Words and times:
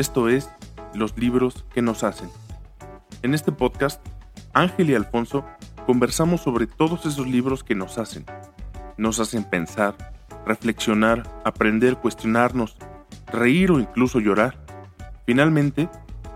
Esto 0.00 0.30
es 0.30 0.48
Los 0.94 1.18
libros 1.18 1.66
que 1.74 1.82
nos 1.82 2.04
hacen. 2.04 2.30
En 3.20 3.34
este 3.34 3.52
podcast, 3.52 4.00
Ángel 4.54 4.88
y 4.88 4.94
Alfonso 4.94 5.44
conversamos 5.84 6.40
sobre 6.40 6.66
todos 6.66 7.04
esos 7.04 7.26
libros 7.26 7.62
que 7.62 7.74
nos 7.74 7.98
hacen. 7.98 8.24
Nos 8.96 9.20
hacen 9.20 9.44
pensar, 9.44 10.14
reflexionar, 10.46 11.30
aprender, 11.44 11.98
cuestionarnos, 11.98 12.78
reír 13.26 13.72
o 13.72 13.78
incluso 13.78 14.20
llorar. 14.20 14.64
Finalmente, 15.26 15.90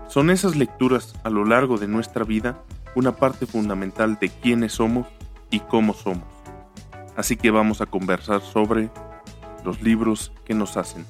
son 0.09 0.29
esas 0.29 0.55
lecturas 0.55 1.15
a 1.23 1.31
lo 1.31 1.43
largo 1.43 1.79
de 1.79 1.87
nuestra 1.87 2.23
vida 2.23 2.61
una 2.93 3.15
parte 3.15 3.47
fundamental 3.47 4.19
de 4.21 4.29
quiénes 4.29 4.73
somos 4.73 5.07
y 5.49 5.61
cómo 5.61 5.95
somos. 5.95 6.27
Así 7.15 7.35
que 7.35 7.49
vamos 7.49 7.81
a 7.81 7.87
conversar 7.87 8.41
sobre 8.41 8.91
los 9.63 9.81
libros 9.81 10.31
que 10.45 10.53
nos 10.53 10.77
hacen. 10.77 11.03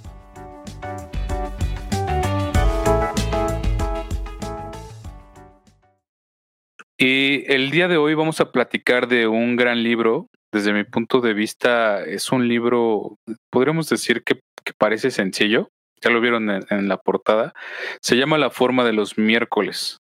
Y 6.98 7.44
el 7.52 7.72
día 7.72 7.90
de 7.90 7.98
hoy 7.98 8.13
vamos 8.13 8.40
a 8.40 8.52
platicar 8.52 9.08
de 9.08 9.27
un 9.27 9.58
gran 9.58 9.84
libro. 9.84 10.30
Desde 10.54 10.72
mi 10.72 10.85
punto 10.85 11.20
de 11.20 11.34
vista, 11.34 12.02
es 12.05 12.31
un 12.31 12.48
libro, 12.48 13.18
podríamos 13.49 13.90
decir 13.90 14.23
que, 14.23 14.40
parece 14.77 15.12
sencillo. 15.12 15.71
Ya 16.02 16.09
lo 16.09 16.21
vieron 16.21 16.49
en, 16.49 16.88
la 16.88 16.98
portada. 16.98 17.54
Se 17.99 18.16
llama 18.16 18.38
La 18.38 18.49
forma 18.49 18.85
de 18.85 18.94
los 18.94 19.18
miércoles. 19.18 19.99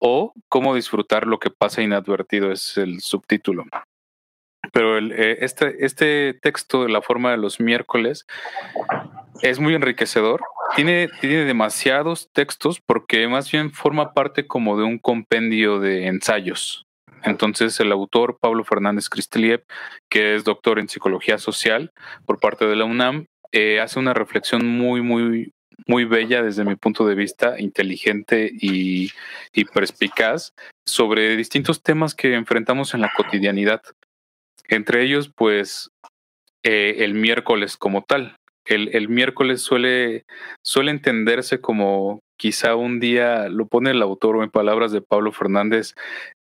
O 0.00 0.32
Cómo 0.48 0.74
disfrutar 0.74 1.26
lo 1.26 1.38
que 1.38 1.50
pasa 1.50 1.82
inadvertido 1.82 2.50
es 2.50 2.76
el 2.76 3.00
subtítulo. 3.00 3.64
Pero 4.72 4.98
el, 4.98 5.12
eh, 5.12 5.38
este, 5.40 5.84
este 5.84 6.34
texto 6.34 6.82
de 6.82 6.90
la 6.90 7.02
forma 7.02 7.30
de 7.30 7.36
los 7.38 7.60
miércoles 7.60 8.26
es 9.42 9.58
muy 9.58 9.74
enriquecedor. 9.74 10.42
Tiene, 10.76 11.08
tiene 11.20 11.44
demasiados 11.44 12.28
textos 12.32 12.80
porque 12.84 13.26
más 13.28 13.50
bien 13.50 13.72
forma 13.72 14.12
parte 14.12 14.46
como 14.46 14.78
de 14.78 14.84
un 14.84 14.98
compendio 14.98 15.80
de 15.80 16.06
ensayos. 16.06 16.86
Entonces 17.22 17.78
el 17.80 17.92
autor 17.92 18.38
Pablo 18.40 18.64
Fernández 18.64 19.08
Cristeliev, 19.08 19.64
que 20.08 20.34
es 20.34 20.44
doctor 20.44 20.78
en 20.78 20.88
psicología 20.88 21.38
social 21.38 21.92
por 22.24 22.38
parte 22.38 22.66
de 22.66 22.76
la 22.76 22.84
UNAM, 22.84 23.26
eh, 23.52 23.80
hace 23.80 23.98
una 23.98 24.14
reflexión 24.14 24.66
muy, 24.66 25.02
muy, 25.02 25.52
muy 25.86 26.04
bella 26.04 26.42
desde 26.42 26.64
mi 26.64 26.76
punto 26.76 27.04
de 27.06 27.16
vista, 27.16 27.58
inteligente 27.58 28.50
y, 28.52 29.10
y 29.52 29.64
perspicaz 29.64 30.54
sobre 30.86 31.36
distintos 31.36 31.82
temas 31.82 32.14
que 32.14 32.34
enfrentamos 32.34 32.94
en 32.94 33.00
la 33.00 33.12
cotidianidad. 33.14 33.82
Entre 34.68 35.02
ellos, 35.02 35.32
pues, 35.34 35.90
eh, 36.62 36.96
el 37.04 37.14
miércoles 37.14 37.76
como 37.76 38.02
tal. 38.02 38.36
El, 38.64 38.94
el, 38.94 39.08
miércoles 39.08 39.62
suele, 39.62 40.24
suele 40.62 40.90
entenderse 40.90 41.60
como 41.60 42.20
quizá 42.36 42.74
un 42.74 43.00
día, 43.00 43.48
lo 43.48 43.66
pone 43.66 43.90
el 43.90 44.02
autor 44.02 44.36
o 44.36 44.42
en 44.42 44.50
palabras 44.50 44.92
de 44.92 45.02
Pablo 45.02 45.32
Fernández, 45.32 45.94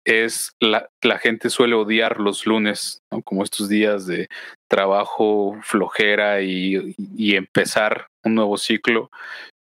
es 0.05 0.53
la, 0.59 0.89
la 1.01 1.17
gente 1.17 1.49
suele 1.49 1.75
odiar 1.75 2.19
los 2.19 2.45
lunes, 2.45 3.01
como 3.25 3.43
estos 3.43 3.67
días 3.67 4.05
de 4.05 4.27
trabajo, 4.69 5.57
flojera 5.61 6.41
y, 6.41 6.95
y 7.17 7.35
empezar 7.35 8.07
un 8.23 8.35
nuevo 8.35 8.57
ciclo 8.57 9.09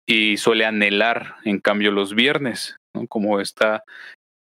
y 0.06 0.38
suele 0.38 0.64
anhelar 0.64 1.36
en 1.44 1.60
cambio 1.60 1.90
los 1.90 2.14
viernes, 2.14 2.76
¿no? 2.94 3.06
como 3.06 3.40
esta 3.40 3.82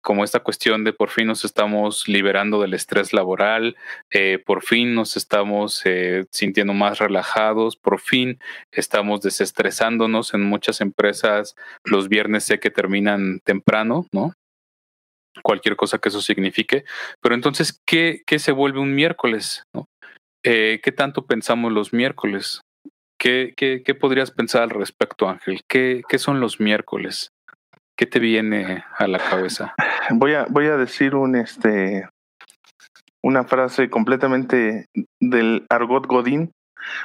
como 0.03 0.25
esta 0.25 0.41
cuestión 0.41 0.85
de 0.85 0.93
por 0.93 1.09
fin 1.09 1.29
nos 1.29 1.45
estamos 1.45 2.09
liberando 2.09 2.61
del 2.61 2.75
estrés 2.75 3.13
laboral, 3.13 3.77
eh, 4.11 4.39
por 4.45 4.63
fin 4.63 4.95
nos 4.95 5.17
estamos 5.17 5.81
eh, 5.85 6.27
sintiendo 6.31 6.75
más 6.75 6.99
relajados, 6.99 7.77
por 7.77 8.01
fin 8.01 8.39
estamos 8.73 9.23
desestresándonos 9.23 10.35
en 10.35 10.43
muchas 10.43 10.81
empresas. 10.81 11.55
Los 11.85 12.09
viernes 12.09 12.45
sé 12.45 12.59
que 12.59 12.71
terminan 12.71 13.41
temprano, 13.45 14.07
¿no? 14.13 14.35
Cualquier 15.43 15.77
cosa 15.77 15.99
que 15.99 16.09
eso 16.09 16.21
signifique. 16.21 16.85
Pero 17.21 17.35
entonces, 17.35 17.81
¿qué, 17.87 18.23
qué 18.27 18.39
se 18.39 18.53
vuelve 18.53 18.81
un 18.81 18.95
miércoles? 18.95 19.65
Eh, 20.45 20.81
¿Qué 20.83 20.93
tanto 20.93 21.27
pensamos 21.27 21.73
los 21.73 21.93
miércoles? 21.93 22.61
¿Qué, 23.19 23.55
qué, 23.57 23.83
qué 23.85 23.95
podrías 23.95 24.33
pensar 24.33 24.63
al 24.63 24.71
respecto, 24.71 25.29
Ángel? 25.29 25.61
¿Qué, 25.69 26.03
¿Qué 26.09 26.19
son 26.19 26.41
los 26.41 26.59
miércoles? 26.59 27.31
¿Qué 27.97 28.07
te 28.07 28.19
viene 28.19 28.85
a 28.97 29.07
la 29.07 29.19
cabeza? 29.19 29.75
Voy 30.11 30.35
a, 30.35 30.47
voy 30.49 30.67
a 30.67 30.77
decir 30.77 31.15
un 31.15 31.37
este 31.37 32.09
una 33.23 33.45
frase 33.45 33.89
completamente 33.89 34.87
del 35.21 35.65
argot 35.71 36.07
godín, 36.07 36.51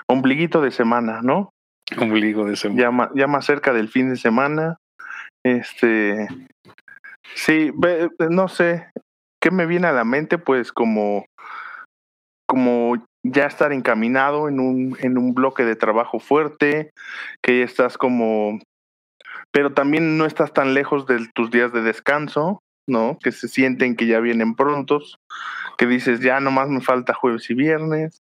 ombliguito 0.08 0.62
de 0.62 0.72
semana, 0.72 1.22
¿no? 1.22 1.52
Ombligo 1.98 2.46
de 2.46 2.56
semana. 2.56 2.82
Ya, 2.82 3.22
ya 3.22 3.28
más 3.28 3.46
cerca 3.46 3.72
del 3.72 3.88
fin 3.88 4.10
de 4.10 4.18
semana. 4.18 4.78
Este 5.46 6.28
sí, 7.36 7.72
no 8.30 8.48
sé, 8.48 8.90
¿qué 9.42 9.52
me 9.52 9.66
viene 9.66 9.88
a 9.88 9.94
la 9.94 10.04
mente? 10.04 10.38
Pues 10.38 10.72
como 10.72 11.26
como 12.50 12.96
ya 13.24 13.46
estar 13.46 13.74
encaminado 13.74 14.48
en 14.48 14.60
un, 14.60 14.98
en 15.02 15.18
un 15.18 15.34
bloque 15.34 15.66
de 15.66 15.76
trabajo 15.76 16.20
fuerte, 16.20 16.92
que 17.44 17.60
ya 17.60 17.66
estás 17.66 17.98
como 17.98 18.60
pero 19.58 19.74
también 19.74 20.20
no 20.20 20.26
estás 20.28 20.54
tan 20.54 20.76
lejos 20.76 21.08
de 21.08 21.28
tus 21.34 21.50
días 21.50 21.74
de 21.74 21.82
descanso, 21.82 22.62
¿no? 22.88 23.18
Que 23.18 23.32
se 23.32 23.48
sienten 23.48 23.96
que 23.96 24.06
ya 24.06 24.20
vienen 24.20 24.54
prontos, 24.54 25.18
que 25.80 25.88
dices, 25.88 26.20
ya 26.20 26.40
nomás 26.40 26.70
me 26.70 26.80
falta 26.80 27.16
jueves 27.16 27.50
y 27.50 27.56
viernes. 27.56 28.22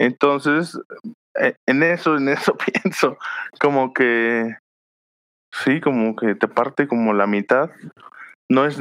Entonces, 0.00 0.76
eh, 1.40 1.54
en 1.66 1.84
eso, 1.84 2.16
en 2.16 2.28
eso 2.28 2.58
pienso, 2.82 3.16
como 3.60 3.94
que, 3.94 4.56
sí, 5.52 5.80
como 5.80 6.16
que 6.16 6.34
te 6.34 6.48
parte 6.48 6.88
como 6.88 7.12
la 7.12 7.28
mitad. 7.28 7.70
No 8.50 8.66
es, 8.66 8.76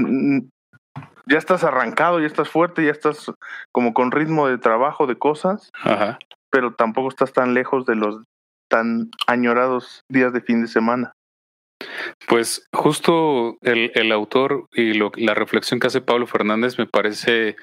ya 1.28 1.38
estás 1.38 1.64
arrancado, 1.64 2.20
ya 2.20 2.26
estás 2.26 2.50
fuerte, 2.50 2.84
ya 2.84 2.94
estás 2.94 3.32
como 3.72 3.94
con 3.94 4.12
ritmo 4.12 4.48
de 4.48 4.58
trabajo, 4.58 5.06
de 5.06 5.20
cosas, 5.20 5.72
pero 6.50 6.74
tampoco 6.74 7.10
estás 7.10 7.32
tan 7.32 7.54
lejos 7.54 7.86
de 7.86 7.96
los 7.96 8.24
tan 8.72 9.12
añorados 9.28 10.02
días 10.10 10.34
de 10.34 10.42
fin 10.42 10.64
de 10.64 10.68
semana. 10.68 11.14
Pues 12.28 12.68
justo 12.74 13.58
el, 13.62 14.12
autor 14.12 14.68
y 14.74 14.94
lo, 14.94 15.12
la 15.16 15.34
reflexión 15.34 15.80
que 15.80 15.88
hace 15.88 16.02
Pablo 16.02 16.28
Fernández 16.28 16.78
me 16.78 16.88
parece 16.88 17.56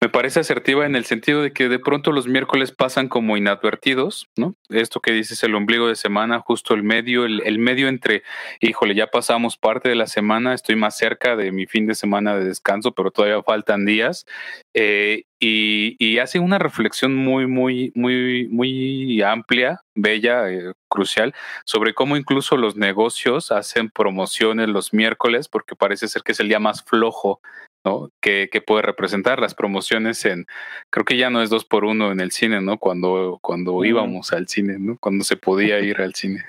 me 0.00 0.08
parece 0.08 0.38
asertiva 0.38 0.86
en 0.86 0.94
el 0.94 1.04
sentido 1.04 1.42
de 1.42 1.52
que 1.52 1.68
de 1.68 1.80
pronto 1.80 2.12
los 2.12 2.28
miércoles 2.28 2.70
pasan 2.70 3.08
como 3.08 3.36
inadvertidos, 3.36 4.28
¿no? 4.36 4.54
Esto 4.68 5.00
que 5.00 5.12
dices, 5.12 5.42
el 5.42 5.56
ombligo 5.56 5.88
de 5.88 5.96
semana, 5.96 6.38
justo 6.38 6.74
el 6.74 6.84
medio, 6.84 7.24
el, 7.24 7.58
medio 7.58 7.88
entre, 7.88 8.22
híjole, 8.60 8.94
ya 8.94 9.08
pasamos 9.08 9.56
parte 9.56 9.88
de 9.88 9.96
la 9.96 10.06
semana, 10.06 10.54
estoy 10.54 10.76
más 10.76 10.96
cerca 10.96 11.34
de 11.34 11.50
mi 11.50 11.66
fin 11.66 11.86
de 11.86 11.96
semana 11.96 12.36
de 12.36 12.44
descanso, 12.44 12.92
pero 12.92 13.10
todavía 13.10 13.42
faltan 13.42 13.86
días. 13.86 14.24
Eh, 14.72 15.24
y, 15.40 15.96
y, 15.98 16.18
hace 16.18 16.38
una 16.40 16.58
reflexión 16.58 17.14
muy, 17.14 17.46
muy, 17.46 17.92
muy, 17.94 18.48
muy 18.48 19.22
amplia, 19.22 19.82
bella, 19.94 20.50
eh, 20.50 20.72
crucial, 20.88 21.32
sobre 21.64 21.94
cómo 21.94 22.16
incluso 22.16 22.56
los 22.56 22.76
negocios 22.76 23.52
hacen 23.52 23.90
promociones 23.90 24.68
los 24.68 24.92
miércoles, 24.92 25.48
porque 25.48 25.76
parece 25.76 26.08
ser 26.08 26.22
que 26.22 26.32
es 26.32 26.40
el 26.40 26.48
día 26.48 26.58
más 26.58 26.82
flojo 26.82 27.40
¿no? 27.88 28.10
Que, 28.20 28.48
puede 28.66 28.82
representar 28.82 29.40
las 29.40 29.54
promociones 29.54 30.24
en, 30.24 30.46
creo 30.90 31.04
que 31.04 31.16
ya 31.16 31.30
no 31.30 31.42
es 31.42 31.48
dos 31.48 31.64
por 31.64 31.84
uno 31.84 32.12
en 32.12 32.20
el 32.20 32.32
cine, 32.32 32.60
¿no? 32.60 32.76
Cuando, 32.76 33.38
cuando 33.40 33.84
íbamos 33.84 34.32
al 34.32 34.46
cine, 34.48 34.76
¿no? 34.78 34.98
Cuando 34.98 35.24
se 35.24 35.36
podía 35.36 35.80
ir 35.80 36.00
al 36.00 36.14
cine. 36.14 36.44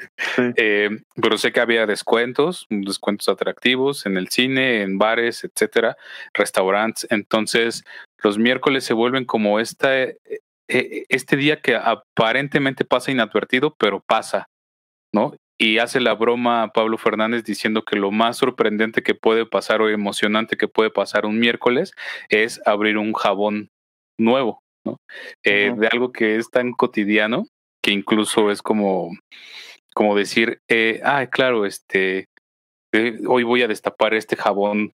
Eh, 0.56 0.90
pero 1.22 1.38
sé 1.38 1.52
que 1.52 1.62
había 1.62 1.86
descuentos, 1.86 2.66
descuentos 2.70 3.30
atractivos 3.30 4.06
en 4.06 4.18
el 4.18 4.28
cine, 4.30 4.82
en 4.82 4.98
bares, 4.98 5.44
etcétera, 5.44 5.96
restaurantes. 6.34 7.08
Entonces, 7.10 7.86
los 8.22 8.38
miércoles 8.38 8.84
se 8.84 8.94
vuelven 8.94 9.26
como 9.26 9.60
esta, 9.60 9.98
eh, 9.98 10.18
eh, 10.68 11.06
este 11.08 11.38
día 11.38 11.62
que 11.62 11.76
aparentemente 11.76 12.84
pasa 12.84 13.12
inadvertido, 13.12 13.76
pero 13.80 14.02
pasa, 14.02 14.50
¿no? 15.14 15.34
Y 15.62 15.78
hace 15.78 16.00
la 16.00 16.14
broma 16.14 16.72
Pablo 16.74 16.98
Fernández 16.98 17.44
diciendo 17.44 17.84
que 17.84 17.98
lo 17.98 18.12
más 18.12 18.38
sorprendente 18.38 19.04
que 19.04 19.14
puede 19.14 19.46
pasar 19.46 19.82
o 19.82 19.90
emocionante 19.90 20.56
que 20.56 20.70
puede 20.70 20.90
pasar 20.90 21.26
un 21.26 21.38
miércoles 21.38 21.92
es 22.30 22.62
abrir 22.66 22.98
un 22.98 23.14
jabón 23.14 23.70
nuevo, 24.18 24.62
¿no? 24.86 24.98
Eh, 25.44 25.74
de 25.78 25.88
algo 25.88 26.14
que 26.14 26.38
es 26.38 26.50
tan 26.50 26.72
cotidiano 26.72 27.46
que 27.84 27.92
incluso 27.92 28.52
es 28.52 28.62
como, 28.62 29.12
como 29.94 30.16
decir, 30.16 30.60
eh, 30.70 31.02
ah, 31.04 31.28
claro, 31.28 31.66
este, 31.66 32.26
eh, 32.94 33.20
hoy 33.28 33.44
voy 33.44 33.62
a 33.62 33.68
destapar 33.68 34.14
este 34.14 34.38
jabón 34.38 34.94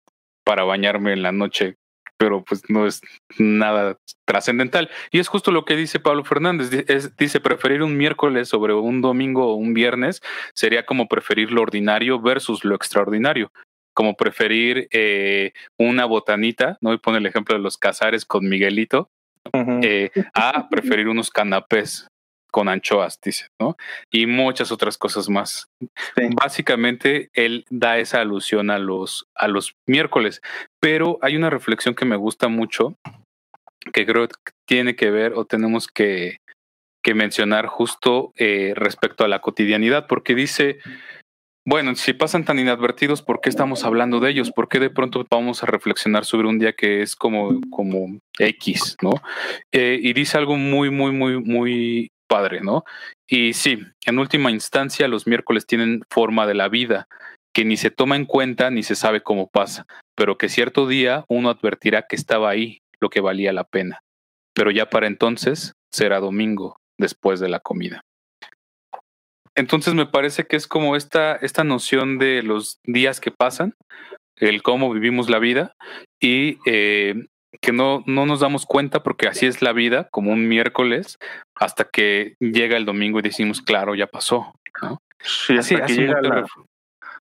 para 0.46 0.64
bañarme 0.64 1.14
en 1.14 1.24
la 1.24 1.32
noche 1.32 1.76
pero 2.22 2.44
pues 2.44 2.62
no 2.70 2.86
es 2.86 3.02
nada 3.40 3.98
trascendental. 4.26 4.92
Y 5.10 5.18
es 5.18 5.28
justo 5.28 5.52
lo 5.52 5.66
que 5.66 5.76
dice 5.76 6.00
Pablo 6.00 6.24
Fernández. 6.24 6.70
dice, 7.18 7.40
preferir 7.40 7.82
un 7.82 7.98
miércoles 7.98 8.48
sobre 8.48 8.76
un 8.76 9.02
domingo 9.02 9.48
o 9.48 9.56
un 9.56 9.74
viernes 9.74 10.22
sería 10.54 10.86
como 10.86 11.08
preferir 11.08 11.52
lo 11.52 11.64
ordinario 11.64 12.22
versus 12.22 12.64
lo 12.64 12.76
extraordinario. 12.76 13.52
Como 13.96 14.14
preferir 14.14 14.88
eh, 14.92 15.54
una 15.80 16.06
botanita, 16.06 16.78
¿no? 16.80 16.94
Y 16.94 17.00
pone 17.00 17.18
el 17.18 17.26
ejemplo 17.26 17.56
de 17.56 17.64
los 17.64 17.80
cazares 17.80 18.24
con 18.24 18.48
Miguelito, 18.48 19.10
eh, 19.82 20.12
a 20.36 20.70
preferir 20.70 21.08
unos 21.08 21.32
canapés 21.32 22.08
con 22.52 22.70
anchoas, 22.70 23.20
dice, 23.24 23.48
¿no? 23.60 23.78
Y 24.12 24.28
muchas 24.28 24.72
otras 24.72 24.98
cosas 24.98 25.30
más. 25.30 25.70
Básicamente, 26.36 27.30
él 27.34 27.66
da 27.70 27.98
esa 27.98 28.22
alusión 28.22 28.70
a 28.70 28.78
los, 28.78 29.26
a 29.36 29.48
los 29.48 29.74
miércoles, 29.88 30.42
pero 30.80 31.18
hay 31.22 31.36
una 31.36 31.50
reflexión 31.50 31.96
que 31.96 32.06
me 32.06 32.18
gusta 32.18 32.50
mucho, 32.50 32.96
que 33.94 34.06
creo 34.06 34.28
que 34.28 34.36
tiene 34.68 34.96
que 34.96 35.10
ver 35.10 35.34
o 35.34 35.46
tenemos 35.46 35.88
que, 35.88 36.38
que 37.04 37.14
mencionar 37.14 37.66
justo 37.66 38.32
eh, 38.38 38.74
respecto 38.76 39.24
a 39.24 39.28
la 39.28 39.40
cotidianidad, 39.40 40.08
porque 40.08 40.36
dice, 40.36 40.80
bueno, 41.66 41.96
si 41.96 42.14
pasan 42.14 42.44
tan 42.44 42.60
inadvertidos, 42.60 43.22
¿por 43.22 43.40
qué 43.40 43.50
estamos 43.50 43.84
hablando 43.84 44.20
de 44.20 44.32
ellos? 44.32 44.52
¿Por 44.52 44.68
qué 44.68 44.80
de 44.80 44.90
pronto 44.90 45.26
vamos 45.30 45.62
a 45.62 45.68
reflexionar 45.68 46.26
sobre 46.26 46.48
un 46.48 46.58
día 46.58 46.74
que 46.74 47.02
es 47.02 47.16
como, 47.16 47.60
como 47.70 48.20
X, 48.40 48.98
¿no? 49.02 49.12
Eh, 49.72 50.00
y 50.02 50.14
dice 50.14 50.38
algo 50.38 50.58
muy, 50.58 50.90
muy, 50.90 51.12
muy, 51.12 51.40
muy 51.40 52.12
padre, 52.32 52.62
¿no? 52.62 52.86
Y 53.28 53.52
sí, 53.52 53.80
en 54.06 54.20
última 54.20 54.52
instancia, 54.52 55.10
los 55.10 55.28
miércoles 55.28 55.66
tienen 55.66 56.02
forma 56.10 56.48
de 56.48 56.54
la 56.54 56.70
vida, 56.70 57.10
que 57.54 57.66
ni 57.66 57.76
se 57.76 57.92
toma 57.92 58.16
en 58.16 58.26
cuenta 58.26 58.72
ni 58.72 58.84
se 58.84 58.96
sabe 58.96 59.22
cómo 59.22 59.50
pasa, 59.50 59.86
pero 60.16 60.38
que 60.38 60.48
cierto 60.48 60.88
día 60.88 61.26
uno 61.28 61.50
advertirá 61.50 62.04
que 62.08 62.16
estaba 62.16 62.50
ahí, 62.50 62.80
lo 63.02 63.10
que 63.10 63.20
valía 63.20 63.52
la 63.52 63.66
pena. 63.66 64.00
Pero 64.54 64.72
ya 64.72 64.90
para 64.90 65.08
entonces 65.08 65.74
será 65.92 66.22
domingo, 66.22 66.78
después 66.98 67.42
de 67.42 67.50
la 67.50 67.60
comida. 67.60 68.00
Entonces 69.56 69.94
me 69.94 70.06
parece 70.06 70.48
que 70.48 70.56
es 70.56 70.66
como 70.66 70.96
esta, 70.96 71.36
esta 71.36 71.66
noción 71.66 72.18
de 72.18 72.44
los 72.44 72.78
días 72.86 73.20
que 73.20 73.32
pasan, 73.32 73.74
el 74.38 74.64
cómo 74.64 74.94
vivimos 74.94 75.30
la 75.30 75.40
vida 75.40 75.74
y 76.22 76.60
eh, 76.66 77.28
que 77.60 77.72
no, 77.74 78.04
no 78.06 78.26
nos 78.26 78.40
damos 78.40 78.66
cuenta 78.66 79.04
porque 79.04 79.28
así 79.28 79.46
es 79.46 79.62
la 79.62 79.74
vida, 79.74 80.08
como 80.12 80.32
un 80.32 80.48
miércoles, 80.48 81.18
hasta 81.56 81.86
que 81.86 82.36
llega 82.40 82.78
el 82.78 82.86
domingo 82.86 83.20
y 83.20 83.24
decimos, 83.24 83.62
claro, 83.62 83.96
ya 83.96 84.08
pasó. 84.08 84.54
¿no? 84.82 85.02
Sí, 85.20 85.58
hasta 85.58 85.86
que 85.86 85.94
llega 85.94 86.22
la, 86.22 86.46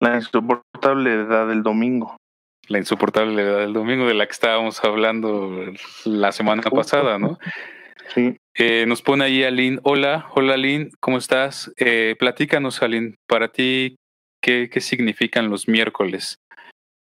la, 0.01 0.17
insoportable 0.17 1.13
edad 1.13 1.49
del 1.49 1.63
domingo. 1.63 2.17
La 2.69 2.79
insoportable 2.79 3.43
edad 3.43 3.59
del 3.61 3.73
domingo 3.73 4.07
de 4.07 4.15
la 4.15 4.27
que 4.27 4.33
estábamos 4.33 4.83
hablando 4.85 5.73
la 6.05 6.33
semana 6.33 6.63
pasada, 6.63 7.19
¿no? 7.19 7.39
Sí. 8.15 8.37
Eh, 8.55 8.85
nos 8.87 9.03
pone 9.03 9.25
ahí 9.25 9.43
Aline. 9.43 9.79
Hola, 9.83 10.29
hola 10.35 10.55
Aline, 10.55 10.91
¿cómo 11.01 11.19
estás? 11.19 11.73
Eh, 11.79 12.17
platícanos, 12.19 12.83
Aline, 12.83 13.15
para 13.27 13.49
ti, 13.49 13.97
¿qué, 14.43 14.69
¿qué 14.71 14.81
significan 14.81 15.49
los 15.49 15.69
miércoles? 15.69 16.37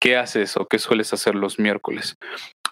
¿Qué 0.00 0.16
haces 0.16 0.56
o 0.56 0.66
qué 0.66 0.78
sueles 0.78 1.12
hacer 1.12 1.34
los 1.34 1.58
miércoles? 1.58 2.16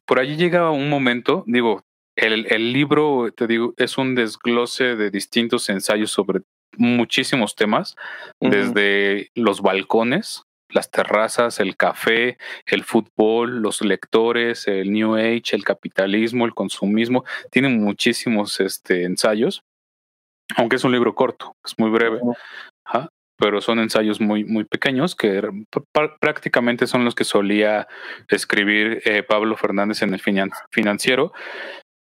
Por 0.07 0.19
allí 0.19 0.37
llega 0.37 0.71
un 0.71 0.89
momento, 0.89 1.45
digo, 1.47 1.83
el, 2.17 2.47
el 2.51 2.73
libro, 2.73 3.33
te 3.35 3.47
digo, 3.47 3.75
es 3.77 3.99
un 3.99 4.15
desglose 4.15 4.97
de 4.97 5.11
distintos 5.11 5.69
ensayos 5.69 6.11
sobre 6.11 6.43
muchísimos 6.77 7.55
temas, 7.55 7.97
desde 8.41 9.31
los 9.35 9.63
balcones, 9.63 10.43
las 10.69 10.91
terrazas, 10.91 11.61
el 11.61 11.77
café, 11.77 12.37
el 12.67 12.85
fútbol, 12.85 13.61
los 13.61 13.81
lectores, 13.81 14.67
el 14.67 14.93
New 14.93 15.15
Age, 15.15 15.53
el 15.53 15.65
capitalismo, 15.65 16.47
el 16.47 16.55
consumismo. 16.55 17.25
Tienen 17.51 17.83
muchísimos 17.83 18.61
este, 18.61 19.05
ensayos, 19.05 19.63
aunque 20.57 20.77
es 20.77 20.85
un 20.85 20.93
libro 20.93 21.15
corto, 21.15 21.57
es 21.65 21.79
muy 21.79 21.91
breve. 21.91 22.21
Pero 23.39 23.61
son 23.61 23.79
ensayos 23.79 24.21
muy, 24.21 24.45
muy 24.45 24.65
pequeños 24.65 25.15
que 25.15 25.43
prácticamente 26.21 26.87
son 26.87 27.05
los 27.05 27.15
que 27.15 27.25
solía 27.25 27.89
escribir 28.29 29.03
eh, 29.05 29.23
Pablo 29.23 29.57
Fernández 29.57 30.03
en 30.03 30.15
el 30.15 30.21
financiero. 30.71 31.33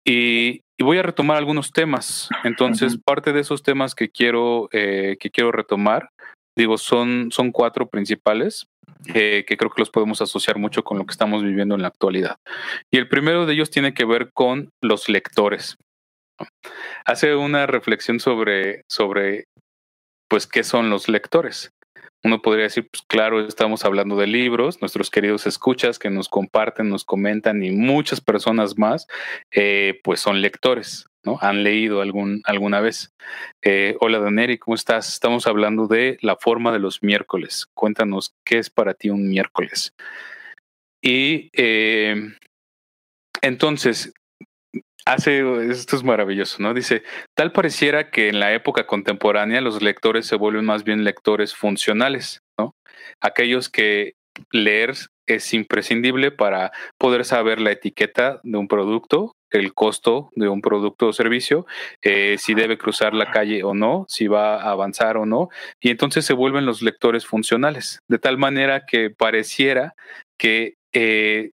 Y, 0.06 0.60
voy 0.80 0.98
a 0.98 1.02
retomar 1.02 1.36
algunos 1.36 1.70
temas. 1.70 2.28
Entonces, 2.42 2.98
parte 3.02 3.32
de 3.32 3.40
esos 3.40 3.62
temas 3.62 3.94
que 3.94 4.10
quiero, 4.10 4.68
eh, 4.72 5.16
que 5.20 5.30
quiero 5.30 5.52
retomar 5.52 6.10
Digo, 6.56 6.78
son, 6.78 7.30
son 7.32 7.50
cuatro 7.50 7.88
principales 7.88 8.66
eh, 9.14 9.44
que 9.46 9.56
creo 9.56 9.70
que 9.70 9.80
los 9.80 9.90
podemos 9.90 10.22
asociar 10.22 10.58
mucho 10.58 10.84
con 10.84 10.98
lo 10.98 11.04
que 11.04 11.12
estamos 11.12 11.42
viviendo 11.42 11.74
en 11.74 11.82
la 11.82 11.88
actualidad. 11.88 12.36
Y 12.92 12.98
el 12.98 13.08
primero 13.08 13.44
de 13.44 13.54
ellos 13.54 13.70
tiene 13.70 13.92
que 13.92 14.04
ver 14.04 14.30
con 14.32 14.70
los 14.82 15.08
lectores. 15.08 15.76
Hace 17.04 17.34
una 17.34 17.66
reflexión 17.66 18.20
sobre, 18.20 18.82
sobre 18.88 19.44
pues, 20.34 20.48
qué 20.48 20.64
son 20.64 20.90
los 20.90 21.08
lectores. 21.08 21.72
Uno 22.24 22.42
podría 22.42 22.64
decir, 22.64 22.88
pues 22.90 23.04
claro, 23.06 23.46
estamos 23.46 23.84
hablando 23.84 24.16
de 24.16 24.26
libros, 24.26 24.80
nuestros 24.80 25.08
queridos 25.08 25.46
escuchas 25.46 26.00
que 26.00 26.10
nos 26.10 26.28
comparten, 26.28 26.88
nos 26.88 27.04
comentan 27.04 27.62
y 27.62 27.70
muchas 27.70 28.20
personas 28.20 28.76
más, 28.76 29.06
eh, 29.52 30.00
pues 30.02 30.18
son 30.18 30.40
lectores. 30.40 31.06
¿no? 31.22 31.38
Han 31.40 31.62
leído 31.62 32.00
algún, 32.00 32.42
alguna 32.46 32.80
vez. 32.80 33.14
Eh, 33.62 33.96
hola, 34.00 34.18
Daneri, 34.18 34.58
¿cómo 34.58 34.74
estás? 34.74 35.12
Estamos 35.12 35.46
hablando 35.46 35.86
de 35.86 36.18
la 36.20 36.34
forma 36.34 36.72
de 36.72 36.80
los 36.80 37.00
miércoles. 37.04 37.68
Cuéntanos 37.72 38.34
qué 38.44 38.58
es 38.58 38.70
para 38.70 38.94
ti 38.94 39.10
un 39.10 39.28
miércoles. 39.28 39.94
Y 41.00 41.48
eh, 41.52 42.16
entonces, 43.40 44.12
hace, 45.06 45.70
esto 45.70 45.96
es 45.96 46.04
maravilloso, 46.04 46.62
¿no? 46.62 46.74
Dice, 46.74 47.02
tal 47.34 47.52
pareciera 47.52 48.10
que 48.10 48.28
en 48.28 48.40
la 48.40 48.52
época 48.52 48.86
contemporánea 48.86 49.60
los 49.60 49.82
lectores 49.82 50.26
se 50.26 50.36
vuelven 50.36 50.64
más 50.64 50.84
bien 50.84 51.04
lectores 51.04 51.54
funcionales, 51.54 52.42
¿no? 52.58 52.74
Aquellos 53.20 53.68
que 53.68 54.14
leer 54.50 54.94
es 55.26 55.54
imprescindible 55.54 56.30
para 56.30 56.72
poder 56.98 57.24
saber 57.24 57.60
la 57.60 57.70
etiqueta 57.70 58.40
de 58.42 58.58
un 58.58 58.68
producto, 58.68 59.32
el 59.50 59.72
costo 59.72 60.30
de 60.34 60.48
un 60.48 60.60
producto 60.60 61.08
o 61.08 61.12
servicio, 61.12 61.66
eh, 62.02 62.36
si 62.38 62.54
debe 62.54 62.76
cruzar 62.76 63.14
la 63.14 63.30
calle 63.30 63.62
o 63.62 63.74
no, 63.74 64.04
si 64.08 64.26
va 64.26 64.56
a 64.56 64.70
avanzar 64.70 65.16
o 65.16 65.26
no, 65.26 65.48
y 65.80 65.90
entonces 65.90 66.26
se 66.26 66.34
vuelven 66.34 66.66
los 66.66 66.82
lectores 66.82 67.24
funcionales, 67.24 68.00
de 68.08 68.18
tal 68.18 68.36
manera 68.36 68.84
que 68.86 69.10
pareciera 69.10 69.94
que 70.38 70.74
eh, 70.92 71.50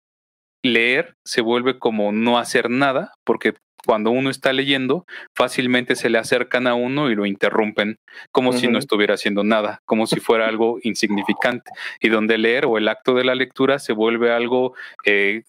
leer 0.67 1.15
se 1.25 1.41
vuelve 1.41 1.79
como 1.79 2.11
no 2.11 2.37
hacer 2.37 2.69
nada, 2.69 3.13
porque 3.23 3.55
cuando 3.87 4.11
uno 4.11 4.29
está 4.29 4.51
leyendo, 4.51 5.05
fácilmente 5.33 5.95
se 5.95 6.09
le 6.09 6.17
acercan 6.17 6.67
a 6.67 6.75
uno 6.75 7.09
y 7.09 7.15
lo 7.15 7.25
interrumpen 7.25 7.99
como 8.31 8.51
si 8.51 8.67
no 8.67 8.79
estuviera 8.79 9.13
haciendo 9.13 9.45
nada, 9.45 9.81
como 9.85 10.07
si 10.07 10.19
fuera 10.19 10.47
algo 10.47 10.77
insignificante. 10.83 11.71
Y 12.01 12.09
donde 12.09 12.37
leer 12.37 12.65
o 12.65 12.77
el 12.77 12.89
acto 12.89 13.13
de 13.13 13.23
la 13.23 13.33
lectura 13.33 13.79
se 13.79 13.93
vuelve 13.93 14.31
algo 14.31 14.73
eh, 15.05 15.43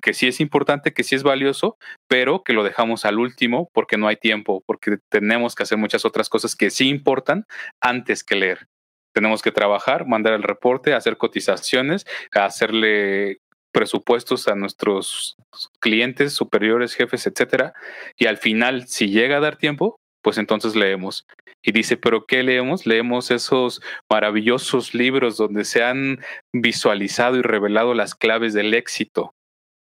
que 0.00 0.14
sí 0.14 0.26
es 0.26 0.40
importante, 0.40 0.92
que 0.94 1.02
sí 1.02 1.14
es 1.14 1.22
valioso, 1.22 1.76
pero 2.08 2.42
que 2.42 2.54
lo 2.54 2.64
dejamos 2.64 3.04
al 3.04 3.18
último 3.18 3.68
porque 3.74 3.98
no 3.98 4.08
hay 4.08 4.16
tiempo, 4.16 4.62
porque 4.66 4.96
tenemos 5.10 5.54
que 5.54 5.64
hacer 5.64 5.76
muchas 5.76 6.06
otras 6.06 6.30
cosas 6.30 6.56
que 6.56 6.70
sí 6.70 6.88
importan 6.88 7.44
antes 7.80 8.24
que 8.24 8.36
leer 8.36 8.68
tenemos 9.14 9.42
que 9.42 9.52
trabajar, 9.52 10.06
mandar 10.06 10.32
el 10.32 10.42
reporte, 10.42 10.94
hacer 10.94 11.18
cotizaciones, 11.18 12.06
hacerle 12.32 13.41
presupuestos 13.72 14.48
a 14.48 14.54
nuestros 14.54 15.36
clientes, 15.80 16.34
superiores, 16.34 16.94
jefes, 16.94 17.26
etcétera, 17.26 17.72
y 18.16 18.26
al 18.26 18.36
final, 18.36 18.86
si 18.86 19.08
llega 19.08 19.38
a 19.38 19.40
dar 19.40 19.56
tiempo, 19.56 19.96
pues 20.22 20.38
entonces 20.38 20.76
leemos. 20.76 21.26
Y 21.64 21.72
dice, 21.72 21.96
¿pero 21.96 22.26
qué 22.26 22.42
leemos? 22.42 22.86
Leemos 22.86 23.30
esos 23.30 23.82
maravillosos 24.10 24.94
libros 24.94 25.36
donde 25.36 25.64
se 25.64 25.82
han 25.82 26.20
visualizado 26.52 27.36
y 27.36 27.42
revelado 27.42 27.94
las 27.94 28.14
claves 28.14 28.52
del 28.52 28.74
éxito, 28.74 29.34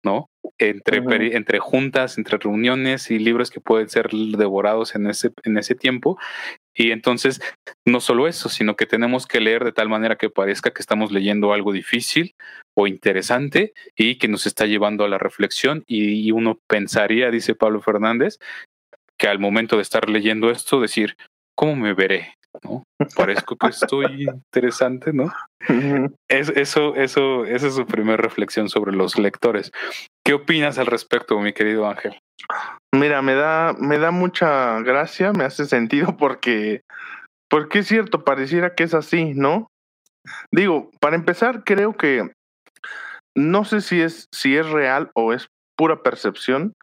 ¿no? 0.03 0.27
Entre, 0.59 1.35
entre 1.35 1.59
juntas, 1.59 2.17
entre 2.17 2.37
reuniones 2.37 3.11
y 3.11 3.19
libros 3.19 3.51
que 3.51 3.61
pueden 3.61 3.89
ser 3.89 4.09
devorados 4.09 4.95
en 4.95 5.07
ese, 5.07 5.31
en 5.43 5.57
ese 5.57 5.75
tiempo. 5.75 6.17
Y 6.73 6.91
entonces, 6.91 7.41
no 7.85 7.99
solo 7.99 8.27
eso, 8.27 8.49
sino 8.49 8.75
que 8.75 8.85
tenemos 8.85 9.27
que 9.27 9.39
leer 9.39 9.63
de 9.63 9.71
tal 9.71 9.89
manera 9.89 10.15
que 10.15 10.29
parezca 10.29 10.71
que 10.71 10.81
estamos 10.81 11.11
leyendo 11.11 11.53
algo 11.53 11.73
difícil 11.73 12.35
o 12.79 12.85
interesante 12.85 13.73
y 13.95 14.19
que 14.19 14.27
nos 14.27 14.45
está 14.45 14.67
llevando 14.67 15.03
a 15.03 15.09
la 15.09 15.17
reflexión. 15.17 15.83
Y, 15.87 16.31
uno 16.31 16.59
pensaría, 16.67 17.31
dice 17.31 17.55
Pablo 17.55 17.81
Fernández, 17.81 18.37
que 19.17 19.27
al 19.27 19.39
momento 19.39 19.77
de 19.77 19.81
estar 19.81 20.07
leyendo 20.07 20.51
esto, 20.51 20.79
decir, 20.79 21.17
¿cómo 21.55 21.75
me 21.75 21.95
veré? 21.95 22.35
¿no? 22.63 22.83
Parezco 23.15 23.55
que 23.55 23.67
estoy 23.67 24.05
interesante, 24.29 25.11
¿no? 25.11 25.33
Es, 26.27 26.49
eso, 26.49 26.95
eso, 26.95 27.45
esa 27.45 27.67
es 27.67 27.73
su 27.73 27.87
primera 27.87 28.17
reflexión 28.17 28.69
sobre 28.69 28.95
los 28.95 29.17
lectores. 29.17 29.71
¿Qué 30.23 30.33
opinas 30.33 30.77
al 30.77 30.85
respecto, 30.85 31.39
mi 31.39 31.53
querido 31.53 31.87
Ángel? 31.87 32.19
Mira, 32.93 33.23
me 33.23 33.33
da, 33.33 33.73
me 33.79 33.97
da 33.97 34.11
mucha 34.11 34.79
gracia, 34.81 35.33
me 35.33 35.45
hace 35.45 35.65
sentido 35.65 36.15
porque, 36.15 36.81
porque 37.49 37.79
es 37.79 37.87
cierto, 37.87 38.23
pareciera 38.23 38.75
que 38.75 38.83
es 38.83 38.93
así, 38.93 39.33
¿no? 39.33 39.65
Digo, 40.51 40.91
para 40.99 41.15
empezar, 41.15 41.63
creo 41.63 41.93
que 41.93 42.36
no 43.35 43.65
sé 43.65 43.81
si 43.81 44.01
es, 44.01 44.27
si 44.31 44.57
es 44.57 44.67
real 44.69 45.11
o 45.13 45.33
es 45.33 45.47
pura 45.77 46.01
percepción. 46.01 46.73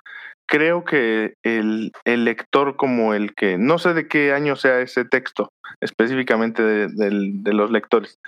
Creo 0.47 0.85
que 0.85 1.35
el, 1.43 1.93
el 2.05 2.25
lector 2.25 2.77
como 2.77 3.15
el 3.15 3.35
que, 3.35 3.59
no 3.59 3.79
sé 3.79 3.95
de 3.95 4.09
qué 4.09 4.33
año 4.33 4.57
sea 4.57 4.81
ese 4.81 5.05
texto 5.05 5.49
específicamente 5.81 6.63
de, 6.63 7.53
los 7.53 7.71
lectores, 7.71 8.19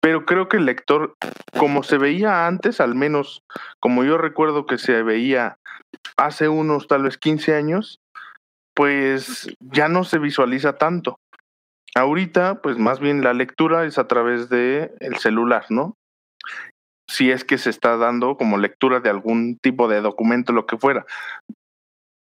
pero 0.00 0.26
creo 0.26 0.48
que 0.48 0.58
el 0.58 0.66
lector, 0.66 1.14
como 1.58 1.82
se 1.82 1.98
veía 1.98 2.46
antes, 2.46 2.80
al 2.80 2.94
menos 2.94 3.42
como 3.80 4.04
yo 4.04 4.18
recuerdo 4.18 4.66
que 4.66 4.78
se 4.78 5.02
veía 5.02 5.56
hace 6.16 6.48
unos 6.48 6.86
tal 6.86 7.04
vez 7.04 7.16
15 7.16 7.54
años, 7.54 7.98
pues 8.74 9.48
ya 9.60 9.88
no 9.88 10.04
se 10.04 10.18
visualiza 10.18 10.74
tanto. 10.74 11.16
Ahorita, 11.94 12.60
pues 12.60 12.76
más 12.76 13.00
bien 13.00 13.22
la 13.22 13.32
lectura 13.32 13.84
es 13.84 13.98
a 13.98 14.08
través 14.08 14.48
de 14.48 14.92
el 15.00 15.16
celular, 15.16 15.64
¿no? 15.70 15.94
Si 17.14 17.30
es 17.30 17.44
que 17.44 17.58
se 17.58 17.70
está 17.70 17.96
dando 17.96 18.36
como 18.36 18.58
lectura 18.58 18.98
de 18.98 19.08
algún 19.08 19.56
tipo 19.62 19.86
de 19.86 20.00
documento, 20.00 20.52
lo 20.52 20.66
que 20.66 20.76
fuera. 20.76 21.06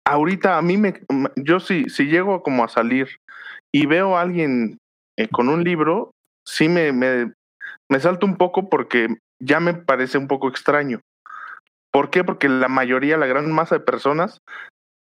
Ahorita 0.06 0.56
a 0.56 0.62
mí 0.62 0.78
me, 0.78 1.02
yo 1.36 1.60
si, 1.60 1.90
si 1.90 2.06
llego 2.06 2.42
como 2.42 2.64
a 2.64 2.68
salir 2.68 3.20
y 3.74 3.84
veo 3.84 4.16
a 4.16 4.22
alguien 4.22 4.78
eh, 5.18 5.28
con 5.28 5.50
un 5.50 5.64
libro, 5.64 6.12
sí 6.46 6.70
me, 6.70 6.92
me, 6.92 7.30
me 7.90 8.00
salto 8.00 8.24
un 8.24 8.36
poco 8.38 8.70
porque 8.70 9.18
ya 9.38 9.60
me 9.60 9.74
parece 9.74 10.16
un 10.16 10.28
poco 10.28 10.48
extraño. 10.48 11.00
¿Por 11.92 12.08
qué? 12.08 12.24
Porque 12.24 12.48
la 12.48 12.68
mayoría, 12.68 13.18
la 13.18 13.26
gran 13.26 13.52
masa 13.52 13.74
de 13.74 13.84
personas 13.84 14.38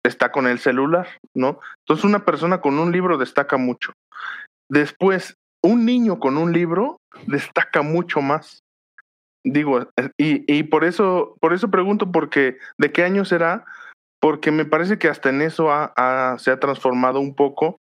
está 0.02 0.32
con 0.32 0.46
el 0.46 0.60
celular, 0.60 1.08
¿no? 1.34 1.60
Entonces 1.80 2.06
una 2.06 2.24
persona 2.24 2.62
con 2.62 2.78
un 2.78 2.90
libro 2.90 3.18
destaca 3.18 3.58
mucho. 3.58 3.92
Después, 4.70 5.34
un 5.62 5.84
niño 5.84 6.20
con 6.20 6.38
un 6.38 6.54
libro 6.54 6.96
destaca 7.26 7.82
mucho 7.82 8.22
más. 8.22 8.60
Digo, 9.44 9.88
y, 10.18 10.44
y 10.52 10.64
por 10.64 10.84
eso, 10.84 11.36
por 11.40 11.52
eso 11.52 11.70
pregunto, 11.70 12.10
porque 12.10 12.58
¿de 12.78 12.92
qué 12.92 13.04
año 13.04 13.24
será? 13.24 13.64
Porque 14.20 14.50
me 14.50 14.64
parece 14.64 14.98
que 14.98 15.08
hasta 15.08 15.30
en 15.30 15.42
eso 15.42 15.68
se 16.38 16.50
ha 16.50 16.60
transformado 16.60 17.20
un 17.20 17.34
poco 17.34 17.78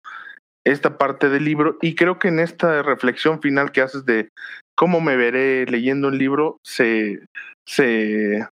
esta 0.64 0.98
parte 0.98 1.28
del 1.28 1.44
libro 1.44 1.76
y 1.82 1.94
creo 1.94 2.18
que 2.18 2.28
en 2.28 2.40
esta 2.40 2.82
reflexión 2.82 3.40
final 3.40 3.70
que 3.70 3.82
haces 3.82 4.04
de 4.04 4.30
cómo 4.74 5.00
me 5.00 5.16
veré 5.16 5.66
leyendo 5.66 6.08
un 6.08 6.18
libro 6.18 6.58
se, 6.64 7.20
se, 7.66 8.46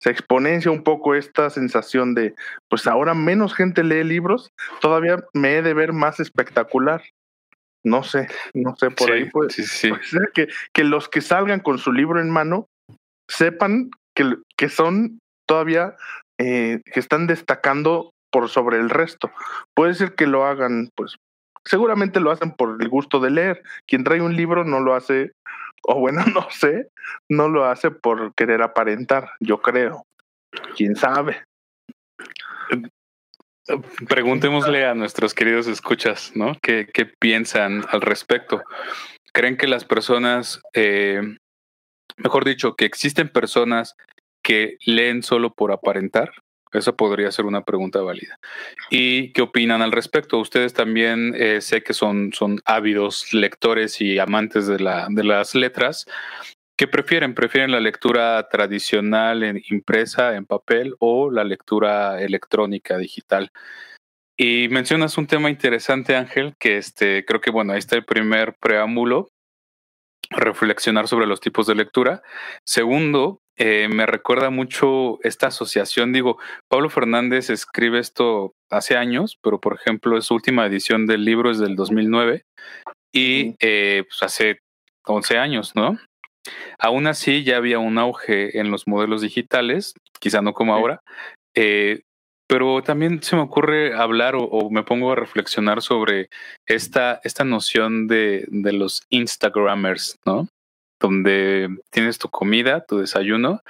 se 0.00 0.10
exponencia 0.10 0.70
un 0.70 0.84
poco 0.84 1.14
esta 1.14 1.50
sensación 1.50 2.14
de, 2.14 2.34
pues 2.68 2.86
ahora 2.86 3.14
menos 3.14 3.54
gente 3.54 3.82
lee 3.82 4.04
libros, 4.04 4.50
todavía 4.80 5.24
me 5.32 5.56
he 5.56 5.62
de 5.62 5.74
ver 5.74 5.92
más 5.92 6.20
espectacular. 6.20 7.02
No 7.86 8.02
sé, 8.02 8.26
no 8.52 8.74
sé, 8.74 8.90
por 8.90 9.12
ahí 9.12 9.30
puede, 9.30 9.50
ser 9.50 9.92
que, 10.34 10.48
que 10.72 10.82
los 10.82 11.08
que 11.08 11.20
salgan 11.20 11.60
con 11.60 11.78
su 11.78 11.92
libro 11.92 12.20
en 12.20 12.30
mano 12.30 12.66
sepan 13.28 13.90
que, 14.12 14.34
que 14.56 14.68
son 14.68 15.20
todavía, 15.46 15.94
eh, 16.36 16.80
que 16.92 16.98
están 16.98 17.28
destacando 17.28 18.10
por 18.32 18.48
sobre 18.48 18.78
el 18.78 18.90
resto. 18.90 19.30
Puede 19.72 19.94
ser 19.94 20.16
que 20.16 20.26
lo 20.26 20.44
hagan, 20.44 20.90
pues 20.96 21.14
seguramente 21.64 22.18
lo 22.18 22.32
hacen 22.32 22.50
por 22.50 22.76
el 22.82 22.88
gusto 22.88 23.20
de 23.20 23.30
leer. 23.30 23.62
Quien 23.86 24.02
trae 24.02 24.20
un 24.20 24.34
libro 24.34 24.64
no 24.64 24.80
lo 24.80 24.96
hace, 24.96 25.30
o 25.84 26.00
bueno, 26.00 26.24
no 26.34 26.50
sé, 26.50 26.88
no 27.28 27.48
lo 27.48 27.66
hace 27.66 27.92
por 27.92 28.34
querer 28.34 28.62
aparentar, 28.62 29.30
yo 29.38 29.62
creo. 29.62 30.02
¿Quién 30.76 30.96
sabe? 30.96 31.44
Preguntémosle 34.08 34.86
a 34.86 34.94
nuestros 34.94 35.34
queridos 35.34 35.66
escuchas, 35.66 36.32
¿no? 36.34 36.56
¿Qué, 36.62 36.86
piensan 37.18 37.84
al 37.90 38.00
respecto? 38.00 38.62
¿Creen 39.32 39.56
que 39.56 39.66
las 39.66 39.84
personas, 39.84 40.60
eh, 40.72 41.20
mejor 42.16 42.44
dicho, 42.44 42.76
que 42.76 42.84
existen 42.84 43.28
personas 43.28 43.96
que 44.42 44.76
leen 44.86 45.22
solo 45.22 45.52
por 45.52 45.72
aparentar? 45.72 46.30
Esa 46.72 46.92
podría 46.92 47.32
ser 47.32 47.44
una 47.46 47.64
pregunta 47.64 48.00
válida. 48.02 48.38
¿Y 48.90 49.32
qué 49.32 49.42
opinan 49.42 49.82
al 49.82 49.92
respecto? 49.92 50.38
Ustedes 50.38 50.74
también 50.74 51.34
eh, 51.36 51.60
sé 51.60 51.82
que 51.82 51.94
son, 51.94 52.32
son 52.32 52.60
ávidos 52.64 53.32
lectores 53.32 54.00
y 54.00 54.18
amantes 54.18 54.66
de, 54.66 54.78
la, 54.78 55.08
de 55.10 55.24
las 55.24 55.54
letras. 55.54 56.06
¿Qué 56.76 56.86
prefieren? 56.86 57.34
¿Prefieren 57.34 57.70
la 57.70 57.80
lectura 57.80 58.48
tradicional 58.50 59.42
en 59.42 59.62
impresa, 59.70 60.36
en 60.36 60.44
papel, 60.44 60.94
o 60.98 61.30
la 61.30 61.42
lectura 61.42 62.20
electrónica, 62.20 62.98
digital? 62.98 63.50
Y 64.36 64.68
mencionas 64.68 65.16
un 65.16 65.26
tema 65.26 65.48
interesante, 65.48 66.14
Ángel, 66.14 66.54
que 66.58 66.76
este, 66.76 67.24
creo 67.24 67.40
que 67.40 67.50
bueno, 67.50 67.72
ahí 67.72 67.78
está 67.78 67.96
el 67.96 68.04
primer 68.04 68.56
preámbulo, 68.60 69.30
reflexionar 70.28 71.08
sobre 71.08 71.26
los 71.26 71.40
tipos 71.40 71.66
de 71.66 71.76
lectura. 71.76 72.22
Segundo, 72.66 73.40
eh, 73.56 73.88
me 73.88 74.04
recuerda 74.04 74.50
mucho 74.50 75.18
esta 75.22 75.46
asociación. 75.46 76.12
Digo, 76.12 76.38
Pablo 76.68 76.90
Fernández 76.90 77.48
escribe 77.48 78.00
esto 78.00 78.54
hace 78.70 78.98
años, 78.98 79.38
pero 79.42 79.60
por 79.60 79.74
ejemplo, 79.76 80.20
su 80.20 80.34
última 80.34 80.66
edición 80.66 81.06
del 81.06 81.24
libro 81.24 81.50
es 81.50 81.58
del 81.58 81.74
2009 81.74 82.44
y 83.14 83.54
eh, 83.60 84.04
pues 84.06 84.22
hace 84.22 84.60
11 85.06 85.38
años, 85.38 85.74
¿no? 85.74 85.98
Aún 86.78 87.06
así, 87.06 87.44
ya 87.44 87.56
había 87.56 87.78
un 87.78 87.98
auge 87.98 88.58
en 88.58 88.70
los 88.70 88.86
modelos 88.86 89.22
digitales, 89.22 89.94
quizá 90.20 90.42
no 90.42 90.52
como 90.52 90.74
ahora, 90.74 91.00
eh, 91.54 92.02
pero 92.48 92.82
también 92.82 93.22
se 93.22 93.36
me 93.36 93.42
ocurre 93.42 93.94
hablar 93.94 94.34
o, 94.36 94.70
me 94.70 94.84
pongo 94.84 95.12
a 95.12 95.16
reflexionar 95.16 95.82
sobre 95.82 96.28
esta, 96.66 97.20
esta 97.24 97.44
noción 97.44 98.06
de, 98.06 98.46
de 98.48 98.72
los 98.72 99.02
Instagramers, 99.10 100.18
¿no? 100.24 100.46
donde 101.00 101.68
tienes 101.90 102.18
tu 102.18 102.28
comida, 102.28 102.84
tu 102.84 102.98
desayuno, 102.98 103.62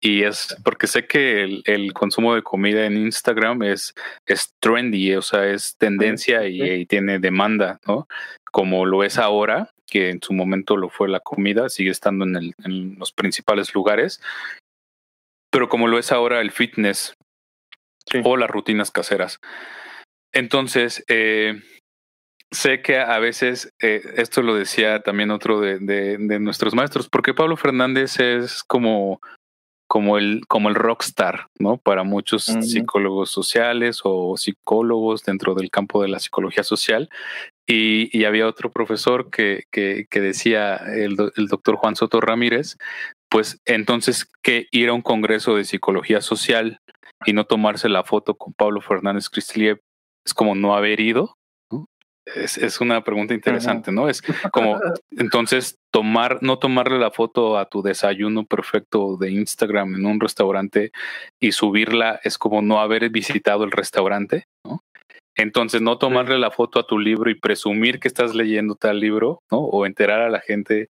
y 0.00 0.22
es 0.22 0.56
porque 0.62 0.86
sé 0.86 1.06
que 1.06 1.42
el, 1.42 1.62
el 1.64 1.92
consumo 1.92 2.34
de 2.34 2.42
comida 2.42 2.84
en 2.86 2.96
Instagram 2.96 3.62
es, 3.62 3.94
es 4.26 4.54
trendy, 4.60 5.14
o 5.14 5.22
sea, 5.22 5.46
es 5.46 5.76
tendencia 5.78 6.46
y, 6.46 6.86
tiene 6.86 7.18
demanda, 7.18 7.80
¿no? 7.86 8.06
Como 8.56 8.86
lo 8.86 9.04
es 9.04 9.18
ahora, 9.18 9.74
que 9.86 10.08
en 10.08 10.22
su 10.22 10.32
momento 10.32 10.78
lo 10.78 10.88
fue 10.88 11.10
la 11.10 11.20
comida, 11.20 11.68
sigue 11.68 11.90
estando 11.90 12.24
en, 12.24 12.36
el, 12.36 12.54
en 12.64 12.98
los 12.98 13.12
principales 13.12 13.74
lugares, 13.74 14.22
pero 15.52 15.68
como 15.68 15.88
lo 15.88 15.98
es 15.98 16.10
ahora 16.10 16.40
el 16.40 16.52
fitness 16.52 17.12
o 18.24 18.38
las 18.38 18.48
rutinas 18.48 18.90
caseras. 18.90 19.40
Entonces, 20.32 21.04
eh, 21.08 21.60
sé 22.50 22.80
que 22.80 22.98
a 22.98 23.18
veces, 23.18 23.74
eh, 23.78 24.00
esto 24.16 24.40
lo 24.40 24.54
decía 24.54 25.00
también 25.00 25.32
otro 25.32 25.60
de, 25.60 25.78
de, 25.78 26.38
nuestros 26.40 26.74
maestros, 26.74 27.10
porque 27.10 27.34
Pablo 27.34 27.58
Fernández 27.58 28.18
es 28.20 28.64
como, 28.64 29.20
como, 29.86 30.16
el, 30.16 30.46
como 30.48 30.70
el 30.70 30.76
rockstar, 30.76 31.48
¿no? 31.58 31.76
Para 31.76 32.04
muchos 32.04 32.44
psicólogos 32.44 33.30
sociales 33.30 34.00
o 34.02 34.38
psicólogos 34.38 35.24
dentro 35.24 35.54
del 35.54 35.70
campo 35.70 36.00
de 36.00 36.08
la 36.08 36.20
psicología 36.20 36.62
social. 36.62 37.10
Y, 37.66 38.16
y 38.16 38.24
había 38.24 38.46
otro 38.46 38.70
profesor 38.70 39.30
que, 39.30 39.64
que, 39.72 40.06
que 40.08 40.20
decía, 40.20 40.76
el, 40.76 41.16
el 41.36 41.48
doctor 41.48 41.76
Juan 41.76 41.96
Soto 41.96 42.20
Ramírez, 42.20 42.76
pues 43.28 43.60
entonces 43.64 44.30
que 44.42 44.66
ir 44.70 44.88
a 44.88 44.92
un 44.92 45.02
congreso 45.02 45.56
de 45.56 45.64
psicología 45.64 46.20
social 46.20 46.78
y 47.24 47.32
no 47.32 47.44
tomarse 47.44 47.88
la 47.88 48.04
foto 48.04 48.36
con 48.36 48.52
Pablo 48.52 48.80
Fernández 48.80 49.28
Cristiliev 49.28 49.80
es 50.24 50.34
como 50.34 50.54
no 50.54 50.74
haber 50.74 51.00
ido, 51.00 51.36
es, 52.26 52.58
es 52.58 52.80
una 52.80 53.04
pregunta 53.04 53.34
interesante, 53.34 53.92
¿no? 53.92 54.08
Es 54.08 54.20
como, 54.50 54.80
entonces, 55.12 55.78
tomar, 55.92 56.42
no 56.42 56.58
tomarle 56.58 56.98
la 56.98 57.10
foto 57.10 57.56
a 57.56 57.66
tu 57.66 57.82
desayuno 57.82 58.44
perfecto 58.44 59.16
de 59.16 59.30
Instagram 59.30 59.94
en 59.94 60.06
un 60.06 60.20
restaurante 60.20 60.90
y 61.40 61.52
subirla 61.52 62.20
es 62.24 62.36
como 62.36 62.62
no 62.62 62.80
haber 62.80 63.08
visitado 63.10 63.64
el 63.64 63.70
restaurante, 63.70 64.44
¿no? 64.64 64.82
Entonces, 65.36 65.82
no 65.82 65.98
tomarle 65.98 66.38
la 66.38 66.50
foto 66.50 66.80
a 66.80 66.86
tu 66.86 66.98
libro 66.98 67.30
y 67.30 67.38
presumir 67.38 68.00
que 68.00 68.08
estás 68.08 68.34
leyendo 68.34 68.74
tal 68.74 69.00
libro, 69.00 69.42
¿no? 69.50 69.58
O 69.58 69.84
enterar 69.84 70.22
a 70.22 70.30
la 70.30 70.40
gente 70.40 70.88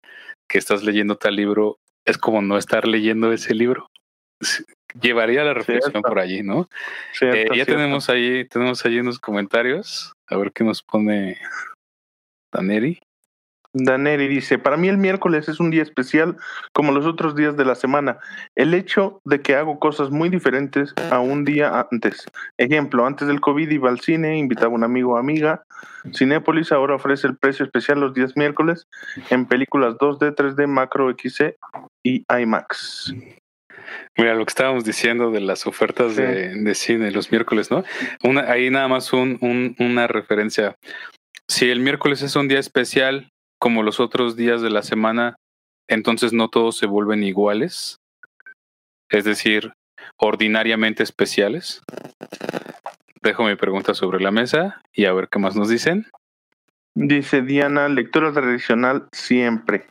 que 0.47 0.59
estás 0.59 0.83
leyendo 0.83 1.17
tal 1.17 1.35
libro 1.35 1.79
es 2.05 2.17
como 2.17 2.41
no 2.41 2.57
estar 2.57 2.87
leyendo 2.87 3.33
ese 3.33 3.55
libro. 3.55 3.89
Llevaría 5.01 5.43
la 5.43 5.53
reflexión 5.53 6.03
por 6.03 6.19
allí, 6.19 6.43
¿no? 6.43 6.69
Eh, 7.21 7.47
ya 7.55 7.65
tenemos 7.65 8.09
ahí, 8.09 8.47
tenemos 8.47 8.85
ahí 8.85 8.99
unos 8.99 9.19
comentarios. 9.19 10.13
A 10.27 10.37
ver 10.37 10.51
qué 10.51 10.63
nos 10.63 10.83
pone 10.83 11.37
Daneri. 12.53 12.99
Daneri 13.75 14.27
dice, 14.27 14.58
para 14.58 14.77
mí 14.77 14.88
el 14.88 14.98
miércoles 14.98 15.50
es 15.50 15.60
un 15.60 15.70
día 15.70 15.84
especial 15.84 16.38
como 16.72 16.94
los 16.94 17.05
otros 17.05 17.36
días 17.36 17.58
de 17.58 17.65
la 17.65 17.75
semana. 17.75 18.20
El 18.55 18.74
hecho 18.74 19.22
de 19.25 19.41
que 19.41 19.55
hago 19.55 19.79
cosas 19.79 20.12
muy 20.12 20.29
diferentes 20.29 20.94
a 21.12 21.20
un 21.20 21.44
día 21.44 21.88
antes. 21.91 22.25
Ejemplo, 22.58 23.05
antes 23.05 23.27
del 23.27 23.41
COVID 23.41 23.70
iba 23.70 23.89
al 23.89 24.00
cine, 24.00 24.38
invitaba 24.38 24.72
a 24.72 24.75
un 24.75 24.86
amigo 24.86 25.13
o 25.13 25.17
amiga. 25.17 25.65
Cinépolis 26.13 26.72
ahora 26.72 26.96
ofrece 26.96 27.27
el 27.27 27.36
precio 27.36 27.65
especial 27.65 28.00
los 28.00 28.13
días 28.13 28.38
miércoles 28.38 28.88
en 29.29 29.46
películas 29.46 29.96
2D, 29.96 30.36
3D, 30.36 30.67
Macro 30.67 31.12
XC 31.12 31.58
y 32.03 32.25
IMAX. 32.29 33.13
Mira, 34.17 34.36
lo 34.36 34.46
que 34.46 34.51
estábamos 34.51 34.86
diciendo 34.86 35.32
de 35.32 35.41
las 35.41 35.67
ofertas 35.67 36.15
de, 36.15 36.74
cine 36.75 37.12
los 37.12 37.32
miércoles, 37.32 37.70
¿no? 37.70 37.84
Una, 38.24 38.50
ahí 38.50 38.70
nada 38.70 38.88
más 38.88 39.12
un, 39.12 39.75
una 39.79 40.08
referencia. 40.08 40.77
Si 41.48 41.70
el 41.70 41.82
miércoles 41.82 42.22
es 42.22 42.36
un 42.36 42.48
día 42.48 42.60
especial, 42.60 43.32
como 43.59 43.83
los 43.83 44.00
otros 44.00 44.35
días 44.35 44.62
de 44.62 44.69
la 44.69 44.83
semana, 44.83 45.35
entonces 45.89 46.33
no 46.33 46.50
todos 46.50 46.77
se 46.77 46.88
vuelven 46.88 47.24
iguales. 47.24 47.97
Es 49.09 49.24
decir, 49.24 49.74
ordinariamente 50.17 51.03
especiales. 51.03 51.81
Dejo 53.21 53.43
mi 53.43 53.55
pregunta 53.55 53.93
sobre 53.93 54.19
la 54.19 54.31
mesa 54.31 54.81
y 54.93 55.05
a 55.05 55.13
ver 55.13 55.29
qué 55.29 55.39
más 55.39 55.55
nos 55.55 55.69
dicen. 55.69 56.07
Dice 56.95 57.41
Diana, 57.41 57.89
lectura 57.89 58.31
tradicional 58.31 59.07
siempre. 59.12 59.88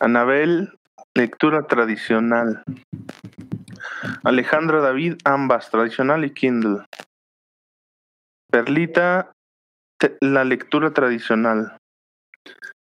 Anabel, 0.00 0.72
Lectura 1.16 1.66
tradicional. 1.66 2.62
Alejandra 4.22 4.80
David, 4.80 5.16
ambas, 5.24 5.68
tradicional 5.70 6.24
y 6.24 6.30
Kindle. 6.30 6.84
Perlita, 8.48 9.32
la 10.20 10.44
lectura 10.44 10.92
tradicional. 10.92 11.76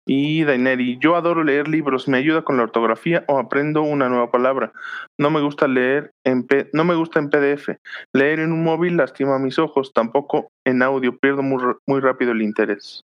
Y 0.06 0.44
Daineri, 0.44 0.98
yo 1.00 1.16
adoro 1.16 1.44
leer 1.44 1.68
libros, 1.68 2.08
me 2.08 2.18
ayuda 2.18 2.42
con 2.42 2.58
la 2.58 2.64
ortografía 2.64 3.24
o 3.28 3.38
aprendo 3.38 3.84
una 3.84 4.10
nueva 4.10 4.32
palabra. 4.32 4.72
No 5.20 5.30
me 5.30 5.40
gusta 5.42 5.68
leer 5.68 6.12
en 6.24 6.48
no 6.74 6.84
me 6.84 6.96
gusta 6.96 7.20
en 7.20 7.30
PDF. 7.30 7.78
Leer 8.14 8.40
en 8.40 8.52
un 8.52 8.64
móvil 8.64 8.98
lastima 8.98 9.38
mis 9.38 9.60
ojos, 9.60 9.94
tampoco 9.94 10.52
en 10.66 10.82
audio, 10.82 11.18
pierdo 11.18 11.44
muy, 11.44 11.62
muy 11.86 12.00
rápido 12.00 12.32
el 12.32 12.42
interés. 12.42 13.04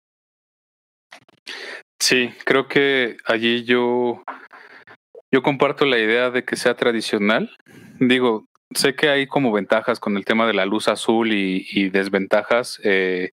Sí, 1.99 2.33
creo 2.43 2.67
que 2.67 3.17
allí 3.25 3.63
yo 3.65 4.23
yo 5.31 5.43
comparto 5.43 5.85
la 5.85 5.99
idea 5.99 6.31
de 6.31 6.43
que 6.43 6.55
sea 6.55 6.75
tradicional. 6.75 7.51
Digo, 7.99 8.47
sé 8.73 8.95
que 8.95 9.09
hay 9.09 9.27
como 9.27 9.51
ventajas 9.51 9.99
con 9.99 10.17
el 10.17 10.25
tema 10.25 10.47
de 10.47 10.53
la 10.53 10.65
luz 10.65 10.87
azul 10.87 11.31
y, 11.31 11.89
desventajas 11.89 12.79
eh, 12.83 13.31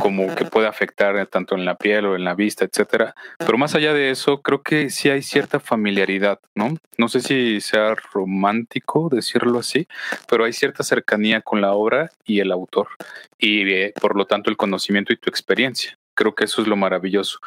como 0.00 0.34
que 0.34 0.44
puede 0.44 0.66
afectar 0.66 1.26
tanto 1.26 1.54
en 1.54 1.64
la 1.64 1.76
piel 1.76 2.06
o 2.06 2.16
en 2.16 2.24
la 2.24 2.34
vista, 2.34 2.64
etcétera. 2.64 3.14
Pero 3.38 3.58
más 3.58 3.74
allá 3.74 3.92
de 3.92 4.10
eso, 4.10 4.42
creo 4.42 4.62
que 4.62 4.90
sí 4.90 5.10
hay 5.10 5.22
cierta 5.22 5.60
familiaridad, 5.60 6.40
¿no? 6.54 6.76
No 6.98 7.08
sé 7.08 7.20
si 7.20 7.60
sea 7.60 7.94
romántico 8.12 9.08
decirlo 9.10 9.58
así, 9.58 9.86
pero 10.28 10.44
hay 10.44 10.52
cierta 10.52 10.82
cercanía 10.82 11.42
con 11.42 11.60
la 11.60 11.72
obra 11.72 12.10
y 12.24 12.40
el 12.40 12.52
autor 12.52 12.88
y 13.38 13.70
eh, 13.70 13.92
por 14.00 14.16
lo 14.16 14.26
tanto 14.26 14.50
el 14.50 14.56
conocimiento 14.56 15.12
y 15.12 15.16
tu 15.16 15.28
experiencia. 15.28 15.98
Creo 16.14 16.34
que 16.34 16.44
eso 16.44 16.60
es 16.60 16.68
lo 16.68 16.76
maravilloso. 16.76 17.38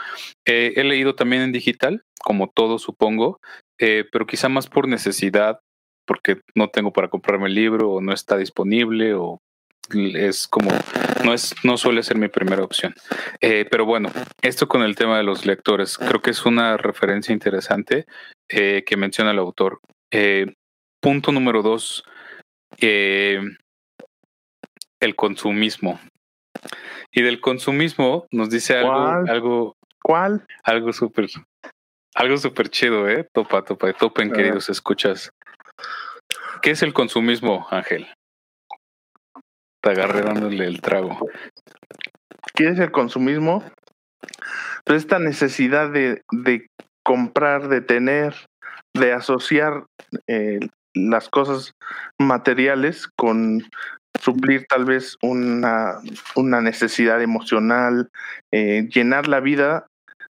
Eh, 0.46 0.74
he 0.76 0.84
leído 0.84 1.16
también 1.16 1.44
en 1.44 1.52
digital, 1.52 2.04
como 2.24 2.50
todo 2.50 2.80
supongo, 2.80 3.40
pero 3.78 4.26
quizá 4.26 4.48
más 4.50 4.68
por 4.68 4.88
necesidad 4.88 5.60
porque 6.06 6.42
no 6.56 6.70
tengo 6.70 6.94
para 6.94 7.10
comprarme 7.10 7.48
el 7.48 7.56
libro 7.56 7.92
o 7.92 8.02
no 8.02 8.14
está 8.14 8.38
disponible 8.38 9.14
o 9.14 9.42
es 9.94 10.48
como 10.48 10.72
no 11.24 11.34
es 11.34 11.56
no 11.64 11.78
suele 11.78 12.04
ser 12.04 12.18
mi 12.18 12.28
primera 12.28 12.64
opción. 12.64 12.96
Eh, 13.42 13.66
pero 13.70 13.86
bueno 13.86 14.12
esto 14.42 14.68
con 14.68 14.82
el 14.82 14.96
tema 14.96 15.18
de 15.18 15.24
los 15.24 15.46
lectores 15.46 15.98
creo 15.98 16.22
que 16.22 16.32
es 16.32 16.46
una 16.46 16.78
referencia 16.78 17.34
interesante 17.34 18.06
eh, 18.50 18.84
que 18.86 18.98
menciona 18.98 19.32
el 19.32 19.40
autor. 19.40 19.80
Eh, 20.12 20.54
punto 21.02 21.32
número 21.32 21.62
dos 21.62 22.04
el 22.80 23.56
consumismo. 25.16 26.00
Y 27.12 27.22
del 27.22 27.40
consumismo 27.40 28.28
nos 28.32 28.50
dice 28.50 28.78
algo 28.78 28.96
algo 29.30 29.78
¿Cuál? 30.02 30.46
algo 30.64 30.94
súper 30.94 31.28
algo 32.16 32.38
súper 32.38 32.70
chido 32.70 33.08
eh 33.08 33.28
topa 33.32 33.64
topa 33.64 33.94
topen 33.94 34.32
queridos 34.32 34.70
escuchas 34.70 35.32
¿Qué 36.62 36.72
es 36.72 36.82
el 36.82 36.94
consumismo, 36.94 37.68
Ángel? 37.70 38.08
Te 39.82 39.92
agarré 39.92 40.22
dándole 40.22 40.66
el 40.66 40.82
trago. 40.82 41.30
¿Qué 42.56 42.70
es 42.70 42.80
el 42.80 42.92
consumismo? 42.92 43.64
Pues 44.84 45.04
esta 45.04 45.20
necesidad 45.20 45.92
de, 45.92 46.22
comprar, 47.04 47.68
de 47.68 47.82
tener, 47.82 48.36
de 48.96 49.14
asociar 49.14 49.86
eh, 50.28 50.60
las 50.94 51.30
cosas 51.30 51.74
materiales 52.20 53.08
con 53.16 53.64
suplir 54.22 54.66
tal 54.68 54.86
vez 54.86 55.18
una, 55.22 56.00
una 56.36 56.62
necesidad 56.62 57.22
emocional, 57.22 58.10
eh, 58.52 58.88
llenar 58.94 59.28
la 59.28 59.40
vida 59.40 59.88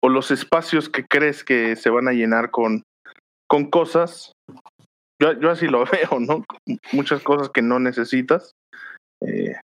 o 0.02 0.08
los 0.08 0.30
espacios 0.30 0.88
que 0.88 1.04
crees 1.04 1.44
que 1.44 1.76
se 1.76 1.90
van 1.90 2.08
a 2.08 2.12
llenar 2.12 2.50
con, 2.50 2.82
con 3.48 3.70
cosas 3.70 4.32
yo, 5.20 5.32
yo 5.38 5.50
así 5.50 5.66
lo 5.66 5.84
veo, 5.92 6.20
¿no? 6.20 6.44
Muchas 6.92 7.22
cosas 7.22 7.50
que 7.50 7.62
no 7.62 7.78
necesitas 7.78 8.54
eh, 9.20 9.56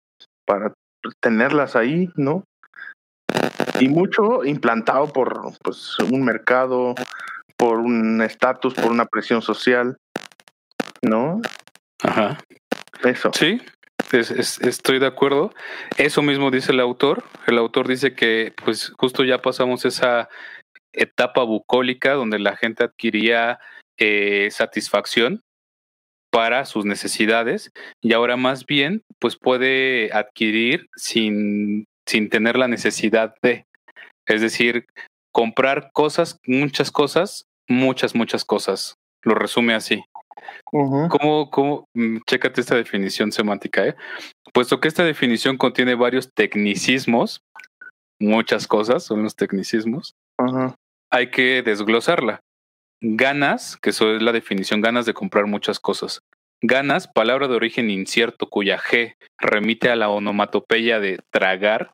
para 0.46 0.72
tenerlas 1.20 1.76
ahí, 1.76 2.10
¿no? 2.16 2.44
Y 3.80 3.88
mucho 3.88 4.44
implantado 4.44 5.12
por 5.12 5.52
pues, 5.62 5.98
un 5.98 6.24
mercado, 6.24 6.94
por 7.56 7.78
un 7.78 8.22
estatus, 8.22 8.74
por 8.74 8.90
una 8.90 9.06
presión 9.06 9.42
social, 9.42 9.96
¿no? 11.02 11.40
Ajá. 12.02 12.38
Eso. 13.02 13.30
Sí, 13.34 13.60
estoy 14.12 14.98
de 14.98 15.06
acuerdo. 15.06 15.52
Eso 15.98 16.22
mismo 16.22 16.50
dice 16.50 16.72
el 16.72 16.80
autor. 16.80 17.24
El 17.46 17.58
autor 17.58 17.88
dice 17.88 18.14
que 18.14 18.54
pues 18.64 18.92
justo 18.96 19.24
ya 19.24 19.42
pasamos 19.42 19.84
esa 19.84 20.28
etapa 20.92 21.42
bucólica 21.42 22.12
donde 22.12 22.38
la 22.38 22.56
gente 22.56 22.84
adquiría 22.84 23.58
eh, 23.98 24.48
satisfacción 24.50 25.43
para 26.34 26.64
sus 26.64 26.84
necesidades 26.84 27.70
y 28.02 28.12
ahora 28.12 28.36
más 28.36 28.66
bien 28.66 29.02
pues 29.20 29.36
puede 29.36 30.12
adquirir 30.12 30.88
sin, 30.96 31.86
sin 32.06 32.28
tener 32.28 32.56
la 32.56 32.66
necesidad 32.66 33.36
de, 33.40 33.66
es 34.26 34.40
decir, 34.40 34.84
comprar 35.30 35.90
cosas, 35.92 36.40
muchas 36.44 36.90
cosas, 36.90 37.46
muchas, 37.68 38.16
muchas 38.16 38.44
cosas. 38.44 38.96
Lo 39.22 39.36
resume 39.36 39.74
así. 39.74 40.02
¿Cómo, 40.64 41.50
cómo, 41.52 41.86
mm, 41.94 42.18
chécate 42.26 42.60
esta 42.60 42.74
definición 42.74 43.30
semántica, 43.30 43.86
eh? 43.86 43.94
Puesto 44.52 44.80
que 44.80 44.88
esta 44.88 45.04
definición 45.04 45.56
contiene 45.56 45.94
varios 45.94 46.32
tecnicismos, 46.34 47.42
muchas 48.20 48.66
cosas 48.66 49.04
son 49.04 49.22
los 49.22 49.36
tecnicismos, 49.36 50.16
hay 51.10 51.30
que 51.30 51.62
desglosarla. 51.62 52.40
Ganas, 53.06 53.76
que 53.76 53.90
eso 53.90 54.16
es 54.16 54.22
la 54.22 54.32
definición, 54.32 54.80
ganas 54.80 55.04
de 55.04 55.12
comprar 55.12 55.44
muchas 55.46 55.78
cosas. 55.78 56.22
Ganas, 56.62 57.06
palabra 57.06 57.48
de 57.48 57.54
origen 57.54 57.90
incierto 57.90 58.48
cuya 58.48 58.78
G 58.78 59.14
remite 59.36 59.90
a 59.90 59.96
la 59.96 60.08
onomatopeya 60.08 61.00
de 61.00 61.18
tragar, 61.30 61.92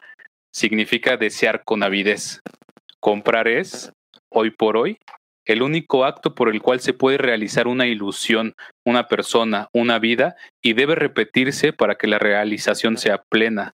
significa 0.53 1.17
desear 1.17 1.65
con 1.65 1.83
avidez. 1.83 2.43
Comprar 3.01 3.49
es, 3.49 3.93
hoy 4.29 4.53
por 4.53 4.77
hoy, 4.77 4.99
el 5.47 5.63
único 5.63 6.05
acto 6.05 6.37
por 6.37 6.49
el 6.49 6.63
cual 6.63 6.79
se 6.79 6.93
puede 6.93 7.19
realizar 7.19 7.67
una 7.67 7.89
ilusión, 7.89 8.55
una 8.87 9.09
persona, 9.09 9.69
una 9.73 9.99
vida, 9.99 10.37
y 10.63 10.75
debe 10.75 10.95
repetirse 10.95 11.73
para 11.73 11.97
que 11.97 12.07
la 12.07 12.21
realización 12.21 12.97
sea 12.97 13.25
plena. 13.29 13.75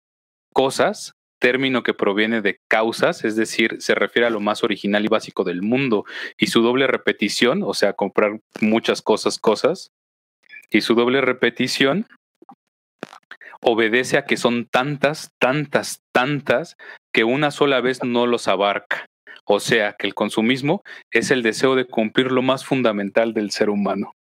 Cosas, 0.52 1.14
término 1.42 1.82
que 1.82 1.92
proviene 1.92 2.40
de 2.40 2.60
causas, 2.68 3.24
es 3.24 3.34
decir, 3.34 3.78
se 3.80 3.96
refiere 3.96 4.28
a 4.28 4.30
lo 4.30 4.38
más 4.38 4.62
original 4.62 5.04
y 5.04 5.08
básico 5.08 5.42
del 5.42 5.60
mundo, 5.60 6.04
y 6.38 6.46
su 6.46 6.62
doble 6.62 6.86
repetición, 6.86 7.64
o 7.64 7.74
sea, 7.74 7.94
comprar 7.94 8.38
muchas 8.60 9.02
cosas, 9.02 9.40
cosas, 9.40 9.90
y 10.70 10.82
su 10.82 10.94
doble 10.94 11.20
repetición 11.20 12.06
obedece 13.60 14.18
a 14.18 14.24
que 14.24 14.36
son 14.36 14.66
tantas, 14.66 15.32
tantas, 15.40 16.00
tantas, 16.12 16.76
que 17.12 17.24
una 17.24 17.50
sola 17.50 17.80
vez 17.80 18.04
no 18.04 18.26
los 18.26 18.46
abarca. 18.46 19.06
O 19.44 19.58
sea, 19.58 19.96
que 19.98 20.06
el 20.06 20.14
consumismo 20.14 20.82
es 21.10 21.32
el 21.32 21.42
deseo 21.42 21.74
de 21.74 21.86
cumplir 21.86 22.30
lo 22.30 22.42
más 22.42 22.64
fundamental 22.64 23.34
del 23.34 23.50
ser 23.50 23.68
humano. 23.68 24.14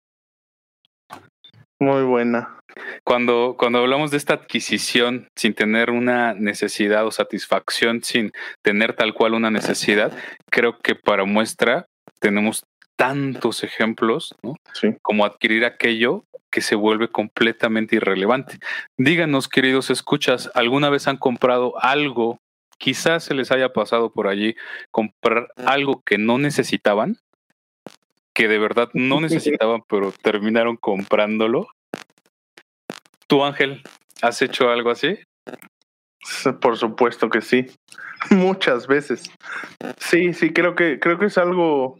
Muy 1.79 2.03
buena. 2.03 2.57
Cuando, 3.03 3.55
cuando 3.57 3.79
hablamos 3.79 4.11
de 4.11 4.17
esta 4.17 4.33
adquisición 4.33 5.27
sin 5.35 5.53
tener 5.53 5.89
una 5.89 6.33
necesidad 6.33 7.05
o 7.05 7.11
satisfacción, 7.11 8.03
sin 8.03 8.31
tener 8.61 8.93
tal 8.93 9.13
cual 9.13 9.33
una 9.33 9.49
necesidad, 9.49 10.15
creo 10.51 10.77
que 10.79 10.95
para 10.95 11.25
muestra 11.25 11.85
tenemos 12.19 12.63
tantos 12.95 13.63
ejemplos, 13.63 14.35
¿no? 14.43 14.55
Sí. 14.73 14.89
Como 15.01 15.23
adquirir 15.25 15.63
aquello 15.63 16.25
que 16.51 16.61
se 16.61 16.75
vuelve 16.75 17.09
completamente 17.09 17.95
irrelevante. 17.95 18.57
Díganos, 18.97 19.47
queridos 19.47 19.89
escuchas, 19.89 20.51
¿alguna 20.53 20.89
vez 20.89 21.07
han 21.07 21.17
comprado 21.17 21.81
algo? 21.81 22.39
Quizás 22.77 23.23
se 23.23 23.33
les 23.33 23.51
haya 23.51 23.71
pasado 23.71 24.11
por 24.11 24.27
allí 24.27 24.55
comprar 24.91 25.49
algo 25.65 26.01
que 26.05 26.17
no 26.17 26.37
necesitaban 26.37 27.17
que 28.39 28.47
de 28.47 28.57
verdad 28.57 28.87
no 28.93 29.19
necesitaban, 29.19 29.83
pero 29.89 30.13
terminaron 30.13 30.77
comprándolo. 30.77 31.67
¿Tú, 33.27 33.43
Ángel, 33.43 33.83
has 34.21 34.41
hecho 34.41 34.69
algo 34.69 34.91
así? 34.91 35.19
Por 36.61 36.77
supuesto 36.77 37.29
que 37.29 37.41
sí. 37.41 37.65
Muchas 38.29 38.87
veces. 38.87 39.29
Sí, 39.97 40.33
sí, 40.33 40.53
creo 40.53 40.73
que, 40.73 41.01
creo 41.01 41.19
que 41.19 41.25
es 41.25 41.37
algo 41.37 41.99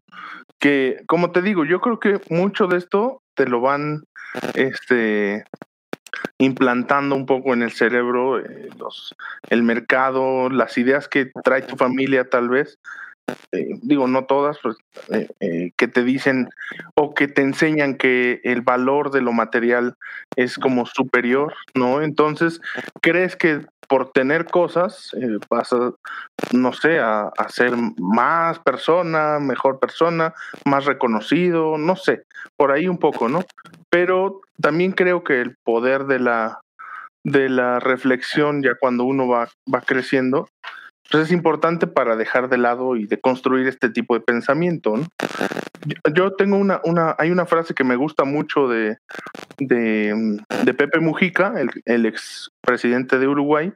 que, 0.60 1.02
como 1.08 1.34
te 1.34 1.42
digo, 1.42 1.66
yo 1.66 1.82
creo 1.82 2.00
que 2.00 2.22
mucho 2.30 2.68
de 2.68 2.78
esto 2.78 3.22
te 3.34 3.46
lo 3.46 3.60
van 3.60 4.06
este 4.54 5.44
implantando 6.38 7.16
un 7.16 7.26
poco 7.26 7.54
en 7.54 7.64
el 7.64 7.72
cerebro 7.72 8.40
eh, 8.40 8.70
los, 8.78 9.14
el 9.50 9.64
mercado, 9.64 10.50
las 10.50 10.78
ideas 10.78 11.10
que 11.10 11.32
trae 11.44 11.64
tu 11.64 11.76
familia 11.76 12.30
tal 12.30 12.48
vez, 12.48 12.80
eh, 13.52 13.70
digo, 13.82 14.08
no 14.08 14.26
todas, 14.26 14.58
pues, 14.62 14.78
eh, 15.12 15.28
eh, 15.40 15.72
que 15.78 15.88
te 15.88 16.04
dicen 16.04 16.50
o 16.96 17.14
que 17.14 17.28
te 17.28 17.42
enseñan 17.42 17.96
que 17.96 18.42
el 18.44 18.62
valor 18.62 19.12
de 19.12 19.22
lo 19.22 19.32
material 19.32 19.96
es 20.36 20.58
como 20.58 20.86
superior, 20.86 21.54
¿no? 21.74 22.02
Entonces, 22.02 22.62
crees 23.02 23.36
que 23.36 23.66
por 23.88 24.12
tener 24.12 24.46
cosas 24.46 25.12
vas 25.50 25.74
a, 25.74 25.92
no 26.52 26.74
sé, 26.74 27.00
a, 27.00 27.32
ser 27.50 27.74
más 27.98 28.60
persona, 28.60 29.40
mejor 29.40 29.80
persona, 29.80 30.36
más 30.64 30.86
reconocido, 30.86 31.78
no 31.80 31.96
sé, 31.96 32.24
por 32.56 32.72
ahí 32.72 32.88
un 32.88 33.00
poco, 33.00 33.30
¿no? 33.30 33.44
Pero 33.90 34.42
también 34.62 34.92
creo 34.92 35.24
que 35.24 35.42
el 35.42 35.56
poder 35.64 36.06
de 36.06 36.20
la 36.20 36.60
de 37.24 37.50
la 37.50 37.80
reflexión 37.80 38.64
ya 38.64 38.76
cuando 38.80 39.04
uno 39.04 39.28
va, 39.28 39.50
va 39.72 39.82
creciendo, 39.82 40.50
pues 41.10 41.26
es 41.26 41.32
importante 41.32 41.88
para 41.88 42.16
dejar 42.16 42.50
de 42.50 42.58
lado 42.58 42.96
y 42.96 43.06
de 43.08 43.20
construir 43.20 43.68
este 43.68 43.90
tipo 43.90 44.14
de 44.14 44.22
pensamiento. 44.22 44.98
¿no? 44.98 45.08
Yo 46.14 46.34
tengo 46.34 46.58
una, 46.58 46.82
una, 46.84 47.16
hay 47.18 47.32
una 47.32 47.46
frase 47.46 47.74
que 47.74 47.84
me 47.84 47.96
gusta 47.96 48.26
mucho 48.26 48.68
de, 48.68 48.98
de, 49.58 50.74
Pepe 50.78 51.00
Mujica, 51.00 51.54
el, 51.58 51.70
el 51.86 52.06
ex 52.06 52.52
de 52.66 53.28
Uruguay, 53.28 53.74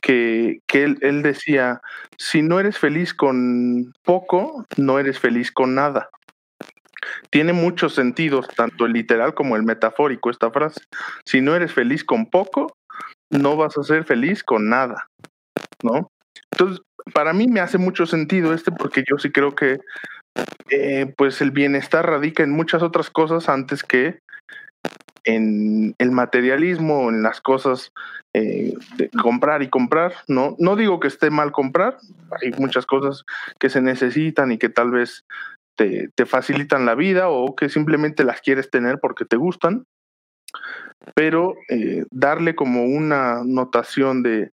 que, 0.00 0.60
que 0.66 0.84
él 1.00 1.22
decía, 1.22 1.80
si 2.18 2.42
no 2.42 2.58
eres 2.58 2.78
feliz 2.78 3.14
con 3.14 3.92
poco, 4.02 4.66
no 4.76 4.98
eres 4.98 5.18
feliz 5.18 5.52
con 5.52 5.74
nada 5.74 6.10
tiene 7.30 7.52
muchos 7.52 7.94
sentidos, 7.94 8.48
tanto 8.56 8.86
el 8.86 8.92
literal 8.92 9.34
como 9.34 9.56
el 9.56 9.62
metafórico, 9.62 10.30
esta 10.30 10.50
frase. 10.50 10.80
Si 11.24 11.40
no 11.40 11.54
eres 11.54 11.72
feliz 11.72 12.04
con 12.04 12.26
poco, 12.26 12.76
no 13.30 13.56
vas 13.56 13.76
a 13.76 13.82
ser 13.82 14.04
feliz 14.04 14.42
con 14.42 14.68
nada, 14.68 15.08
¿no? 15.82 16.10
Entonces, 16.52 16.82
para 17.12 17.32
mí 17.32 17.46
me 17.48 17.60
hace 17.60 17.78
mucho 17.78 18.06
sentido 18.06 18.54
este 18.54 18.72
porque 18.72 19.04
yo 19.08 19.18
sí 19.18 19.30
creo 19.30 19.54
que 19.54 19.78
eh, 20.70 21.12
pues 21.16 21.40
el 21.40 21.50
bienestar 21.50 22.06
radica 22.06 22.42
en 22.42 22.50
muchas 22.50 22.82
otras 22.82 23.10
cosas 23.10 23.48
antes 23.48 23.82
que 23.82 24.18
en 25.24 25.94
el 25.98 26.10
materialismo, 26.10 27.08
en 27.08 27.22
las 27.22 27.40
cosas 27.40 27.92
eh, 28.34 28.74
de 28.96 29.10
comprar 29.10 29.62
y 29.62 29.68
comprar. 29.68 30.14
No, 30.28 30.54
no 30.58 30.76
digo 30.76 31.00
que 31.00 31.08
esté 31.08 31.30
mal 31.30 31.52
comprar, 31.52 31.96
hay 32.42 32.50
muchas 32.58 32.84
cosas 32.86 33.24
que 33.58 33.70
se 33.70 33.80
necesitan 33.80 34.52
y 34.52 34.58
que 34.58 34.68
tal 34.68 34.90
vez 34.90 35.24
te, 35.76 36.08
te 36.14 36.26
facilitan 36.26 36.84
la 36.86 36.94
vida 36.94 37.28
o 37.28 37.56
que 37.56 37.68
simplemente 37.68 38.24
las 38.24 38.40
quieres 38.40 38.70
tener 38.70 38.98
porque 39.00 39.24
te 39.24 39.36
gustan, 39.36 39.84
pero 41.14 41.54
eh, 41.68 42.04
darle 42.10 42.54
como 42.54 42.84
una 42.84 43.42
notación 43.44 44.22
de 44.22 44.50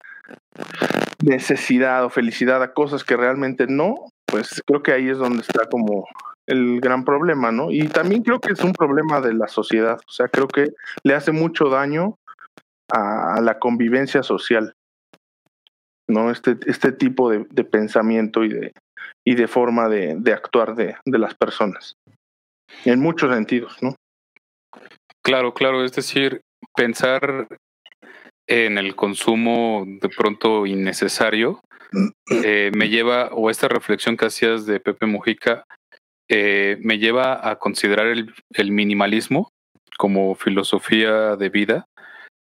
necesidad 1.23 2.05
o 2.05 2.11
felicidad 2.11 2.62
a 2.62 2.73
cosas 2.73 3.05
que 3.05 3.17
realmente 3.17 3.67
no, 3.67 3.95
pues 4.27 4.62
creo 4.67 4.83
que 4.83 4.93
ahí 4.93 5.09
es 5.09 5.19
donde 5.19 5.41
está 5.41 5.69
como 5.69 6.07
el 6.47 6.81
gran 6.81 7.05
problema, 7.05 7.51
¿no? 7.51 7.71
Y 7.71 7.89
también 7.89 8.23
creo 8.23 8.41
que 8.41 8.53
es 8.53 8.62
un 8.62 8.73
problema 8.73 9.21
de 9.21 9.35
la 9.35 9.49
sociedad, 9.49 9.99
o 10.07 10.11
sea, 10.11 10.29
creo 10.29 10.47
que 10.47 10.69
le 11.03 11.15
hace 11.15 11.33
mucho 11.33 11.69
daño 11.69 12.17
a, 12.93 13.41
la 13.41 13.59
convivencia 13.59 14.23
social, 14.23 14.75
¿no? 16.09 16.31
Este, 16.31 16.57
este 16.67 16.93
tipo 16.93 17.31
de, 17.31 17.45
pensamiento 17.65 18.45
y 18.45 18.49
de, 18.51 18.73
y 19.25 19.35
de 19.35 19.49
forma 19.49 19.89
de, 19.89 20.15
de 20.19 20.33
actuar 20.33 20.77
de, 20.77 20.97
de 21.05 21.19
las 21.19 21.35
personas, 21.35 21.97
en 22.85 23.01
muchos 23.01 23.35
sentidos, 23.35 23.77
¿no? 23.83 23.97
Claro, 25.25 25.55
claro, 25.55 25.85
es 25.85 25.93
decir, 25.93 26.41
pensar 26.77 27.49
en 28.47 28.79
el 28.79 28.95
consumo 28.95 29.85
de 29.87 30.09
pronto 30.09 30.67
innecesario 30.67 31.61
eh, 32.45 32.71
me 32.75 32.89
lleva, 32.89 33.31
o 33.33 33.51
esta 33.51 33.69
reflexión 33.69 34.17
que 34.17 34.27
hacías 34.27 34.67
de 34.67 34.81
Pepe 34.81 35.07
Mujica, 35.07 35.65
eh, 36.29 36.79
me 36.81 36.99
lleva 36.99 37.49
a 37.49 37.57
considerar 37.57 38.09
el, 38.09 38.35
el, 38.51 38.73
minimalismo 38.73 39.51
como 39.97 40.35
filosofía 40.35 41.37
de 41.37 41.49
vida. 41.49 41.87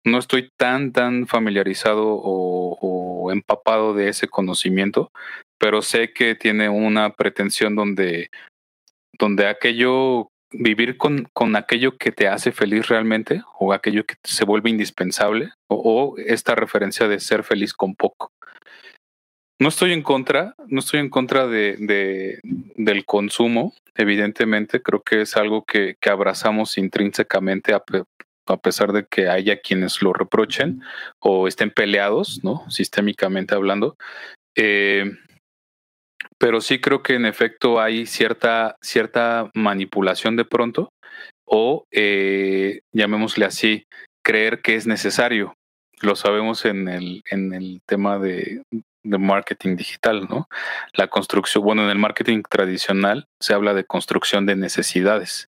No 0.04 0.18
estoy 0.18 0.50
tan, 0.58 0.92
tan 0.92 1.26
familiarizado 1.26 2.06
o, 2.06 2.78
o 2.80 3.32
empapado 3.32 3.94
de 3.94 4.08
ese 4.08 4.28
conocimiento, 4.28 5.10
pero 5.58 5.82
sé 5.82 6.12
que 6.12 6.34
tiene 6.34 6.68
una 6.68 7.10
pretensión 7.14 7.74
donde, 7.74 8.30
donde 9.18 9.46
aquello, 9.46 10.29
vivir 10.52 10.96
con, 10.96 11.28
con 11.32 11.56
aquello 11.56 11.96
que 11.96 12.12
te 12.12 12.28
hace 12.28 12.52
feliz 12.52 12.88
realmente, 12.88 13.42
o 13.58 13.72
aquello 13.72 14.04
que 14.04 14.16
se 14.24 14.44
vuelve 14.44 14.70
indispensable, 14.70 15.52
o, 15.68 16.16
esta 16.18 16.54
referencia 16.54 17.08
de 17.08 17.20
ser 17.20 17.44
feliz 17.44 17.72
con 17.72 17.94
poco. 17.94 18.32
No 19.58 19.68
estoy 19.68 19.92
en 19.92 20.02
contra, 20.02 20.54
no 20.68 20.80
estoy 20.80 21.00
en 21.00 21.10
contra 21.10 21.46
de, 21.46 21.76
de, 21.78 22.40
del 22.42 23.04
consumo, 23.04 23.74
evidentemente, 23.94 24.82
creo 24.82 25.02
que 25.02 25.22
es 25.22 25.36
algo 25.36 25.64
que, 25.64 25.96
que 26.00 26.10
abrazamos 26.10 26.78
intrínsecamente 26.78 27.74
a, 27.74 27.82
a 28.46 28.56
pesar 28.56 28.92
de 28.92 29.06
que 29.06 29.28
haya 29.28 29.60
quienes 29.60 30.02
lo 30.02 30.12
reprochen 30.12 30.82
o 31.18 31.46
estén 31.46 31.70
peleados, 31.70 32.40
¿no? 32.42 32.64
Sistémicamente 32.70 33.54
hablando. 33.54 33.96
Eh, 34.56 35.12
pero 36.40 36.62
sí 36.62 36.80
creo 36.80 37.02
que 37.02 37.14
en 37.14 37.26
efecto 37.26 37.80
hay 37.80 38.06
cierta, 38.06 38.76
cierta 38.80 39.50
manipulación 39.54 40.36
de 40.36 40.46
pronto 40.46 40.90
o, 41.44 41.84
eh, 41.90 42.80
llamémosle 42.92 43.44
así, 43.44 43.84
creer 44.24 44.62
que 44.62 44.74
es 44.74 44.86
necesario. 44.86 45.52
Lo 46.00 46.16
sabemos 46.16 46.64
en 46.64 46.88
el, 46.88 47.22
en 47.30 47.52
el 47.52 47.82
tema 47.86 48.18
de, 48.18 48.62
de 49.02 49.18
marketing 49.18 49.76
digital, 49.76 50.28
¿no? 50.30 50.48
La 50.94 51.08
construcción, 51.08 51.62
bueno, 51.62 51.84
en 51.84 51.90
el 51.90 51.98
marketing 51.98 52.42
tradicional 52.48 53.26
se 53.38 53.52
habla 53.52 53.74
de 53.74 53.84
construcción 53.84 54.46
de 54.46 54.56
necesidades, 54.56 55.48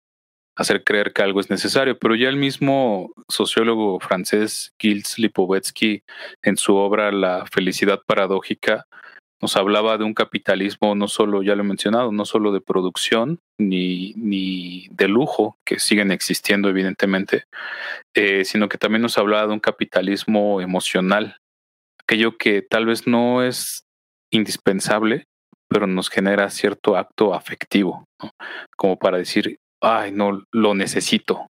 hacer 0.55 0.85
creer 0.85 1.15
que 1.15 1.23
algo 1.23 1.41
es 1.41 1.49
necesario, 1.49 1.99
pero 1.99 2.15
ya 2.15 2.29
el 2.29 2.37
mismo 2.37 3.11
sociólogo 3.29 4.01
francés 4.01 4.75
Gilles 4.79 5.19
Lipovetsky 5.19 6.03
en 6.43 6.59
su 6.59 6.77
obra 6.77 7.11
La 7.11 7.47
felicidad 7.47 8.03
paradójica 8.07 8.85
nos 9.45 9.59
hablaba 9.59 9.99
de 9.99 10.05
un 10.05 10.15
capitalismo 10.15 10.95
no 10.95 11.07
solo, 11.07 11.43
ya 11.43 11.55
lo 11.55 11.63
he 11.63 11.67
mencionado, 11.67 12.13
no 12.13 12.25
solo 12.25 12.51
de 12.51 12.63
producción 12.63 13.41
ni, 13.61 14.15
ni 14.15 14.89
de 14.89 15.07
lujo, 15.07 15.59
que 15.67 15.79
siguen 15.79 16.11
existiendo 16.13 16.71
evidentemente, 16.71 17.45
eh, 18.15 18.47
sino 18.47 18.71
que 18.71 18.79
también 18.79 19.03
nos 19.03 19.19
hablaba 19.19 19.47
de 19.47 19.53
un 19.53 19.61
capitalismo 19.61 20.63
emocional, 20.63 21.37
aquello 22.01 22.39
que 22.39 22.63
tal 22.63 22.87
vez 22.87 23.07
no 23.07 23.43
es 23.43 23.85
indispensable, 24.33 25.25
pero 25.69 25.87
nos 25.87 26.09
genera 26.09 26.49
cierto 26.49 26.97
acto 26.97 27.35
afectivo, 27.35 28.07
como 28.79 28.99
para 28.99 29.19
decir, 29.19 29.59
ay, 29.83 30.11
no, 30.11 30.43
lo 30.53 30.75
necesito, 30.75 31.49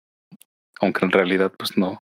aunque 0.82 1.06
en 1.06 1.12
realidad 1.12 1.54
pues 1.58 1.78
no, 1.78 2.00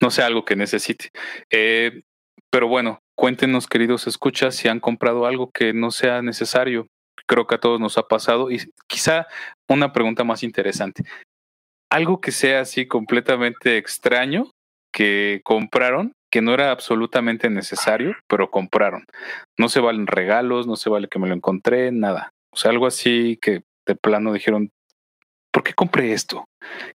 no 0.00 0.12
sea 0.12 0.26
algo 0.26 0.44
que 0.44 0.54
necesite. 0.54 1.10
Eh, 1.50 2.02
pero 2.50 2.68
bueno, 2.68 3.00
cuéntenos, 3.14 3.66
queridos 3.66 4.06
escuchas, 4.06 4.54
si 4.54 4.68
han 4.68 4.80
comprado 4.80 5.26
algo 5.26 5.50
que 5.50 5.72
no 5.72 5.90
sea 5.90 6.22
necesario. 6.22 6.86
Creo 7.26 7.46
que 7.46 7.56
a 7.56 7.60
todos 7.60 7.78
nos 7.78 7.98
ha 7.98 8.08
pasado. 8.08 8.50
Y 8.50 8.72
quizá 8.86 9.26
una 9.68 9.92
pregunta 9.92 10.24
más 10.24 10.42
interesante. 10.42 11.04
Algo 11.90 12.20
que 12.20 12.32
sea 12.32 12.60
así 12.60 12.86
completamente 12.86 13.76
extraño 13.76 14.50
que 14.92 15.40
compraron, 15.44 16.12
que 16.30 16.40
no 16.40 16.54
era 16.54 16.70
absolutamente 16.70 17.50
necesario, 17.50 18.16
pero 18.28 18.50
compraron. 18.50 19.04
No 19.58 19.68
se 19.68 19.80
valen 19.80 20.06
regalos, 20.06 20.66
no 20.66 20.76
se 20.76 20.90
vale 20.90 21.08
que 21.08 21.18
me 21.18 21.28
lo 21.28 21.34
encontré, 21.34 21.92
nada. 21.92 22.30
O 22.52 22.56
sea, 22.56 22.70
algo 22.70 22.86
así 22.86 23.38
que 23.40 23.62
de 23.86 23.94
plano 23.94 24.32
dijeron, 24.32 24.70
¿por 25.52 25.62
qué 25.62 25.74
compré 25.74 26.12
esto? 26.12 26.44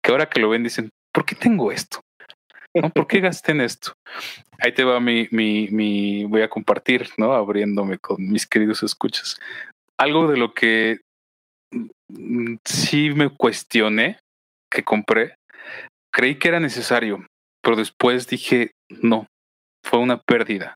Que 0.01 0.11
ahora 0.11 0.29
que 0.29 0.39
lo 0.39 0.49
ven 0.49 0.63
dicen, 0.63 0.89
¿por 1.13 1.25
qué 1.25 1.35
tengo 1.35 1.71
esto? 1.71 2.01
¿No? 2.73 2.89
¿Por 2.89 3.07
qué 3.07 3.19
gasté 3.19 3.51
en 3.51 3.61
esto? 3.61 3.93
Ahí 4.59 4.73
te 4.73 4.83
va 4.83 4.99
mi, 4.99 5.27
mi, 5.31 6.25
voy 6.25 6.41
a 6.41 6.49
compartir, 6.49 7.09
¿no? 7.17 7.33
Abriéndome 7.33 7.97
con 7.97 8.17
mis 8.27 8.47
queridos 8.47 8.83
escuchas. 8.83 9.39
Algo 9.97 10.27
de 10.27 10.37
lo 10.37 10.53
que 10.53 10.99
mm, 12.09 12.55
sí 12.65 13.11
me 13.11 13.29
cuestioné, 13.29 14.19
que 14.71 14.83
compré, 14.83 15.35
creí 16.11 16.39
que 16.39 16.47
era 16.47 16.59
necesario, 16.59 17.25
pero 17.61 17.75
después 17.75 18.27
dije, 18.27 18.71
no, 18.89 19.27
fue 19.85 19.99
una 19.99 20.21
pérdida. 20.21 20.75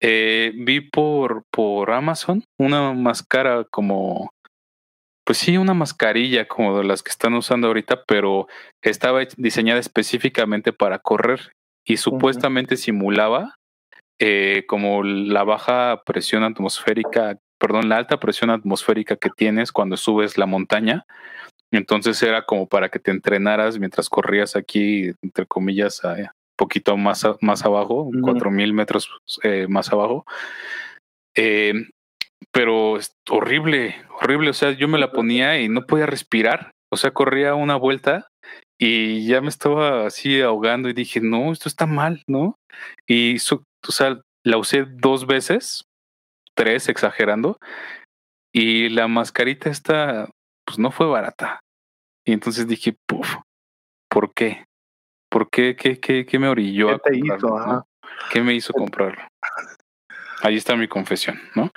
Eh, 0.00 0.52
vi 0.54 0.80
por, 0.80 1.42
por 1.50 1.90
Amazon 1.90 2.44
una 2.56 2.92
máscara 2.92 3.64
como 3.68 4.30
pues 5.28 5.36
sí, 5.36 5.58
una 5.58 5.74
mascarilla 5.74 6.48
como 6.48 6.78
de 6.78 6.84
las 6.84 7.02
que 7.02 7.10
están 7.10 7.34
usando 7.34 7.66
ahorita, 7.66 8.02
pero 8.06 8.46
estaba 8.80 9.20
diseñada 9.36 9.78
específicamente 9.78 10.72
para 10.72 11.00
correr 11.00 11.52
y 11.84 11.98
supuestamente 11.98 12.76
uh 12.76 12.78
-huh. 12.78 12.80
simulaba 12.80 13.54
eh, 14.18 14.64
como 14.66 15.02
la 15.02 15.44
baja 15.44 16.00
presión 16.06 16.44
atmosférica, 16.44 17.36
perdón, 17.58 17.90
la 17.90 17.98
alta 17.98 18.18
presión 18.18 18.48
atmosférica 18.48 19.16
que 19.16 19.28
tienes 19.28 19.70
cuando 19.70 19.98
subes 19.98 20.38
la 20.38 20.46
montaña. 20.46 21.04
Entonces 21.72 22.22
era 22.22 22.46
como 22.46 22.66
para 22.66 22.88
que 22.88 22.98
te 22.98 23.10
entrenaras 23.10 23.78
mientras 23.78 24.08
corrías 24.08 24.56
aquí, 24.56 25.12
entre 25.20 25.44
comillas, 25.44 26.02
un 26.04 26.20
eh, 26.20 26.30
poquito 26.56 26.96
más, 26.96 27.26
más 27.42 27.66
abajo, 27.66 28.08
cuatro 28.22 28.48
uh 28.48 28.52
-huh. 28.52 28.56
mil 28.56 28.72
metros 28.72 29.10
eh, 29.42 29.66
más 29.68 29.92
abajo. 29.92 30.24
Eh, 31.36 31.74
pero 32.58 32.96
es 32.96 33.14
horrible, 33.30 33.94
horrible. 34.20 34.50
O 34.50 34.52
sea, 34.52 34.72
yo 34.72 34.88
me 34.88 34.98
la 34.98 35.12
ponía 35.12 35.60
y 35.60 35.68
no 35.68 35.86
podía 35.86 36.06
respirar. 36.06 36.72
O 36.90 36.96
sea, 36.96 37.12
corría 37.12 37.54
una 37.54 37.76
vuelta 37.76 38.26
y 38.80 39.28
ya 39.28 39.40
me 39.40 39.48
estaba 39.48 40.08
así 40.08 40.40
ahogando 40.40 40.88
y 40.88 40.92
dije, 40.92 41.20
no, 41.20 41.52
esto 41.52 41.68
está 41.68 41.86
mal, 41.86 42.24
¿no? 42.26 42.56
Y, 43.06 43.38
su, 43.38 43.62
o 43.86 43.92
sea, 43.92 44.20
la 44.44 44.58
usé 44.58 44.86
dos 44.88 45.28
veces, 45.28 45.84
tres, 46.56 46.88
exagerando, 46.88 47.58
y 48.52 48.88
la 48.88 49.06
mascarita 49.06 49.70
esta, 49.70 50.28
pues 50.66 50.80
no 50.80 50.90
fue 50.90 51.06
barata. 51.06 51.60
Y 52.26 52.32
entonces 52.32 52.66
dije, 52.66 52.96
puf, 53.06 53.36
¿por 54.10 54.34
qué? 54.34 54.64
¿Por 55.30 55.48
qué? 55.48 55.76
¿Qué, 55.76 56.00
qué, 56.00 56.26
qué 56.26 56.38
me 56.40 56.48
orilló 56.48 56.88
a 56.88 56.98
¿Qué 56.98 57.12
te 57.12 57.18
comprarlo, 57.20 57.56
hizo? 57.56 57.66
no? 57.66 57.86
¿Qué 58.32 58.42
me 58.42 58.54
hizo 58.54 58.72
comprarlo? 58.72 59.22
Ahí 60.42 60.56
está 60.56 60.74
mi 60.74 60.88
confesión, 60.88 61.40
¿no? 61.54 61.70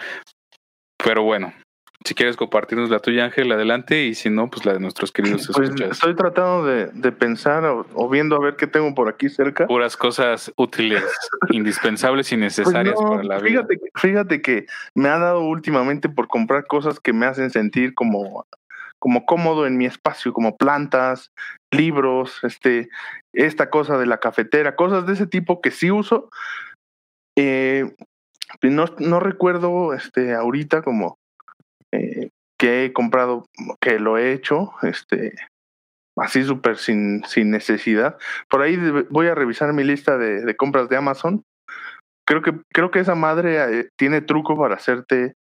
Pero 1.04 1.24
bueno, 1.24 1.54
si 2.06 2.16
quieres 2.16 2.36
compartirnos 2.38 2.90
la 2.90 3.00
tuya, 3.00 3.26
Ángel, 3.26 3.52
adelante, 3.52 4.06
y 4.06 4.16
si 4.16 4.30
no, 4.30 4.50
pues 4.50 4.66
la 4.66 4.74
de 4.74 4.80
nuestros 4.80 5.12
queridos 5.12 5.48
Pues 5.54 5.70
escuchas. 5.70 5.92
estoy 5.92 6.16
tratando 6.16 6.66
de, 6.66 6.88
de 6.88 7.12
pensar 7.12 7.64
o, 7.66 7.86
o 7.94 8.10
viendo 8.10 8.36
a 8.36 8.40
ver 8.40 8.56
qué 8.56 8.68
tengo 8.68 8.94
por 8.96 9.08
aquí 9.10 9.30
cerca. 9.30 9.68
Puras 9.68 9.96
cosas 9.98 10.52
útiles, 10.58 11.04
indispensables 11.52 12.32
y 12.32 12.36
Pues 12.36 12.42
necesarias 12.60 12.96
no, 13.00 13.10
para 13.10 13.24
la 13.24 13.40
vida. 13.40 13.62
fíjate, 13.62 13.78
que- 13.78 13.90
fíjate 14.00 14.42
que 14.42 14.66
me 14.96 15.10
ha 15.10 15.18
dado 15.20 15.42
últimamente 15.42 16.10
por 16.10 16.28
comprar 16.28 16.66
cosas 16.68 17.00
que 17.00 17.14
me 17.14 17.26
hacen 17.26 17.50
sentir 17.52 17.94
como, 17.94 18.46
como 19.00 19.26
cómodo 19.26 19.66
en 19.68 19.78
mi 19.78 19.86
espacio, 19.86 20.34
como 20.34 20.58
plantas, 20.58 21.32
libros, 21.72 22.40
este, 22.44 22.90
esta 23.34 23.70
cosa 23.70 23.98
de 23.98 24.06
la 24.08 24.20
cafetera, 24.20 24.76
cosas 24.76 25.06
de 25.06 25.14
ese 25.14 25.28
tipo 25.28 25.62
que 25.62 25.72
sí 25.72 25.90
uso. 25.92 26.30
Eh, 27.38 27.96
no, 28.62 28.86
no 29.00 29.20
recuerdo 29.20 29.94
este, 29.94 30.34
ahorita 30.34 30.82
como 30.82 31.18
eh, 31.92 32.30
que 32.58 32.86
he 32.86 32.94
comprado, 32.94 33.46
que 33.80 34.00
lo 34.00 34.18
he 34.18 34.34
hecho, 34.34 34.74
este, 34.84 35.36
así 36.18 36.44
súper 36.44 36.78
sin, 36.78 37.24
sin 37.26 37.52
necesidad. 37.52 38.18
Por 38.50 38.62
ahí 38.62 38.78
voy 39.10 39.28
a 39.28 39.36
revisar 39.36 39.74
mi 39.74 39.84
lista 39.84 40.18
de, 40.18 40.42
de 40.42 40.56
compras 40.56 40.90
de 40.90 40.98
Amazon 40.98 41.44
creo 42.26 42.42
que 42.42 42.54
creo 42.74 42.92
que 42.92 43.00
esa 43.00 43.16
madre 43.16 43.80
eh, 43.80 43.90
tiene 43.98 44.22
truco 44.22 44.58
para 44.58 44.76
hacerte 44.76 45.36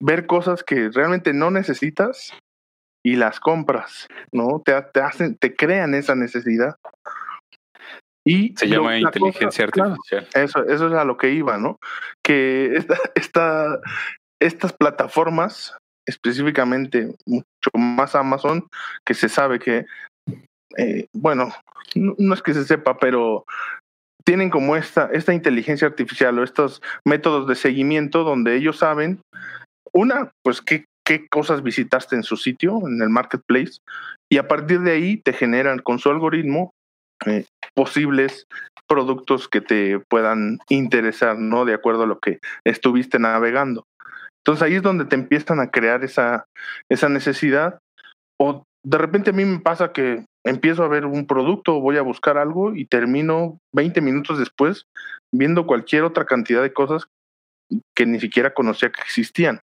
ver 0.00 0.26
cosas 0.26 0.64
que 0.64 0.90
realmente 0.92 1.32
no 1.32 1.50
necesitas 1.50 2.32
y 3.04 3.14
las 3.14 3.38
compras, 3.38 4.08
¿no? 4.32 4.60
Te, 4.64 4.72
te 4.92 5.00
hacen, 5.00 5.36
te 5.36 5.54
crean 5.54 5.94
esa 5.94 6.16
necesidad. 6.16 6.74
Y 8.28 8.54
Se 8.56 8.68
llama 8.68 8.90
la 8.90 8.98
inteligencia 8.98 9.66
cosa- 9.66 9.72
claro, 9.72 9.90
artificial. 9.92 10.26
eso, 10.34 10.64
eso 10.66 10.86
es 10.88 10.92
a 10.94 11.04
lo 11.04 11.16
que 11.16 11.32
iba, 11.32 11.56
¿no? 11.58 11.78
Que 12.24 12.74
esta, 12.76 12.96
esta, 13.14 13.80
estas 14.40 14.72
plataformas, 14.74 15.76
específicamente 16.06 17.14
mucho 17.26 17.70
más 17.74 18.14
Amazon, 18.14 18.66
que 19.06 19.14
se 19.14 19.28
sabe 19.28 19.58
que, 19.58 19.86
eh, 20.76 21.06
bueno, 21.14 21.52
no, 21.94 22.14
no 22.18 22.34
es 22.34 22.42
que 22.42 22.54
se 22.54 22.64
sepa, 22.64 22.98
pero 22.98 23.44
tienen 24.24 24.50
como 24.50 24.76
esta, 24.76 25.08
esta 25.12 25.32
inteligencia 25.32 25.88
artificial 25.88 26.38
o 26.38 26.44
estos 26.44 26.82
métodos 27.06 27.46
de 27.46 27.54
seguimiento 27.54 28.24
donde 28.24 28.56
ellos 28.56 28.76
saben, 28.78 29.20
una, 29.94 30.30
pues 30.44 30.60
qué, 30.60 30.84
qué 31.06 31.26
cosas 31.30 31.62
visitaste 31.62 32.14
en 32.14 32.22
su 32.22 32.36
sitio, 32.36 32.86
en 32.86 33.00
el 33.00 33.08
marketplace, 33.08 33.78
y 34.30 34.36
a 34.36 34.46
partir 34.46 34.80
de 34.80 34.92
ahí 34.92 35.16
te 35.24 35.32
generan 35.32 35.78
con 35.78 35.98
su 35.98 36.10
algoritmo 36.10 36.72
eh, 37.26 37.46
posibles 37.74 38.46
productos 38.86 39.48
que 39.48 39.60
te 39.60 40.00
puedan 40.08 40.58
interesar, 40.68 41.38
¿no? 41.38 41.64
De 41.64 41.74
acuerdo 41.74 42.04
a 42.04 42.06
lo 42.06 42.18
que 42.18 42.38
estuviste 42.64 43.18
navegando. 43.18 43.86
Entonces 44.38 44.62
ahí 44.62 44.76
es 44.76 44.82
donde 44.82 45.04
te 45.04 45.14
empiezan 45.14 45.60
a 45.60 45.70
crear 45.70 46.04
esa, 46.04 46.46
esa 46.88 47.08
necesidad. 47.08 47.80
O 48.40 48.64
de 48.82 48.98
repente 48.98 49.30
a 49.30 49.32
mí 49.34 49.44
me 49.44 49.60
pasa 49.60 49.92
que 49.92 50.24
empiezo 50.44 50.82
a 50.82 50.88
ver 50.88 51.04
un 51.04 51.26
producto 51.26 51.80
voy 51.80 51.98
a 51.98 52.02
buscar 52.02 52.38
algo 52.38 52.74
y 52.74 52.86
termino 52.86 53.58
20 53.74 54.00
minutos 54.00 54.38
después 54.38 54.86
viendo 55.32 55.66
cualquier 55.66 56.04
otra 56.04 56.24
cantidad 56.24 56.62
de 56.62 56.72
cosas 56.72 57.06
que 57.94 58.06
ni 58.06 58.18
siquiera 58.18 58.54
conocía 58.54 58.90
que 58.90 59.02
existían 59.02 59.60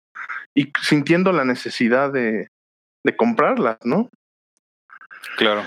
y 0.56 0.72
sintiendo 0.80 1.32
la 1.32 1.44
necesidad 1.44 2.12
de, 2.12 2.48
de 3.04 3.16
comprarlas, 3.16 3.78
¿no? 3.84 4.08
Claro. 5.36 5.64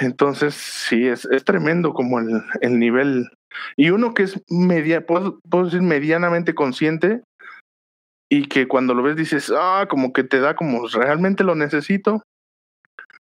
Entonces, 0.00 0.54
sí, 0.54 1.06
es, 1.06 1.24
es 1.26 1.44
tremendo 1.44 1.92
como 1.92 2.18
el, 2.20 2.42
el 2.60 2.78
nivel. 2.78 3.28
Y 3.76 3.90
uno 3.90 4.14
que 4.14 4.24
es 4.24 4.40
media, 4.48 5.06
puedo, 5.06 5.40
puedo 5.48 5.64
decir 5.64 5.82
medianamente 5.82 6.54
consciente 6.54 7.22
y 8.30 8.46
que 8.46 8.68
cuando 8.68 8.94
lo 8.94 9.02
ves 9.02 9.16
dices, 9.16 9.52
ah, 9.56 9.86
como 9.88 10.12
que 10.12 10.22
te 10.22 10.40
da 10.40 10.54
como 10.54 10.86
realmente 10.86 11.44
lo 11.44 11.54
necesito 11.54 12.22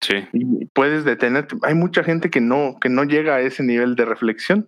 Sí. 0.01 0.27
y 0.31 0.65
puedes 0.67 1.05
detenerte. 1.05 1.55
Hay 1.63 1.73
mucha 1.73 2.03
gente 2.03 2.29
que 2.29 2.41
no, 2.41 2.77
que 2.79 2.89
no 2.89 3.03
llega 3.03 3.35
a 3.35 3.41
ese 3.41 3.63
nivel 3.63 3.95
de 3.95 4.05
reflexión. 4.05 4.67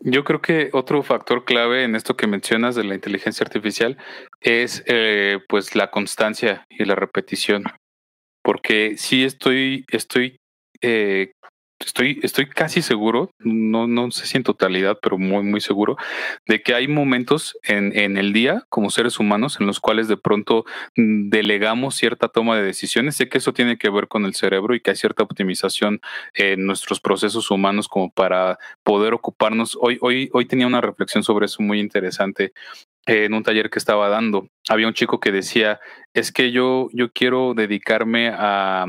Yo 0.00 0.24
creo 0.24 0.40
que 0.40 0.70
otro 0.72 1.02
factor 1.02 1.44
clave 1.44 1.84
en 1.84 1.96
esto 1.96 2.16
que 2.16 2.26
mencionas 2.26 2.76
de 2.76 2.84
la 2.84 2.94
inteligencia 2.94 3.44
artificial 3.44 3.98
es 4.40 4.84
eh, 4.86 5.40
pues 5.48 5.74
la 5.74 5.90
constancia 5.90 6.64
y 6.70 6.84
la 6.84 6.94
repetición. 6.94 7.64
Porque 8.48 8.94
sí 8.96 9.24
estoy, 9.24 9.84
estoy, 9.90 10.38
eh, 10.80 11.32
estoy, 11.78 12.18
estoy 12.22 12.46
casi 12.46 12.80
seguro, 12.80 13.30
no, 13.40 13.86
no 13.86 14.10
sé 14.10 14.26
si 14.26 14.38
en 14.38 14.42
totalidad, 14.42 14.98
pero 15.02 15.18
muy, 15.18 15.42
muy 15.42 15.60
seguro, 15.60 15.98
de 16.46 16.62
que 16.62 16.72
hay 16.72 16.88
momentos 16.88 17.58
en, 17.62 17.94
en 17.94 18.16
el 18.16 18.32
día 18.32 18.64
como 18.70 18.88
seres 18.88 19.18
humanos 19.18 19.58
en 19.60 19.66
los 19.66 19.80
cuales 19.80 20.08
de 20.08 20.16
pronto 20.16 20.64
delegamos 20.96 21.96
cierta 21.96 22.28
toma 22.28 22.56
de 22.56 22.62
decisiones. 22.62 23.16
Sé 23.16 23.28
que 23.28 23.36
eso 23.36 23.52
tiene 23.52 23.76
que 23.76 23.90
ver 23.90 24.08
con 24.08 24.24
el 24.24 24.34
cerebro 24.34 24.74
y 24.74 24.80
que 24.80 24.92
hay 24.92 24.96
cierta 24.96 25.24
optimización 25.24 26.00
en 26.32 26.64
nuestros 26.64 27.00
procesos 27.00 27.50
humanos 27.50 27.86
como 27.86 28.10
para 28.10 28.58
poder 28.82 29.12
ocuparnos. 29.12 29.76
Hoy, 29.78 29.98
hoy, 30.00 30.30
hoy 30.32 30.46
tenía 30.46 30.66
una 30.66 30.80
reflexión 30.80 31.22
sobre 31.22 31.44
eso 31.44 31.62
muy 31.62 31.80
interesante 31.80 32.54
en 33.08 33.32
un 33.32 33.42
taller 33.42 33.70
que 33.70 33.78
estaba 33.78 34.08
dando. 34.08 34.48
Había 34.68 34.86
un 34.86 34.94
chico 34.94 35.18
que 35.18 35.32
decía, 35.32 35.80
es 36.14 36.30
que 36.30 36.52
yo, 36.52 36.88
yo 36.92 37.10
quiero 37.10 37.54
dedicarme 37.54 38.28
a, 38.28 38.84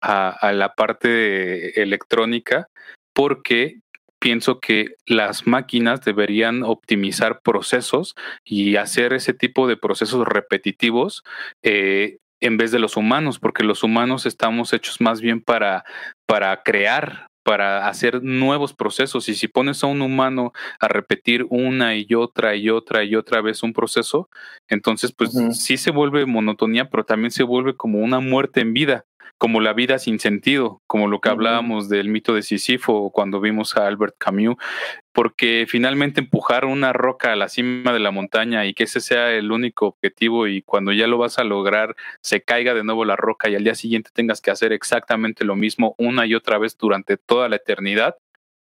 a, 0.00 0.52
la 0.52 0.74
parte 0.74 1.82
electrónica 1.82 2.68
porque 3.12 3.80
pienso 4.20 4.60
que 4.60 4.94
las 5.06 5.46
máquinas 5.46 6.02
deberían 6.02 6.62
optimizar 6.62 7.40
procesos 7.42 8.14
y 8.44 8.76
hacer 8.76 9.12
ese 9.12 9.34
tipo 9.34 9.66
de 9.66 9.76
procesos 9.76 10.26
repetitivos 10.26 11.24
eh, 11.64 12.18
en 12.40 12.56
vez 12.56 12.70
de 12.70 12.78
los 12.78 12.96
humanos, 12.96 13.38
porque 13.38 13.64
los 13.64 13.82
humanos 13.82 14.26
estamos 14.26 14.72
hechos 14.72 15.00
más 15.00 15.20
bien 15.20 15.42
para, 15.42 15.84
para 16.26 16.62
crear, 16.62 17.26
para 17.42 17.88
hacer 17.88 18.22
nuevos 18.22 18.74
procesos. 18.74 19.28
Y 19.28 19.34
si 19.34 19.48
pones 19.48 19.82
a 19.82 19.86
un 19.86 20.02
humano 20.02 20.52
a 20.78 20.88
repetir 20.88 21.46
una 21.50 21.96
y 21.96 22.06
otra 22.14 22.56
y 22.56 22.70
otra 22.70 23.04
y 23.04 23.16
otra 23.16 23.40
vez 23.40 23.62
un 23.62 23.72
proceso, 23.72 24.28
entonces 24.68 25.12
pues 25.12 25.32
sí 25.52 25.76
se 25.76 25.90
vuelve 25.90 26.26
monotonía, 26.26 26.88
pero 26.90 27.04
también 27.04 27.30
se 27.30 27.42
vuelve 27.42 27.76
como 27.76 27.98
una 27.98 28.20
muerte 28.20 28.60
en 28.60 28.72
vida 28.72 29.04
como 29.38 29.60
la 29.60 29.72
vida 29.72 29.98
sin 29.98 30.18
sentido, 30.18 30.82
como 30.86 31.08
lo 31.08 31.20
que 31.20 31.28
hablábamos 31.28 31.88
del 31.88 32.08
mito 32.08 32.34
de 32.34 32.42
Sísifo 32.42 33.10
cuando 33.10 33.40
vimos 33.40 33.76
a 33.76 33.86
Albert 33.86 34.16
Camus, 34.18 34.56
porque 35.12 35.66
finalmente 35.68 36.20
empujar 36.20 36.64
una 36.64 36.92
roca 36.92 37.32
a 37.32 37.36
la 37.36 37.48
cima 37.48 37.92
de 37.92 38.00
la 38.00 38.10
montaña 38.10 38.66
y 38.66 38.74
que 38.74 38.84
ese 38.84 39.00
sea 39.00 39.32
el 39.32 39.50
único 39.50 39.86
objetivo 39.86 40.46
y 40.46 40.62
cuando 40.62 40.92
ya 40.92 41.06
lo 41.06 41.18
vas 41.18 41.38
a 41.38 41.44
lograr 41.44 41.96
se 42.20 42.42
caiga 42.42 42.74
de 42.74 42.84
nuevo 42.84 43.04
la 43.04 43.16
roca 43.16 43.48
y 43.48 43.54
al 43.54 43.64
día 43.64 43.74
siguiente 43.74 44.10
tengas 44.12 44.40
que 44.40 44.50
hacer 44.50 44.72
exactamente 44.72 45.44
lo 45.44 45.56
mismo 45.56 45.94
una 45.98 46.26
y 46.26 46.34
otra 46.34 46.58
vez 46.58 46.76
durante 46.78 47.16
toda 47.16 47.48
la 47.48 47.56
eternidad, 47.56 48.16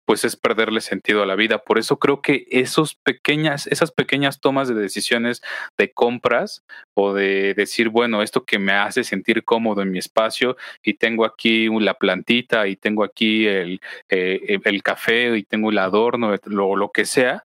pues 0.07 0.23
es 0.23 0.37
perderle 0.37 0.79
sentido 0.79 1.21
a 1.21 1.25
la 1.25 1.35
vida. 1.35 1.57
Por 1.57 1.77
eso 1.77 1.99
creo 1.99 2.21
que 2.21 2.47
esos 2.49 2.95
pequeñas, 2.95 3.67
esas 3.67 3.91
pequeñas 3.91 4.39
tomas 4.39 4.69
de 4.69 4.73
decisiones 4.73 5.41
de 5.77 5.91
compras 5.91 6.63
o 6.95 7.13
de 7.13 7.53
decir, 7.53 7.89
bueno, 7.89 8.23
esto 8.23 8.45
que 8.45 8.57
me 8.57 8.71
hace 8.71 9.03
sentir 9.03 9.43
cómodo 9.43 9.81
en 9.81 9.91
mi 9.91 9.99
espacio 9.99 10.55
y 10.81 10.93
tengo 10.93 11.25
aquí 11.25 11.67
la 11.81 11.95
plantita 11.95 12.67
y 12.69 12.77
tengo 12.77 13.03
aquí 13.03 13.47
el, 13.47 13.81
eh, 14.09 14.59
el 14.63 14.81
café 14.81 15.37
y 15.37 15.43
tengo 15.43 15.71
el 15.71 15.77
adorno, 15.77 16.33
lo, 16.45 16.77
lo 16.77 16.89
que 16.91 17.03
sea, 17.03 17.43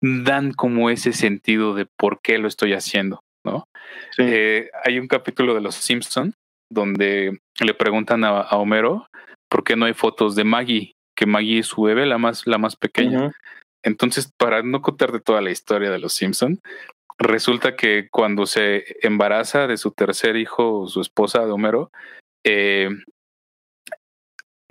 dan 0.00 0.54
como 0.54 0.88
ese 0.88 1.12
sentido 1.12 1.74
de 1.74 1.84
por 1.84 2.22
qué 2.22 2.38
lo 2.38 2.48
estoy 2.48 2.72
haciendo, 2.72 3.20
¿no? 3.44 3.68
Sí. 4.12 4.22
Eh, 4.24 4.70
hay 4.82 4.98
un 4.98 5.08
capítulo 5.08 5.52
de 5.54 5.60
Los 5.60 5.74
Simpson 5.74 6.32
donde 6.72 7.38
le 7.60 7.74
preguntan 7.74 8.24
a, 8.24 8.40
a 8.40 8.56
Homero 8.56 9.06
por 9.50 9.62
qué 9.62 9.76
no 9.76 9.84
hay 9.84 9.92
fotos 9.92 10.34
de 10.36 10.44
Maggie 10.44 10.94
que 11.18 11.26
Maggie 11.26 11.58
es 11.58 11.66
su 11.66 11.82
bebé, 11.82 12.06
la 12.06 12.16
más, 12.16 12.46
la 12.46 12.58
más 12.58 12.76
pequeña. 12.76 13.32
Entonces, 13.82 14.32
para 14.36 14.62
no 14.62 14.82
contarte 14.82 15.18
toda 15.18 15.40
la 15.40 15.50
historia 15.50 15.90
de 15.90 15.98
los 15.98 16.12
Simpson, 16.12 16.60
resulta 17.18 17.74
que 17.74 18.08
cuando 18.08 18.46
se 18.46 18.84
embaraza 19.02 19.66
de 19.66 19.78
su 19.78 19.90
tercer 19.90 20.36
hijo, 20.36 20.86
su 20.86 21.00
esposa 21.00 21.44
de 21.44 21.50
Homero, 21.50 21.90
eh, 22.44 22.90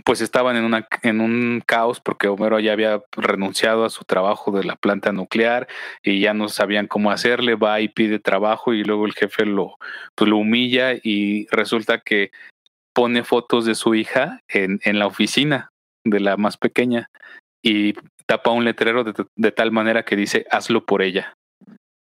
pues 0.06 0.22
estaban 0.22 0.56
en, 0.56 0.64
una, 0.64 0.88
en 1.04 1.20
un 1.20 1.62
caos 1.66 2.00
porque 2.00 2.30
Homero 2.30 2.62
ya 2.62 2.72
había 2.72 3.04
renunciado 3.12 3.84
a 3.84 3.90
su 3.90 4.06
trabajo 4.06 4.52
de 4.52 4.64
la 4.64 4.78
planta 4.78 5.12
nuclear 5.12 5.68
y 6.02 6.22
ya 6.22 6.34
no 6.34 6.48
sabían 6.48 6.88
cómo 6.88 7.12
hacerle, 7.12 7.56
va 7.56 7.82
y 7.82 7.90
pide 7.90 8.20
trabajo 8.20 8.74
y 8.74 8.86
luego 8.86 9.06
el 9.06 9.16
jefe 9.16 9.46
lo, 9.46 9.78
pues 10.16 10.30
lo 10.30 10.38
humilla 10.38 10.94
y 10.94 11.48
resulta 11.48 12.00
que 12.00 12.32
pone 12.94 13.26
fotos 13.26 13.66
de 13.66 13.76
su 13.76 13.96
hija 13.96 14.40
en, 14.48 14.80
en 14.86 14.98
la 14.98 15.08
oficina 15.08 15.74
de 16.10 16.20
la 16.20 16.38
más 16.38 16.58
pequeña 16.58 17.10
y 17.64 17.94
tapa 18.26 18.52
un 18.52 18.66
letrero 18.66 19.04
de, 19.04 19.14
de, 19.36 19.52
tal 19.52 19.72
manera 19.72 20.04
que 20.04 20.16
dice 20.16 20.46
hazlo 20.52 20.86
por 20.86 21.02
ella. 21.02 21.34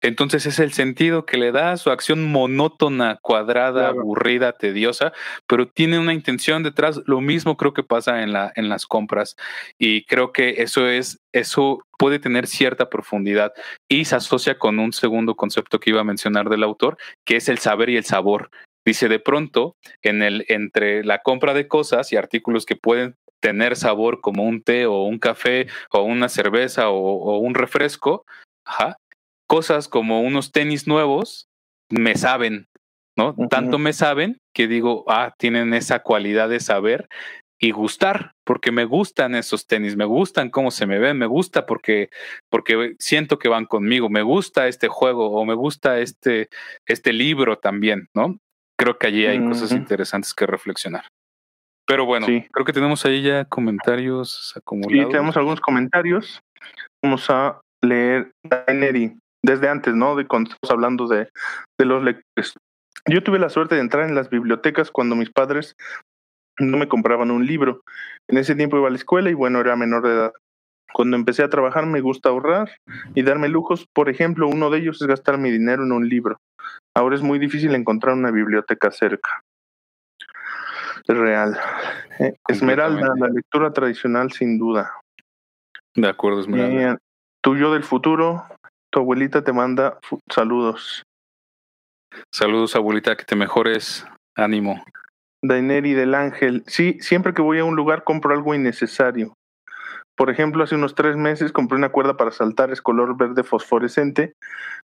Entonces 0.01 0.45
es 0.45 0.59
el 0.59 0.73
sentido 0.73 1.25
que 1.25 1.37
le 1.37 1.51
da 1.51 1.75
su 1.75 1.89
acción 1.89 2.31
monótona, 2.31 3.17
cuadrada, 3.19 3.87
aburrida, 3.89 4.53
tediosa, 4.53 5.11
pero 5.47 5.67
tiene 5.67 5.97
una 5.97 6.13
intención 6.13 6.61
detrás. 6.61 7.01
Lo 7.07 7.19
mismo 7.19 7.57
creo 7.57 7.73
que 7.73 7.81
pasa 7.81 8.21
en, 8.21 8.31
la, 8.31 8.51
en 8.55 8.69
las 8.69 8.85
compras 8.85 9.35
y 9.79 10.05
creo 10.05 10.31
que 10.31 10.61
eso 10.61 10.87
es, 10.87 11.19
eso 11.33 11.81
puede 11.97 12.19
tener 12.19 12.45
cierta 12.45 12.89
profundidad 12.89 13.53
y 13.89 14.05
se 14.05 14.15
asocia 14.15 14.59
con 14.59 14.77
un 14.77 14.93
segundo 14.93 15.33
concepto 15.35 15.79
que 15.79 15.89
iba 15.89 16.01
a 16.01 16.05
mencionar 16.05 16.47
del 16.49 16.63
autor, 16.63 16.97
que 17.25 17.37
es 17.37 17.49
el 17.49 17.57
saber 17.57 17.89
y 17.89 17.97
el 17.97 18.05
sabor. 18.05 18.51
Dice 18.85 19.09
de 19.09 19.19
pronto, 19.19 19.75
en 20.03 20.21
el, 20.21 20.45
entre 20.47 21.03
la 21.03 21.19
compra 21.23 21.55
de 21.55 21.67
cosas 21.67 22.13
y 22.13 22.17
artículos 22.17 22.65
que 22.65 22.75
pueden 22.75 23.15
tener 23.39 23.75
sabor 23.75 24.21
como 24.21 24.43
un 24.43 24.61
té 24.61 24.85
o 24.85 25.03
un 25.03 25.19
café 25.19 25.67
o 25.91 26.03
una 26.03 26.29
cerveza 26.29 26.89
o, 26.89 26.97
o 26.97 27.37
un 27.37 27.53
refresco, 27.55 28.25
ajá, 28.65 28.97
cosas 29.47 29.87
como 29.87 30.21
unos 30.21 30.51
tenis 30.51 30.87
nuevos 30.87 31.47
me 31.89 32.15
saben, 32.15 32.67
¿no? 33.17 33.35
Tanto 33.49 33.79
me 33.79 33.93
saben 33.93 34.39
que 34.53 34.67
digo, 34.67 35.05
ah, 35.07 35.33
tienen 35.37 35.73
esa 35.73 35.99
cualidad 35.99 36.49
de 36.49 36.59
saber 36.59 37.07
y 37.59 37.71
gustar, 37.71 38.33
porque 38.43 38.71
me 38.71 38.85
gustan 38.85 39.33
esos 39.33 39.65
tenis, 39.65 39.95
me 39.95 40.05
gustan 40.05 40.51
cómo 40.51 40.69
se 40.69 40.85
me 40.85 40.99
ven, 40.99 41.17
me 41.17 41.25
gusta 41.25 41.65
porque, 41.65 42.09
porque 42.49 42.95
siento 42.99 43.39
que 43.39 43.49
van 43.49 43.65
conmigo, 43.65 44.09
me 44.09 44.21
gusta 44.21 44.67
este 44.67 44.87
juego 44.87 45.31
o 45.31 45.45
me 45.45 45.55
gusta 45.55 45.99
este, 45.99 46.49
este 46.85 47.13
libro 47.13 47.57
también, 47.57 48.09
¿no? 48.13 48.37
Creo 48.77 48.99
que 48.99 49.07
allí 49.07 49.25
hay 49.25 49.39
cosas 49.39 49.71
interesantes 49.71 50.35
que 50.35 50.45
reflexionar. 50.45 51.05
Pero 51.87 52.05
bueno, 52.05 52.27
creo 52.27 52.65
que 52.65 52.73
tenemos 52.73 53.05
ahí 53.05 53.21
ya 53.21 53.45
comentarios 53.45 54.53
acumulados. 54.55 55.05
Sí, 55.05 55.11
tenemos 55.11 55.37
algunos 55.37 55.61
comentarios. 55.61 56.41
Vamos 57.01 57.29
a 57.29 57.61
leer 57.81 58.31
Daineri 58.43 59.17
desde 59.41 59.69
antes, 59.69 59.95
¿no? 59.95 60.15
De 60.15 60.27
cuando 60.27 60.51
estamos 60.51 60.71
hablando 60.71 61.07
de, 61.07 61.29
de 61.79 61.85
los 61.85 62.03
lectores. 62.03 62.53
Yo 63.07 63.23
tuve 63.23 63.39
la 63.39 63.49
suerte 63.49 63.75
de 63.75 63.81
entrar 63.81 64.07
en 64.07 64.15
las 64.15 64.29
bibliotecas 64.29 64.91
cuando 64.91 65.15
mis 65.15 65.31
padres 65.31 65.75
no 66.59 66.77
me 66.77 66.89
compraban 66.89 67.31
un 67.31 67.45
libro. 67.45 67.81
En 68.27 68.37
ese 68.37 68.55
tiempo 68.55 68.77
iba 68.77 68.87
a 68.87 68.91
la 68.91 68.97
escuela 68.97 69.29
y 69.29 69.33
bueno, 69.33 69.61
era 69.61 69.77
menor 69.77 70.05
de 70.05 70.13
edad. 70.13 70.33
Cuando 70.93 71.15
empecé 71.15 71.43
a 71.43 71.49
trabajar 71.49 71.85
me 71.85 72.01
gusta 72.01 72.29
ahorrar 72.29 72.71
y 73.15 73.21
darme 73.21 73.47
lujos. 73.47 73.85
Por 73.93 74.09
ejemplo, 74.09 74.47
uno 74.47 74.69
de 74.69 74.79
ellos 74.79 75.01
es 75.01 75.07
gastar 75.07 75.37
mi 75.37 75.51
dinero 75.51 75.83
en 75.83 75.93
un 75.93 76.09
libro. 76.09 76.37
Ahora 76.95 77.15
es 77.15 77.21
muy 77.21 77.39
difícil 77.39 77.75
encontrar 77.75 78.15
una 78.15 78.31
biblioteca 78.31 78.91
cerca. 78.91 79.41
Es 81.07 81.17
real. 81.17 81.57
Eh, 82.19 82.35
Esmeralda, 82.47 83.13
la 83.15 83.27
lectura 83.27 83.71
tradicional 83.71 84.31
sin 84.31 84.57
duda. 84.57 84.91
De 85.95 86.07
acuerdo, 86.07 86.41
Esmeralda. 86.41 86.93
Eh, 86.93 86.97
tu 87.41 87.55
yo 87.55 87.73
del 87.73 87.83
futuro, 87.83 88.43
tu 88.91 88.99
abuelita 88.99 89.43
te 89.43 89.53
manda 89.53 89.99
saludos. 90.29 91.03
Saludos, 92.31 92.75
abuelita, 92.75 93.15
que 93.15 93.25
te 93.25 93.35
mejores. 93.35 94.05
Ánimo. 94.35 94.83
Daineri 95.43 95.93
del 95.93 96.13
Ángel. 96.15 96.63
Sí, 96.67 96.97
siempre 96.99 97.33
que 97.33 97.41
voy 97.41 97.59
a 97.59 97.65
un 97.65 97.75
lugar 97.75 98.03
compro 98.03 98.33
algo 98.33 98.53
innecesario. 98.53 99.33
Por 100.15 100.31
ejemplo, 100.31 100.63
hace 100.63 100.75
unos 100.75 100.95
tres 100.95 101.15
meses 101.15 101.51
compré 101.51 101.77
una 101.77 101.91
cuerda 101.91 102.17
para 102.17 102.31
saltar, 102.31 102.71
es 102.71 102.81
color 102.81 103.15
verde 103.15 103.43
fosforescente. 103.43 104.33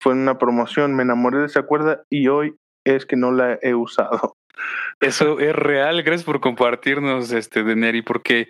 Fue 0.01 0.13
en 0.13 0.19
una 0.19 0.37
promoción, 0.37 0.95
me 0.95 1.03
enamoré 1.03 1.39
de 1.39 1.47
esa 1.47 1.63
cuerda 1.63 2.03
y 2.09 2.29
hoy 2.29 2.55
es 2.85 3.05
que 3.05 3.17
no 3.17 3.31
la 3.31 3.59
he 3.61 3.75
usado. 3.75 4.36
Eso 4.99 5.39
es 5.39 5.55
real, 5.55 6.01
gracias 6.03 6.25
por 6.25 6.39
compartirnos, 6.39 7.31
este, 7.31 7.63
Deneri, 7.63 8.01
porque 8.01 8.49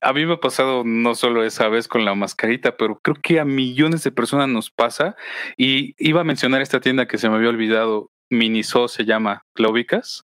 a 0.00 0.12
mí 0.12 0.26
me 0.26 0.34
ha 0.34 0.40
pasado 0.40 0.82
no 0.84 1.14
solo 1.14 1.44
esa 1.44 1.68
vez 1.68 1.88
con 1.88 2.04
la 2.04 2.14
mascarita, 2.14 2.76
pero 2.76 2.98
creo 3.00 3.16
que 3.20 3.40
a 3.40 3.44
millones 3.44 4.04
de 4.04 4.12
personas 4.12 4.48
nos 4.48 4.70
pasa. 4.70 5.16
Y 5.56 5.94
iba 5.98 6.20
a 6.20 6.24
mencionar 6.24 6.60
esta 6.60 6.80
tienda 6.80 7.06
que 7.06 7.18
se 7.18 7.28
me 7.28 7.36
había 7.36 7.48
olvidado, 7.48 8.10
Miniso 8.30 8.88
se 8.88 9.04
llama, 9.04 9.42
¿la 9.56 9.68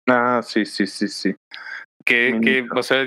Ah, 0.08 0.42
sí, 0.44 0.66
sí, 0.66 0.88
sí, 0.88 1.08
sí. 1.08 1.36
Que, 2.04 2.38
que 2.44 2.68
o 2.76 2.84
sea, 2.84 3.06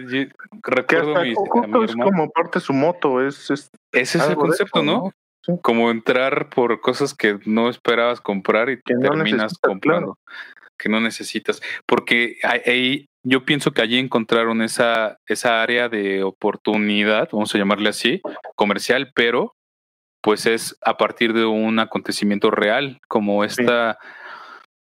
recuerdo 0.62 1.14
que 1.22 1.33
es 1.33 1.96
como 1.96 2.31
parte 2.31 2.61
de 2.61 2.64
su 2.64 2.72
moto, 2.72 3.20
es, 3.20 3.51
es 3.51 3.70
ese 3.92 4.18
es 4.18 4.29
el 4.29 4.37
concepto, 4.37 4.83
¿no? 4.83 5.12
Como 5.61 5.90
entrar 5.90 6.49
por 6.49 6.81
cosas 6.81 7.12
que 7.12 7.38
no 7.44 7.68
esperabas 7.68 8.22
comprar 8.22 8.70
y 8.70 8.81
terminas 8.81 9.59
comprando, 9.59 10.18
que 10.79 10.89
no 10.89 11.01
necesitas. 11.01 11.62
Porque 11.87 12.37
ahí 12.43 13.07
yo 13.25 13.45
pienso 13.45 13.73
que 13.73 13.83
allí 13.83 13.99
encontraron 13.99 14.62
esa, 14.62 15.19
esa 15.27 15.62
área 15.62 15.89
de 15.89 16.23
oportunidad, 16.23 17.29
vamos 17.33 17.55
a 17.55 17.59
llamarle 17.59 17.89
así, 17.89 18.21
comercial, 18.55 19.12
pero 19.15 19.55
pues 20.23 20.47
es 20.47 20.77
a 20.83 20.97
partir 20.97 21.33
de 21.33 21.45
un 21.45 21.79
acontecimiento 21.79 22.51
real, 22.51 23.01
como 23.09 23.45
esta 23.45 23.99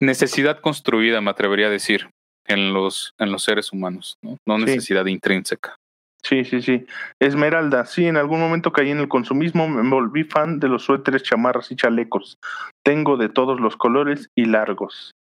necesidad 0.01 0.61
construida, 0.61 1.21
me 1.21 1.31
atrevería 1.31 1.67
a 1.67 1.71
decir, 1.71 2.11
en 2.47 2.73
los, 2.73 3.15
en 3.19 3.31
los 3.31 3.45
seres 3.45 3.73
humanos, 3.73 4.17
no, 4.23 4.39
no 4.47 4.59
necesidad 4.59 5.07
intrínseca. 5.07 5.77
Sí, 6.23 6.45
sí, 6.45 6.63
sí. 6.63 6.85
Esmeralda, 7.21 7.85
sí, 7.85 8.07
en 8.07 8.17
algún 8.17 8.41
momento 8.41 8.73
caí 8.73 8.91
en 8.91 8.99
el 8.99 9.09
consumismo, 9.09 9.69
me 9.69 9.89
volví 9.89 10.25
fan 10.25 10.59
de 10.59 10.69
los 10.69 10.85
suéteres, 10.85 11.23
chamarras 11.23 11.71
y 11.71 11.77
chalecos. 11.77 12.39
Tengo 12.83 13.17
de 13.17 13.29
todos 13.29 13.61
los 13.61 13.77
colores 13.77 14.31
y 14.35 14.47
largos. 14.47 15.13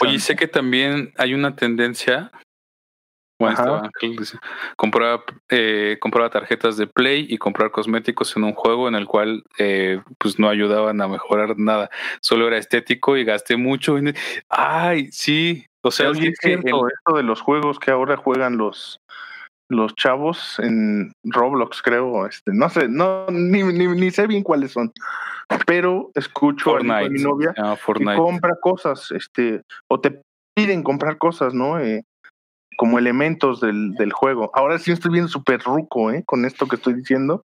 Oye, 0.00 0.18
sé 0.18 0.36
que 0.36 0.46
también 0.46 1.12
hay 1.16 1.34
una 1.34 1.56
tendencia. 1.56 2.30
Bueno, 3.38 3.82
compraba, 4.76 5.24
eh, 5.48 5.96
compraba 5.98 6.28
tarjetas 6.28 6.76
de 6.76 6.86
Play 6.86 7.26
y 7.28 7.38
comprar 7.38 7.70
cosméticos 7.70 8.36
en 8.36 8.44
un 8.44 8.52
juego 8.52 8.86
en 8.86 8.94
el 8.94 9.06
cual 9.06 9.44
eh, 9.58 10.02
pues 10.18 10.38
no 10.38 10.50
ayudaban 10.50 11.00
a 11.00 11.08
mejorar 11.08 11.58
nada, 11.58 11.88
solo 12.20 12.48
era 12.48 12.58
estético 12.58 13.16
y 13.16 13.24
gasté 13.24 13.56
mucho. 13.56 13.96
Ay, 14.50 15.08
sí, 15.10 15.64
o 15.80 15.90
sea, 15.90 16.10
es 16.10 16.18
cierto, 16.38 16.86
esto 16.88 17.16
de 17.16 17.22
los 17.22 17.40
juegos 17.40 17.78
que 17.78 17.90
ahora 17.90 18.18
juegan 18.18 18.58
los 18.58 19.00
los 19.70 19.94
chavos 19.94 20.58
en 20.58 21.12
Roblox, 21.22 21.80
creo, 21.80 22.26
este, 22.26 22.52
no 22.52 22.68
sé, 22.68 22.88
no 22.88 23.26
ni, 23.30 23.62
ni, 23.62 23.86
ni 23.86 24.10
sé 24.10 24.26
bien 24.26 24.42
cuáles 24.42 24.72
son, 24.72 24.92
pero 25.66 26.10
escucho 26.14 26.76
a 26.76 26.80
mi 26.80 27.22
novia 27.22 27.54
ah, 27.56 27.76
que 27.96 28.04
compra 28.16 28.56
cosas, 28.60 29.10
este, 29.12 29.62
o 29.88 30.00
te 30.00 30.20
piden 30.54 30.82
comprar 30.82 31.18
cosas, 31.18 31.54
¿no? 31.54 31.78
Eh, 31.78 32.04
como 32.76 32.98
elementos 32.98 33.60
del, 33.60 33.92
del 33.92 34.12
juego. 34.12 34.50
Ahora 34.54 34.78
sí 34.78 34.90
estoy 34.90 35.12
viendo 35.12 35.28
súper 35.28 35.60
ruco, 35.60 36.10
¿eh? 36.10 36.22
Con 36.24 36.44
esto 36.46 36.66
que 36.66 36.76
estoy 36.76 36.94
diciendo. 36.94 37.44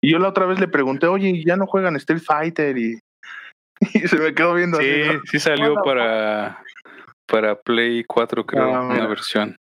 Y 0.00 0.10
yo 0.10 0.18
la 0.18 0.28
otra 0.28 0.46
vez 0.46 0.58
le 0.58 0.66
pregunté, 0.68 1.06
oye, 1.06 1.44
¿ya 1.46 1.56
no 1.56 1.66
juegan 1.66 1.96
Street 1.96 2.20
Fighter? 2.20 2.76
Y, 2.76 2.98
se 4.08 4.18
me 4.18 4.34
quedó 4.34 4.52
viendo 4.54 4.78
sí, 4.78 5.02
así. 5.02 5.18
Sí, 5.26 5.38
salió 5.38 5.76
para, 5.76 6.60
para 7.26 7.54
Play 7.54 8.04
4, 8.04 8.44
creo, 8.44 8.74
ah, 8.74 8.86
una 8.86 9.06
versión. 9.06 9.56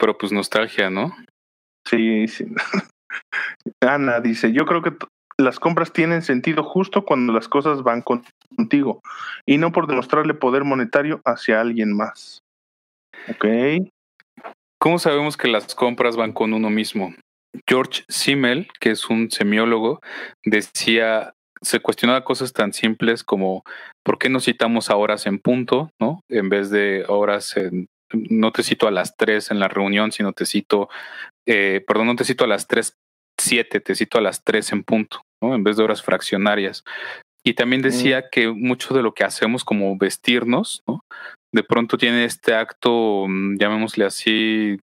Pero 0.00 0.16
pues 0.16 0.32
nostalgia, 0.32 0.90
¿no? 0.90 1.14
Sí, 1.86 2.26
sí. 2.26 2.46
Ana 3.80 4.20
dice, 4.20 4.52
yo 4.52 4.64
creo 4.64 4.82
que 4.82 4.96
las 5.38 5.60
compras 5.60 5.92
tienen 5.92 6.22
sentido 6.22 6.64
justo 6.64 7.04
cuando 7.04 7.32
las 7.32 7.48
cosas 7.48 7.82
van 7.82 8.02
contigo 8.02 9.02
y 9.46 9.58
no 9.58 9.72
por 9.72 9.86
demostrarle 9.86 10.34
poder 10.34 10.64
monetario 10.64 11.20
hacia 11.24 11.60
alguien 11.60 11.94
más. 11.94 12.42
Ok. 13.28 13.44
¿Cómo 14.78 14.98
sabemos 14.98 15.36
que 15.36 15.48
las 15.48 15.74
compras 15.74 16.16
van 16.16 16.32
con 16.32 16.54
uno 16.54 16.70
mismo? 16.70 17.14
George 17.68 18.04
Simmel, 18.08 18.68
que 18.80 18.92
es 18.92 19.10
un 19.10 19.30
semiólogo, 19.30 20.00
decía, 20.44 21.34
se 21.60 21.80
cuestionaba 21.80 22.24
cosas 22.24 22.52
tan 22.52 22.72
simples 22.72 23.22
como 23.24 23.64
¿por 24.02 24.18
qué 24.18 24.30
no 24.30 24.40
citamos 24.40 24.88
a 24.88 24.96
horas 24.96 25.26
en 25.26 25.38
punto, 25.38 25.90
¿no? 26.00 26.20
En 26.30 26.48
vez 26.48 26.70
de 26.70 27.04
horas 27.08 27.56
en, 27.56 27.88
no 28.12 28.52
te 28.52 28.62
cito 28.62 28.88
a 28.88 28.90
las 28.90 29.16
tres 29.16 29.50
en 29.50 29.58
la 29.58 29.68
reunión, 29.68 30.12
sino 30.12 30.32
te 30.32 30.46
cito, 30.46 30.88
eh, 31.46 31.84
perdón, 31.86 32.08
no 32.08 32.16
te 32.16 32.24
cito 32.24 32.44
a 32.44 32.48
las 32.48 32.66
tres 32.66 32.96
siete, 33.38 33.80
te 33.80 33.94
cito 33.94 34.18
a 34.18 34.20
las 34.20 34.44
tres 34.44 34.72
en 34.72 34.84
punto, 34.84 35.22
¿no? 35.42 35.54
En 35.54 35.64
vez 35.64 35.76
de 35.76 35.84
horas 35.84 36.02
fraccionarias. 36.02 36.84
Y 37.42 37.54
también 37.54 37.80
decía 37.80 38.28
que 38.30 38.48
mucho 38.48 38.92
de 38.94 39.02
lo 39.02 39.14
que 39.14 39.24
hacemos 39.24 39.64
como 39.64 39.96
vestirnos, 39.96 40.82
¿no? 40.86 41.00
De 41.52 41.62
pronto 41.62 41.96
tiene 41.96 42.24
este 42.24 42.54
acto, 42.54 43.26
mm, 43.26 43.56
llamémosle 43.56 44.04
así, 44.04 44.78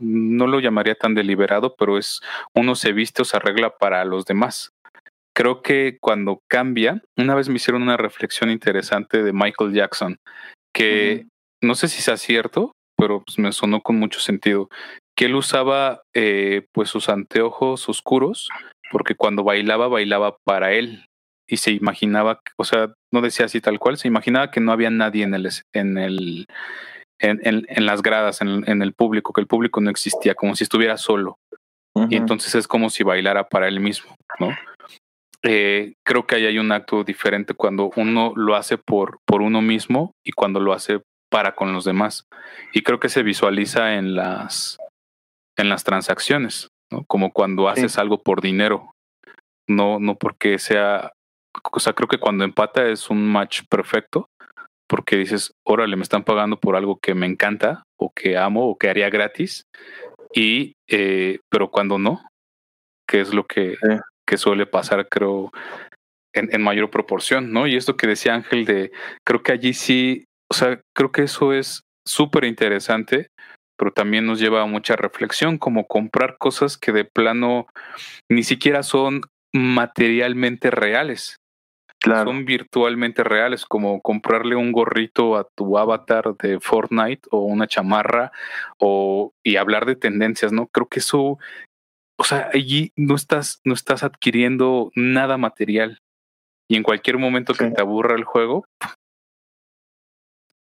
no 0.00 0.46
lo 0.46 0.60
llamaría 0.60 0.94
tan 0.94 1.14
deliberado, 1.14 1.76
pero 1.76 1.98
es 1.98 2.20
uno 2.54 2.74
se 2.74 2.92
viste 2.92 3.22
o 3.22 3.24
se 3.24 3.36
arregla 3.36 3.76
para 3.76 4.04
los 4.04 4.24
demás. 4.24 4.72
Creo 5.34 5.62
que 5.62 5.98
cuando 6.00 6.42
cambia, 6.48 7.02
una 7.16 7.34
vez 7.34 7.48
me 7.48 7.56
hicieron 7.56 7.82
una 7.82 7.96
reflexión 7.96 8.50
interesante 8.50 9.22
de 9.22 9.32
Michael 9.32 9.72
Jackson, 9.72 10.18
que 10.74 11.26
no 11.62 11.74
sé 11.74 11.88
si 11.88 12.02
sea 12.02 12.16
cierto, 12.16 12.72
pero 12.96 13.22
pues 13.24 13.38
me 13.38 13.52
sonó 13.52 13.80
con 13.80 13.98
mucho 13.98 14.20
sentido, 14.20 14.68
que 15.16 15.26
él 15.26 15.34
usaba 15.34 16.02
eh, 16.14 16.66
pues 16.72 16.90
sus 16.90 17.08
anteojos 17.08 17.88
oscuros 17.88 18.48
porque 18.90 19.14
cuando 19.14 19.44
bailaba, 19.44 19.88
bailaba 19.88 20.36
para 20.44 20.72
él 20.72 21.06
y 21.48 21.56
se 21.56 21.72
imaginaba, 21.72 22.40
o 22.56 22.64
sea, 22.64 22.92
no 23.12 23.20
decía 23.20 23.46
así 23.46 23.60
tal 23.60 23.78
cual, 23.78 23.96
se 23.96 24.08
imaginaba 24.08 24.50
que 24.50 24.60
no 24.60 24.72
había 24.72 24.90
nadie 24.90 25.24
en 25.24 25.34
el, 25.34 25.48
en 25.72 25.98
el, 25.98 26.46
en, 27.18 27.40
en, 27.42 27.86
las 27.86 28.02
gradas, 28.02 28.42
en, 28.42 28.68
en, 28.68 28.82
el 28.82 28.92
público, 28.92 29.32
que 29.32 29.40
el 29.40 29.46
público 29.46 29.80
no 29.80 29.90
existía, 29.90 30.34
como 30.34 30.56
si 30.56 30.64
estuviera 30.64 30.96
solo. 30.96 31.38
Y 32.08 32.16
entonces 32.16 32.54
es 32.54 32.66
como 32.66 32.88
si 32.88 33.02
bailara 33.02 33.50
para 33.50 33.68
él 33.68 33.78
mismo, 33.78 34.16
¿no? 34.40 34.48
eh, 35.42 35.94
creo 36.04 36.26
que 36.26 36.36
ahí 36.36 36.46
hay 36.46 36.58
un 36.58 36.72
acto 36.72 37.04
diferente 37.04 37.54
cuando 37.54 37.90
uno 37.96 38.32
lo 38.36 38.54
hace 38.54 38.78
por, 38.78 39.18
por 39.26 39.42
uno 39.42 39.60
mismo 39.60 40.12
y 40.24 40.32
cuando 40.32 40.60
lo 40.60 40.72
hace 40.72 41.00
para 41.32 41.54
con 41.54 41.72
los 41.72 41.84
demás. 41.84 42.28
Y 42.72 42.82
creo 42.82 43.00
que 43.00 43.08
se 43.08 43.22
visualiza 43.22 43.94
en 43.94 44.14
las, 44.14 44.78
en 45.56 45.70
las 45.70 45.82
transacciones, 45.82 46.68
¿no? 46.92 47.04
Como 47.04 47.32
cuando 47.32 47.68
haces 47.68 47.98
algo 47.98 48.22
por 48.22 48.42
dinero, 48.42 48.92
no, 49.66 49.98
no 49.98 50.16
porque 50.16 50.58
sea, 50.58 51.12
o 51.72 51.80
sea, 51.80 51.94
creo 51.94 52.06
que 52.06 52.18
cuando 52.18 52.44
empata 52.44 52.86
es 52.86 53.08
un 53.08 53.26
match 53.26 53.62
perfecto, 53.70 54.28
porque 54.86 55.16
dices, 55.16 55.54
órale, 55.66 55.96
me 55.96 56.02
están 56.02 56.22
pagando 56.22 56.60
por 56.60 56.76
algo 56.76 56.98
que 57.00 57.14
me 57.14 57.26
encanta 57.26 57.82
o 57.98 58.12
que 58.14 58.36
amo 58.36 58.68
o 58.68 58.76
que 58.76 58.90
haría 58.90 59.08
gratis, 59.08 59.64
y, 60.34 60.74
eh, 60.86 61.38
pero 61.48 61.70
cuando 61.70 61.98
no, 61.98 62.20
que 63.08 63.20
es 63.20 63.32
lo 63.32 63.46
que, 63.46 63.76
que 64.26 64.36
suele 64.36 64.66
pasar, 64.66 65.08
creo, 65.08 65.50
en, 66.34 66.54
en, 66.54 66.62
mayor 66.62 66.90
proporción, 66.90 67.52
¿no? 67.52 67.66
Y 67.66 67.76
esto 67.76 67.96
que 67.96 68.06
decía 68.06 68.34
Ángel 68.34 68.66
de, 68.66 68.92
creo 69.24 69.42
que 69.42 69.52
allí 69.52 69.72
sí, 69.72 70.24
o 70.52 70.54
sea, 70.54 70.82
creo 70.94 71.12
que 71.12 71.22
eso 71.22 71.54
es 71.54 71.80
súper 72.06 72.44
interesante, 72.44 73.28
pero 73.78 73.90
también 73.90 74.26
nos 74.26 74.38
lleva 74.38 74.60
a 74.60 74.66
mucha 74.66 74.96
reflexión, 74.96 75.56
como 75.56 75.86
comprar 75.86 76.36
cosas 76.36 76.76
que 76.76 76.92
de 76.92 77.06
plano 77.06 77.66
ni 78.30 78.42
siquiera 78.42 78.82
son 78.82 79.22
materialmente 79.54 80.70
reales. 80.70 81.36
Son 82.04 82.44
virtualmente 82.44 83.24
reales, 83.24 83.64
como 83.64 84.02
comprarle 84.02 84.54
un 84.54 84.72
gorrito 84.72 85.36
a 85.36 85.48
tu 85.56 85.78
avatar 85.78 86.36
de 86.36 86.60
Fortnite 86.60 87.22
o 87.30 87.44
una 87.44 87.66
chamarra 87.66 88.30
o 88.78 89.32
y 89.42 89.56
hablar 89.56 89.86
de 89.86 89.96
tendencias, 89.96 90.52
¿no? 90.52 90.66
Creo 90.66 90.86
que 90.86 90.98
eso, 90.98 91.38
o 92.18 92.24
sea, 92.24 92.50
allí 92.52 92.92
no 92.94 93.14
estás, 93.14 93.62
no 93.64 93.72
estás 93.72 94.02
adquiriendo 94.02 94.90
nada 94.96 95.38
material. 95.38 95.98
Y 96.68 96.76
en 96.76 96.82
cualquier 96.82 97.16
momento 97.16 97.54
que 97.54 97.70
te 97.70 97.80
aburra 97.80 98.16
el 98.16 98.24
juego, 98.24 98.66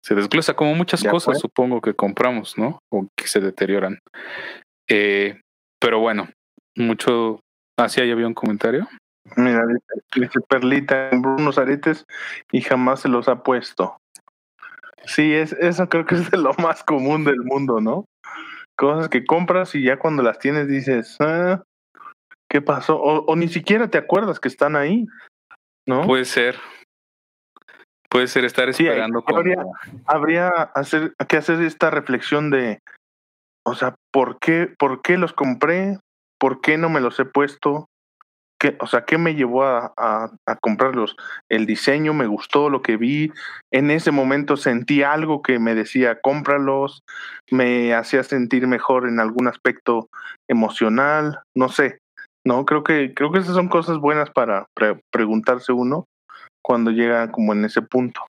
se 0.07 0.15
desglosa 0.15 0.55
como 0.55 0.73
muchas 0.77 1.03
cosas, 1.03 1.41
supongo 1.41 1.81
que 1.81 1.93
compramos, 1.93 2.57
¿no? 2.57 2.79
O 2.93 3.09
que 3.17 3.27
se 3.27 3.41
deterioran. 3.41 3.99
Eh, 4.89 5.41
pero 5.81 5.99
bueno, 5.99 6.29
mucho. 6.77 7.41
¿Así 7.77 8.01
ahí 8.01 8.13
había 8.13 8.29
un 8.29 8.35
comentario? 8.35 8.87
Mira, 9.37 9.65
dice, 10.15 10.39
Perlita, 10.49 11.11
unos 11.13 11.59
aretes 11.59 12.05
y 12.53 12.61
jamás 12.61 13.01
se 13.01 13.09
los 13.09 13.27
ha 13.27 13.43
puesto. 13.43 13.97
Sí, 15.07 15.35
es, 15.35 15.53
eso 15.55 15.89
creo 15.89 16.07
que 16.07 16.15
es 16.15 16.31
de 16.31 16.39
lo 16.39 16.55
más 16.55 16.85
común 16.85 17.25
del 17.25 17.43
mundo, 17.43 17.81
¿no? 17.81 18.05
Cosas 18.77 19.09
que 19.09 19.25
compras 19.25 19.75
y 19.75 19.83
ya 19.83 19.99
cuando 19.99 20.23
las 20.23 20.39
tienes 20.39 20.69
dices, 20.69 21.17
ah, 21.19 21.65
¿qué 22.49 22.63
pasó? 22.63 23.01
O, 23.01 23.35
ni 23.35 23.49
siquiera 23.49 23.89
te 23.89 23.99
acuerdas 23.99 24.39
que 24.39 24.47
están 24.47 24.77
ahí, 24.77 25.05
¿no? 25.85 26.07
Puede 26.07 26.27
ser. 26.27 26.55
Puede 28.17 28.29
ser 28.29 28.47
estar 28.47 28.67
esperando. 28.71 29.23
habría, 29.27 29.63
habría 30.07 30.49
hacer, 30.49 31.13
que 31.29 31.37
hacer 31.37 31.61
esta 31.61 31.91
reflexión 31.91 32.49
de, 32.49 32.81
o 33.63 33.75
sea, 33.75 33.95
¿por 34.11 34.39
qué, 34.39 34.75
¿por 34.79 35.03
qué 35.03 35.19
los 35.19 35.35
compré? 35.35 35.99
¿Por 36.41 36.63
qué 36.63 36.79
no 36.79 36.89
me 36.89 37.03
los 37.03 37.21
he 37.21 37.27
puesto? 37.27 37.91
¿Qué, 38.59 38.75
o 38.81 38.87
sea, 38.87 39.05
¿qué 39.05 39.19
me 39.19 39.35
llevó 39.35 39.65
a, 39.65 39.93
a, 39.99 40.31
a, 40.47 40.57
comprarlos? 40.57 41.15
El 41.51 41.67
diseño, 41.67 42.15
me 42.15 42.27
gustó 42.27 42.71
lo 42.71 42.81
que 42.81 42.97
vi. 42.97 43.33
En 43.71 43.91
ese 43.91 44.13
momento 44.13 44.57
sentí 44.57 45.03
algo 45.03 45.43
que 45.43 45.59
me 45.59 45.75
decía, 45.75 46.19
cómpralos. 46.23 47.03
Me 47.51 47.93
hacía 47.93 48.23
sentir 48.23 48.67
mejor 48.67 49.07
en 49.07 49.21
algún 49.21 49.47
aspecto 49.47 50.09
emocional. 50.49 51.41
No 51.55 51.69
sé. 51.69 51.99
No, 52.47 52.65
creo 52.65 52.83
que, 52.83 53.13
creo 53.13 53.31
que 53.31 53.41
esas 53.41 53.57
son 53.57 53.69
cosas 53.69 53.99
buenas 53.99 54.31
para 54.31 54.65
preguntarse 55.13 55.73
uno 55.73 56.07
cuando 56.63 56.91
llega 56.91 57.31
como 57.31 57.53
en 57.53 57.65
ese 57.65 57.83
punto. 57.83 58.21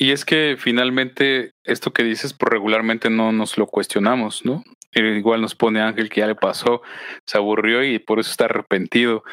Y 0.00 0.12
es 0.12 0.24
que 0.24 0.56
finalmente 0.58 1.52
esto 1.64 1.92
que 1.92 2.04
dices, 2.04 2.32
pues 2.32 2.52
regularmente 2.52 3.10
no 3.10 3.32
nos 3.32 3.58
lo 3.58 3.66
cuestionamos, 3.66 4.44
¿no? 4.44 4.62
Igual 4.94 5.40
nos 5.40 5.54
pone 5.54 5.80
Ángel 5.80 6.08
que 6.08 6.20
ya 6.20 6.26
le 6.26 6.34
pasó, 6.34 6.82
se 7.26 7.36
aburrió 7.36 7.82
y 7.84 7.98
por 7.98 8.20
eso 8.20 8.30
está 8.30 8.46
arrepentido. 8.46 9.24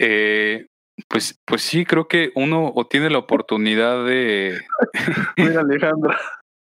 Eh, 0.00 0.66
pues, 1.08 1.38
pues 1.44 1.62
sí, 1.62 1.84
creo 1.84 2.08
que 2.08 2.32
uno 2.34 2.72
o 2.74 2.86
tiene 2.86 3.10
la 3.10 3.18
oportunidad 3.18 4.04
de. 4.06 4.60
Mira, 5.36 5.60
Alejandra. 5.60 6.18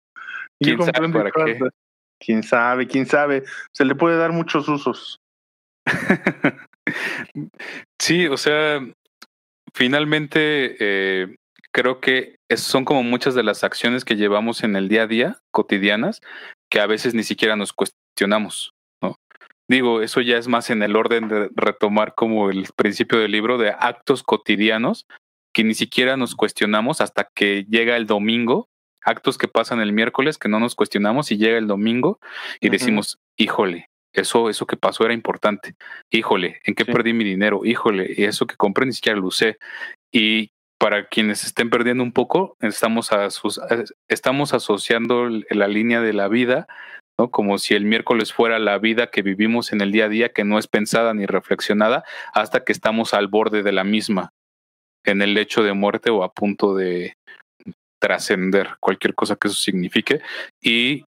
¿Quién 0.63 0.83
sabe 0.83 1.09
para 1.09 1.31
qué? 1.31 1.59
¿Quién 2.23 2.43
sabe? 2.43 2.87
¿Quién 2.87 3.07
sabe? 3.07 3.45
Se 3.73 3.85
le 3.85 3.95
puede 3.95 4.17
dar 4.19 4.33
muchos 4.33 4.69
usos. 4.69 5.19
sí, 7.99 8.27
o 8.27 8.37
sea, 8.37 8.81
finalmente 9.75 10.77
eh, 10.81 11.37
creo 11.73 12.01
que 12.01 12.37
son 12.57 12.85
como 12.85 13.03
muchas 13.03 13.35
de 13.35 13.43
las 13.43 13.65
acciones 13.65 14.05
que 14.05 14.17
llevamos 14.17 14.65
en 14.65 14.77
el 14.77 14.89
día 14.89 15.03
a 15.03 15.07
día, 15.07 15.39
cotidianas, 15.51 16.21
que 16.71 16.81
a 16.81 16.87
veces 16.87 17.15
ni 17.15 17.23
siquiera 17.23 17.57
nos 17.57 17.73
cuestionamos, 17.73 18.73
¿no? 19.03 19.17
Digo, 19.69 20.03
eso 20.03 20.21
ya 20.21 20.37
es 20.37 20.49
más 20.49 20.71
en 20.71 20.83
el 20.83 20.97
orden 20.97 21.29
de 21.29 21.51
retomar 21.55 22.15
como 22.15 22.51
el 22.51 22.67
principio 22.77 23.19
del 23.19 23.33
libro 23.33 23.59
de 23.59 23.71
actos 23.71 24.23
cotidianos 24.23 25.07
que 25.53 25.65
ni 25.65 25.75
siquiera 25.75 26.17
nos 26.17 26.35
cuestionamos 26.35 27.01
hasta 27.01 27.29
que 27.35 27.65
llega 27.69 27.97
el 27.97 28.07
domingo, 28.07 28.69
actos 29.05 29.39
que 29.39 29.49
pasan 29.49 29.81
el 29.81 29.93
miércoles 29.93 30.39
que 30.39 30.49
no 30.49 30.61
nos 30.61 30.75
cuestionamos 30.75 31.31
y 31.33 31.39
llega 31.39 31.59
el 31.59 31.67
domingo 31.67 32.19
y 32.61 32.69
decimos, 32.69 33.19
híjole, 33.37 33.90
eso, 34.13 34.51
eso 34.51 34.67
que 34.67 34.77
pasó 34.77 35.05
era 35.05 35.15
importante. 35.15 35.75
Híjole, 36.11 36.61
¿en 36.65 36.75
qué 36.75 36.85
perdí 36.85 37.13
mi 37.13 37.25
dinero? 37.25 37.65
Híjole, 37.65 38.13
y 38.17 38.25
eso 38.25 38.47
que 38.47 38.57
compré 38.57 38.87
ni 38.87 38.93
siquiera 38.93 39.19
lo 39.19 39.27
usé. 39.27 39.59
Y 40.13 40.51
para 40.79 41.09
quienes 41.09 41.45
estén 41.45 41.71
perdiendo 41.71 42.03
un 42.03 42.13
poco, 42.13 42.57
estamos, 42.61 43.11
estamos 44.09 44.55
asociando 44.55 45.29
la 45.51 45.69
línea 45.69 46.01
de 46.01 46.15
la 46.15 46.29
vida, 46.29 46.67
¿no? 47.19 47.31
Como 47.31 47.59
si 47.59 47.75
el 47.75 47.85
miércoles 47.85 48.33
fuera 48.33 48.59
la 48.59 48.79
vida 48.79 49.11
que 49.11 49.23
vivimos 49.23 49.73
en 49.73 49.83
el 49.83 49.93
día 49.93 50.07
a 50.07 50.09
día, 50.09 50.31
que 50.31 50.45
no 50.45 50.59
es 50.59 50.69
pensada 50.69 51.13
ni 51.13 51.27
reflexionada, 51.27 52.05
hasta 52.33 52.65
que 52.65 52.73
estamos 52.73 53.13
al 53.13 53.29
borde 53.29 53.63
de 53.63 53.73
la 53.73 53.85
misma, 53.85 54.33
en 55.05 55.21
el 55.23 55.35
lecho 55.35 55.63
de 55.63 55.75
muerte 55.75 56.11
o 56.11 56.25
a 56.25 56.33
punto 56.33 56.75
de 56.75 57.15
trascender, 58.01 58.71
cualquier 58.81 59.15
cosa 59.15 59.37
que 59.37 59.49
eso 59.49 59.57
signifique. 59.57 60.21
Y 60.63 61.05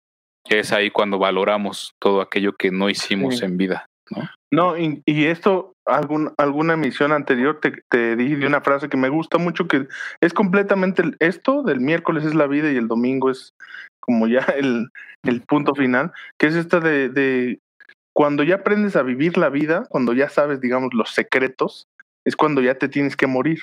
es 0.49 0.73
ahí 0.73 0.91
cuando 0.91 1.19
valoramos 1.19 1.95
todo 2.01 2.21
aquello 2.21 2.53
que 2.55 2.71
no 2.71 2.91
hicimos 2.91 3.43
en 3.43 3.57
vida. 3.57 3.87
¿no? 4.11 4.29
No, 4.53 4.77
y, 4.77 5.03
y, 5.07 5.25
esto, 5.27 5.73
algún, 5.87 6.33
alguna 6.37 6.75
emisión 6.75 7.13
anterior 7.13 7.59
te, 7.61 7.73
te 7.89 8.17
dije 8.17 8.37
de 8.37 8.47
una 8.47 8.61
frase 8.61 8.89
que 8.89 8.99
me 8.99 9.09
gusta 9.09 9.39
mucho, 9.39 9.67
que 9.67 9.87
es 10.21 10.35
completamente 10.35 11.03
esto 11.21 11.63
del 11.63 11.81
miércoles 11.81 12.25
es 12.25 12.35
la 12.35 12.47
vida 12.47 12.71
y 12.71 12.77
el 12.77 12.89
domingo 12.89 13.31
es 13.31 13.55
como 14.01 14.27
ya 14.27 14.41
el, 14.57 14.89
el 15.25 15.41
punto 15.43 15.75
final, 15.75 16.13
que 16.39 16.49
es 16.49 16.55
esta 16.55 16.81
de, 16.81 17.09
de 17.09 17.61
cuando 18.15 18.43
ya 18.43 18.57
aprendes 18.57 18.97
a 18.97 19.03
vivir 19.03 19.39
la 19.39 19.49
vida, 19.49 19.87
cuando 19.89 20.13
ya 20.13 20.29
sabes, 20.29 20.61
digamos, 20.61 20.93
los 20.93 21.11
secretos, 21.11 21.87
es 22.27 22.37
cuando 22.37 22.61
ya 22.61 22.75
te 22.75 22.89
tienes 22.89 23.17
que 23.17 23.27
morir. 23.27 23.61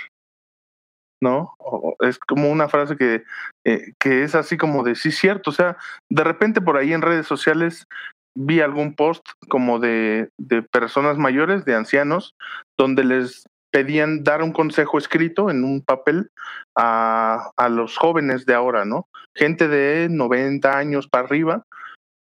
¿No? 1.22 1.56
O 1.60 1.96
es 2.02 2.20
como 2.20 2.50
una 2.50 2.70
frase 2.70 2.98
que, 2.98 3.24
eh, 3.66 3.94
que 4.00 4.24
es 4.24 4.36
así 4.36 4.58
como 4.58 4.84
de 4.84 4.96
sí, 4.96 5.12
cierto. 5.12 5.50
O 5.50 5.54
sea, 5.54 5.78
de 6.10 6.24
repente 6.24 6.62
por 6.62 6.78
ahí 6.78 6.94
en 6.94 7.02
redes 7.02 7.28
sociales 7.28 7.88
vi 8.36 8.62
algún 8.62 8.96
post 8.96 9.26
como 9.50 9.80
de, 9.80 10.30
de 10.38 10.62
personas 10.62 11.18
mayores, 11.18 11.66
de 11.66 11.76
ancianos, 11.76 12.36
donde 12.78 13.04
les 13.04 13.46
pedían 13.72 14.24
dar 14.24 14.42
un 14.42 14.52
consejo 14.52 14.98
escrito 14.98 15.50
en 15.50 15.64
un 15.64 15.82
papel 15.82 16.32
a, 16.76 17.52
a 17.56 17.70
los 17.70 17.98
jóvenes 17.98 18.46
de 18.46 18.56
ahora, 18.56 18.86
¿no? 18.86 19.08
Gente 19.36 19.68
de 19.68 20.08
90 20.10 20.78
años 20.78 21.08
para 21.08 21.26
arriba, 21.26 21.66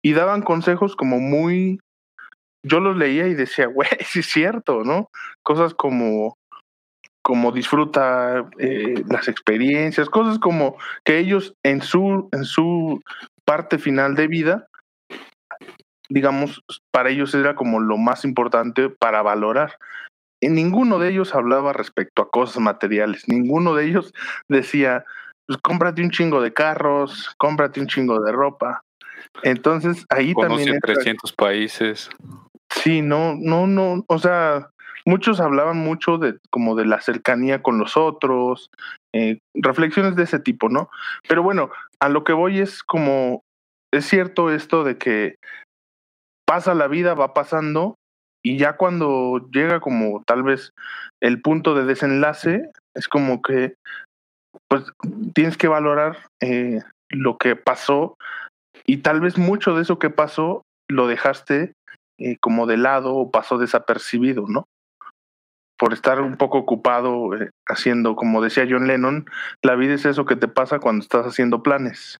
y 0.03 0.13
daban 0.13 0.43
consejos 0.43 0.97
como 0.97 1.21
muy... 1.21 1.81
Yo 2.65 2.81
los 2.81 2.97
leía 2.97 3.27
y 3.27 3.35
decía, 3.35 3.67
güey, 3.67 3.89
sí 4.07 4.21
es 4.21 4.27
cierto, 4.27 4.85
¿no? 4.85 5.11
Cosas 5.43 5.75
como, 5.75 6.37
como 7.23 7.53
disfruta 7.53 8.49
eh, 8.59 9.03
las 9.09 9.29
experiencias, 9.29 10.11
cosas 10.11 10.39
como 10.39 10.77
que 11.05 11.19
ellos 11.19 11.55
en 11.63 11.81
su, 11.83 12.29
en 12.33 12.45
su 12.45 13.01
parte 13.45 13.79
final 13.79 14.15
de 14.15 14.27
vida 14.29 14.69
digamos, 16.13 16.63
para 16.91 17.11
ellos 17.11 17.35
era 17.35 17.55
como 17.55 17.81
lo 17.81 17.97
más 17.97 18.25
importante 18.25 18.89
para 18.89 19.23
valorar. 19.23 19.79
Y 20.41 20.49
ninguno 20.49 20.99
de 20.99 21.11
ellos 21.11 21.35
hablaba 21.35 21.73
respecto 21.73 22.23
a 22.23 22.31
cosas 22.31 22.61
materiales, 22.61 23.29
ninguno 23.29 23.75
de 23.75 23.87
ellos 23.87 24.13
decía, 24.49 25.05
pues 25.47 25.59
cómprate 25.63 26.03
un 26.03 26.11
chingo 26.11 26.41
de 26.41 26.53
carros, 26.53 27.33
cómprate 27.39 27.81
un 27.81 27.87
chingo 27.87 28.21
de 28.21 28.33
ropa. 28.33 28.83
Entonces 29.43 30.05
ahí 30.09 30.35
también... 30.35 30.81
300 30.81 31.33
países. 31.33 32.11
Sí, 32.71 33.03
no, 33.03 33.35
no, 33.39 33.67
no, 33.67 34.05
o 34.09 34.19
sea, 34.19 34.71
muchos 35.05 35.41
hablaban 35.41 35.79
mucho 35.79 36.19
de 36.19 36.39
como 36.51 36.75
de 36.75 36.85
la 36.85 37.01
cercanía 37.01 37.63
con 37.63 37.79
los 37.79 37.97
otros, 37.97 38.71
eh, 39.15 39.39
reflexiones 39.55 40.17
de 40.17 40.25
ese 40.25 40.39
tipo, 40.39 40.69
¿no? 40.69 40.91
Pero 41.29 41.43
bueno, 41.43 41.71
a 42.01 42.09
lo 42.09 42.25
que 42.25 42.33
voy 42.33 42.61
es 42.61 42.83
como, 42.83 43.43
es 43.93 44.07
cierto 44.07 44.51
esto 44.51 44.85
de 44.85 44.99
que 44.99 45.37
pasa 46.47 46.75
la 46.75 46.89
vida, 46.89 47.15
va 47.15 47.35
pasando 47.35 47.97
y 48.45 48.59
ya 48.59 48.77
cuando 48.77 49.49
llega 49.53 49.81
como 49.81 50.23
tal 50.27 50.43
vez 50.43 50.73
el 51.21 51.41
punto 51.41 51.75
de 51.75 51.85
desenlace, 51.85 52.71
es 52.95 53.09
como 53.09 53.41
que 53.43 53.75
pues 54.69 54.85
tienes 55.35 55.57
que 55.57 55.69
valorar 55.69 56.19
eh, 56.41 56.81
lo 57.09 57.39
que 57.39 57.57
pasó 57.57 58.17
y 58.85 58.99
tal 58.99 59.21
vez 59.21 59.39
mucho 59.39 59.75
de 59.75 59.83
eso 59.83 59.99
que 59.99 60.11
pasó 60.11 60.63
lo 60.89 61.07
dejaste 61.07 61.73
eh, 62.19 62.37
como 62.41 62.67
de 62.67 62.77
lado 62.77 63.15
o 63.15 63.31
pasó 63.31 63.59
desapercibido, 63.59 64.47
¿no? 64.49 64.67
Por 65.83 65.95
estar 65.95 66.21
un 66.21 66.37
poco 66.37 66.59
ocupado 66.59 67.35
eh, 67.35 67.51
haciendo, 67.67 68.15
como 68.15 68.41
decía 68.41 68.69
John 68.71 68.87
Lennon, 68.87 69.27
la 69.63 69.75
vida 69.75 69.95
es 69.95 70.05
eso 70.05 70.27
que 70.27 70.37
te 70.37 70.47
pasa 70.47 70.79
cuando 70.79 71.03
estás 71.03 71.27
haciendo 71.27 71.65
planes. 71.65 72.19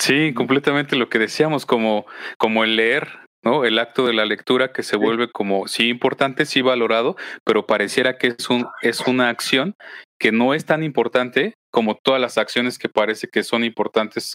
Sí, 0.00 0.34
completamente 0.34 0.96
lo 0.96 1.08
que 1.10 1.20
decíamos, 1.20 1.64
como, 1.64 2.06
como 2.36 2.64
el 2.64 2.74
leer, 2.74 3.20
¿no? 3.44 3.64
El 3.64 3.78
acto 3.78 4.04
de 4.04 4.14
la 4.14 4.24
lectura 4.24 4.72
que 4.72 4.82
se 4.82 4.96
vuelve 4.96 5.30
como, 5.30 5.68
sí, 5.68 5.90
importante, 5.90 6.44
sí 6.44 6.60
valorado, 6.60 7.14
pero 7.44 7.68
pareciera 7.68 8.18
que 8.18 8.34
es, 8.36 8.50
un, 8.50 8.66
es 8.82 9.02
una 9.02 9.28
acción 9.28 9.76
que 10.18 10.32
no 10.32 10.54
es 10.54 10.64
tan 10.64 10.82
importante 10.82 11.54
como 11.70 11.96
todas 12.02 12.20
las 12.20 12.36
acciones 12.36 12.80
que 12.80 12.88
parece 12.88 13.28
que 13.28 13.44
son 13.44 13.62
importantes, 13.62 14.34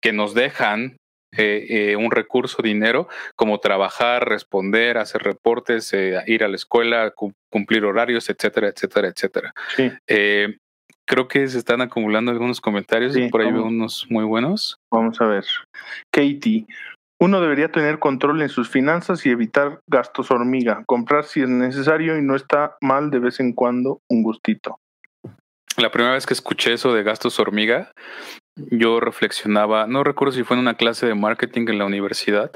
que 0.00 0.12
nos 0.12 0.34
dejan 0.34 0.98
eh, 1.36 1.66
eh, 1.68 1.96
un 1.96 2.10
recurso, 2.10 2.62
dinero, 2.62 3.08
como 3.36 3.58
trabajar, 3.58 4.28
responder, 4.28 4.98
hacer 4.98 5.22
reportes, 5.22 5.92
eh, 5.92 6.22
ir 6.26 6.44
a 6.44 6.48
la 6.48 6.56
escuela, 6.56 7.12
cumplir 7.50 7.84
horarios, 7.84 8.30
etcétera, 8.30 8.68
etcétera, 8.68 9.08
etcétera. 9.08 9.54
Sí 9.76 9.90
creo 11.08 11.26
que 11.26 11.48
se 11.48 11.58
están 11.58 11.80
acumulando 11.80 12.30
algunos 12.30 12.60
comentarios. 12.60 13.16
y 13.16 13.28
por 13.28 13.40
ahí 13.40 13.50
veo 13.50 13.64
unos 13.64 14.06
muy 14.10 14.24
buenos. 14.24 14.78
Vamos 14.92 15.20
a 15.20 15.26
ver. 15.26 15.44
Katie. 16.12 16.66
Uno 17.20 17.40
debería 17.40 17.72
tener 17.72 17.98
control 17.98 18.42
en 18.42 18.48
sus 18.48 18.68
finanzas 18.68 19.26
y 19.26 19.30
evitar 19.30 19.80
gastos 19.88 20.30
hormiga. 20.30 20.84
Comprar 20.86 21.24
si 21.24 21.40
es 21.40 21.48
necesario 21.48 22.16
y 22.16 22.22
no 22.22 22.36
está 22.36 22.76
mal 22.80 23.10
de 23.10 23.18
vez 23.18 23.40
en 23.40 23.54
cuando 23.54 24.00
un 24.08 24.22
gustito. 24.22 24.78
La 25.76 25.90
primera 25.90 26.14
vez 26.14 26.26
que 26.26 26.34
escuché 26.34 26.74
eso 26.74 26.92
de 26.92 27.02
gastos 27.02 27.40
hormiga, 27.40 27.92
yo 28.70 29.00
reflexionaba, 29.00 29.86
no 29.86 30.04
recuerdo 30.04 30.32
si 30.34 30.44
fue 30.44 30.56
en 30.56 30.62
una 30.62 30.76
clase 30.76 31.06
de 31.06 31.14
marketing 31.14 31.66
en 31.68 31.78
la 31.78 31.86
universidad, 31.86 32.52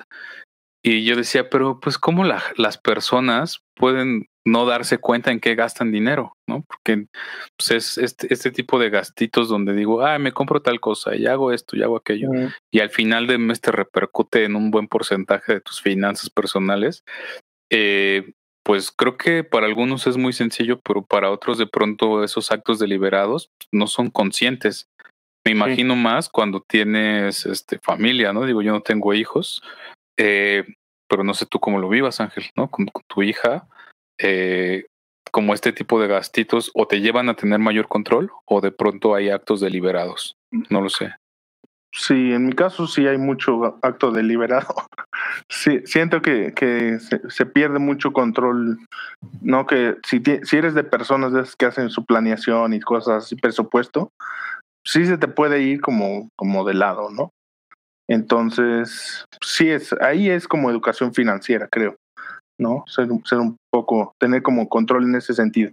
y 0.84 1.04
yo 1.04 1.14
decía, 1.14 1.48
pero 1.48 1.78
pues 1.78 1.96
cómo 1.96 2.24
las 2.24 2.78
personas 2.78 3.62
pueden 3.76 4.26
no 4.44 4.66
darse 4.66 4.98
cuenta 4.98 5.30
en 5.30 5.38
qué 5.38 5.54
gastan 5.54 5.92
dinero, 5.92 6.36
¿no? 6.48 6.64
Porque 6.66 7.06
pues, 7.56 7.70
es 7.70 7.98
este, 7.98 8.32
este, 8.34 8.50
tipo 8.50 8.80
de 8.80 8.90
gastitos 8.90 9.48
donde 9.48 9.74
digo, 9.74 10.04
ah, 10.04 10.18
me 10.18 10.32
compro 10.32 10.60
tal 10.60 10.80
cosa 10.80 11.14
y 11.14 11.26
hago 11.26 11.52
esto 11.52 11.76
y 11.76 11.82
hago 11.84 11.96
aquello. 11.96 12.30
Y 12.72 12.80
al 12.80 12.90
final 12.90 13.28
del 13.28 13.38
mes 13.38 13.60
te 13.60 13.70
repercute 13.70 14.44
en 14.44 14.56
un 14.56 14.72
buen 14.72 14.88
porcentaje 14.88 15.54
de 15.54 15.60
tus 15.60 15.80
finanzas 15.80 16.30
personales. 16.30 17.04
Eh, 17.70 18.32
pues 18.64 18.92
creo 18.92 19.16
que 19.16 19.42
para 19.44 19.66
algunos 19.66 20.06
es 20.06 20.16
muy 20.16 20.32
sencillo, 20.32 20.80
pero 20.80 21.04
para 21.04 21.30
otros 21.30 21.58
de 21.58 21.66
pronto 21.66 22.22
esos 22.22 22.52
actos 22.52 22.78
deliberados 22.78 23.50
no 23.72 23.86
son 23.86 24.10
conscientes. 24.10 24.88
Me 25.44 25.52
imagino 25.52 25.96
más 25.96 26.28
cuando 26.28 26.60
tienes 26.60 27.46
este, 27.46 27.78
familia, 27.78 28.32
¿no? 28.32 28.44
Digo, 28.44 28.62
yo 28.62 28.72
no 28.72 28.80
tengo 28.80 29.12
hijos, 29.12 29.62
eh, 30.16 30.64
pero 31.08 31.24
no 31.24 31.34
sé 31.34 31.46
tú 31.46 31.58
cómo 31.58 31.78
lo 31.78 31.88
vivas, 31.88 32.20
Ángel, 32.20 32.44
¿no? 32.56 32.70
Con, 32.70 32.86
tu 33.08 33.22
hija, 33.22 33.66
eh, 34.18 34.86
como 35.32 35.52
este 35.52 35.72
tipo 35.72 36.00
de 36.00 36.06
gastitos 36.06 36.70
o 36.74 36.86
te 36.86 37.00
llevan 37.00 37.28
a 37.28 37.34
tener 37.34 37.58
mayor 37.58 37.88
control 37.88 38.30
o 38.44 38.60
de 38.60 38.70
pronto 38.70 39.14
hay 39.14 39.30
actos 39.30 39.60
deliberados. 39.60 40.36
No 40.70 40.80
lo 40.80 40.88
sé. 40.88 41.14
Sí, 41.94 42.32
en 42.32 42.46
mi 42.46 42.52
caso 42.54 42.86
sí 42.86 43.06
hay 43.06 43.18
mucho 43.18 43.78
acto 43.82 44.10
deliberado. 44.10 44.74
Sí, 45.48 45.80
siento 45.84 46.20
que, 46.20 46.52
que 46.52 46.98
se, 46.98 47.46
pierde 47.46 47.78
mucho 47.78 48.12
control, 48.12 48.78
¿no? 49.40 49.66
Que 49.66 49.96
si, 50.04 50.20
si 50.42 50.56
eres 50.56 50.74
de 50.74 50.84
personas 50.84 51.54
que 51.56 51.66
hacen 51.66 51.90
su 51.90 52.04
planeación 52.04 52.74
y 52.74 52.80
cosas 52.80 53.24
así, 53.24 53.36
presupuesto, 53.36 54.10
sí 54.86 55.06
se 55.06 55.18
te 55.18 55.28
puede 55.28 55.62
ir 55.62 55.80
como, 55.80 56.28
como 56.36 56.64
de 56.64 56.74
lado, 56.74 57.10
¿no? 57.10 57.30
Entonces, 58.08 59.24
sí 59.40 59.70
es, 59.70 59.94
ahí 60.00 60.28
es 60.28 60.48
como 60.48 60.70
educación 60.70 61.14
financiera, 61.14 61.68
creo, 61.70 61.96
¿no? 62.58 62.84
Ser, 62.86 63.08
ser 63.24 63.38
un 63.38 63.56
poco, 63.70 64.12
tener 64.20 64.42
como 64.42 64.68
control 64.68 65.04
en 65.04 65.14
ese 65.14 65.34
sentido. 65.34 65.72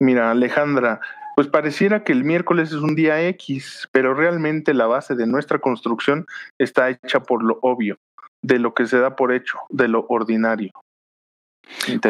Mira, 0.00 0.30
Alejandra, 0.30 1.00
pues 1.36 1.48
pareciera 1.48 2.04
que 2.04 2.12
el 2.12 2.24
miércoles 2.24 2.70
es 2.70 2.80
un 2.80 2.94
día 2.94 3.26
X, 3.28 3.88
pero 3.92 4.14
realmente 4.14 4.74
la 4.74 4.86
base 4.86 5.14
de 5.14 5.26
nuestra 5.26 5.60
construcción 5.60 6.26
está 6.58 6.90
hecha 6.90 7.20
por 7.20 7.42
lo 7.42 7.58
obvio, 7.62 7.96
de 8.42 8.58
lo 8.58 8.74
que 8.74 8.86
se 8.86 8.98
da 8.98 9.16
por 9.16 9.32
hecho, 9.32 9.58
de 9.70 9.88
lo 9.88 10.06
ordinario. 10.08 10.72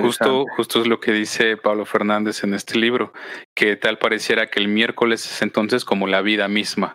Justo, 0.00 0.46
justo 0.56 0.80
es 0.80 0.86
lo 0.86 1.00
que 1.00 1.12
dice 1.12 1.56
Pablo 1.56 1.84
Fernández 1.84 2.44
en 2.44 2.54
este 2.54 2.78
libro, 2.78 3.12
que 3.54 3.76
tal 3.76 3.98
pareciera 3.98 4.48
que 4.48 4.60
el 4.60 4.68
miércoles 4.68 5.24
es 5.24 5.42
entonces 5.42 5.84
como 5.84 6.06
la 6.06 6.20
vida 6.22 6.48
misma, 6.48 6.94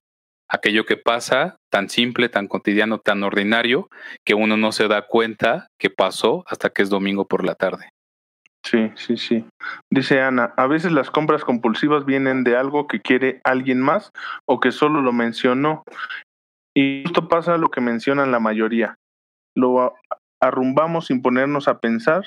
aquello 0.49 0.85
que 0.85 0.97
pasa 0.97 1.57
tan 1.69 1.89
simple, 1.89 2.29
tan 2.29 2.47
cotidiano, 2.47 2.99
tan 2.99 3.23
ordinario, 3.23 3.89
que 4.25 4.33
uno 4.33 4.57
no 4.57 4.71
se 4.71 4.87
da 4.87 5.03
cuenta 5.03 5.67
que 5.79 5.89
pasó 5.89 6.43
hasta 6.47 6.69
que 6.69 6.81
es 6.81 6.89
domingo 6.89 7.27
por 7.27 7.45
la 7.45 7.55
tarde. 7.55 7.89
Sí, 8.63 8.91
sí, 8.95 9.17
sí. 9.17 9.45
Dice 9.89 10.21
Ana, 10.21 10.53
a 10.57 10.67
veces 10.67 10.91
las 10.91 11.09
compras 11.09 11.43
compulsivas 11.43 12.05
vienen 12.05 12.43
de 12.43 12.57
algo 12.57 12.87
que 12.87 13.01
quiere 13.01 13.39
alguien 13.43 13.79
más 13.79 14.11
o 14.45 14.59
que 14.59 14.71
solo 14.71 15.01
lo 15.01 15.13
mencionó. 15.13 15.83
Y 16.75 17.03
justo 17.03 17.29
pasa 17.29 17.57
lo 17.57 17.69
que 17.69 17.81
mencionan 17.81 18.31
la 18.31 18.39
mayoría. 18.39 18.95
Lo 19.55 19.95
arrumbamos 20.41 21.07
sin 21.07 21.21
ponernos 21.21 21.67
a 21.67 21.79
pensar 21.79 22.23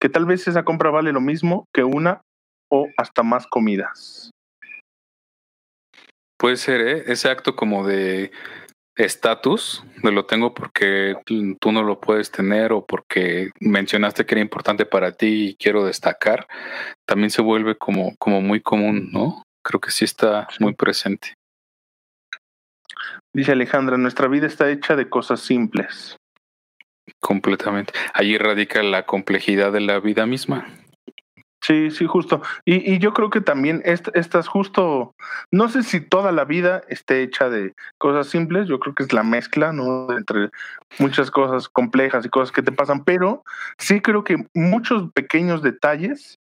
que 0.00 0.08
tal 0.08 0.24
vez 0.24 0.48
esa 0.48 0.64
compra 0.64 0.90
vale 0.90 1.12
lo 1.12 1.20
mismo 1.20 1.66
que 1.72 1.84
una 1.84 2.22
o 2.70 2.88
hasta 2.96 3.22
más 3.22 3.46
comidas. 3.46 4.30
Puede 6.38 6.56
ser, 6.56 6.80
¿eh? 6.80 7.04
Ese 7.06 7.28
acto 7.28 7.54
como 7.54 7.86
de 7.86 8.32
estatus, 8.96 9.84
de 10.02 10.12
lo 10.12 10.26
tengo 10.26 10.54
porque 10.54 11.14
tú 11.24 11.72
no 11.72 11.82
lo 11.82 12.00
puedes 12.00 12.30
tener 12.30 12.72
o 12.72 12.84
porque 12.84 13.50
mencionaste 13.60 14.24
que 14.24 14.34
era 14.34 14.40
importante 14.40 14.86
para 14.86 15.12
ti 15.12 15.50
y 15.50 15.56
quiero 15.56 15.84
destacar, 15.84 16.46
también 17.06 17.30
se 17.30 17.42
vuelve 17.42 17.76
como, 17.76 18.14
como 18.18 18.40
muy 18.40 18.60
común, 18.60 19.10
¿no? 19.12 19.42
Creo 19.62 19.80
que 19.80 19.90
sí 19.90 20.04
está 20.04 20.48
muy 20.58 20.74
presente. 20.74 21.34
Dice 23.34 23.52
Alejandra, 23.52 23.96
nuestra 23.96 24.26
vida 24.28 24.46
está 24.46 24.70
hecha 24.70 24.96
de 24.96 25.08
cosas 25.08 25.40
simples. 25.40 26.16
Completamente. 27.18 27.92
Allí 28.14 28.38
radica 28.38 28.82
la 28.82 29.06
complejidad 29.06 29.72
de 29.72 29.80
la 29.80 30.00
vida 30.00 30.26
misma. 30.26 30.66
Sí, 31.62 31.90
sí, 31.90 32.06
justo. 32.06 32.40
Y, 32.64 32.94
y 32.94 32.98
yo 32.98 33.12
creo 33.12 33.28
que 33.28 33.42
también 33.42 33.82
estás 33.84 34.48
justo, 34.48 35.14
no 35.50 35.68
sé 35.68 35.82
si 35.82 36.00
toda 36.00 36.32
la 36.32 36.44
vida 36.44 36.82
esté 36.88 37.22
hecha 37.22 37.50
de 37.50 37.74
cosas 37.98 38.28
simples, 38.28 38.66
yo 38.66 38.80
creo 38.80 38.94
que 38.94 39.02
es 39.02 39.12
la 39.12 39.22
mezcla, 39.22 39.70
¿no? 39.70 40.10
Entre 40.16 40.48
muchas 40.98 41.30
cosas 41.30 41.68
complejas 41.68 42.24
y 42.24 42.30
cosas 42.30 42.50
que 42.50 42.62
te 42.62 42.72
pasan, 42.72 43.04
pero 43.04 43.44
sí 43.78 44.00
creo 44.00 44.24
que 44.24 44.36
muchos 44.54 45.12
pequeños 45.12 45.62
detalles 45.62 46.38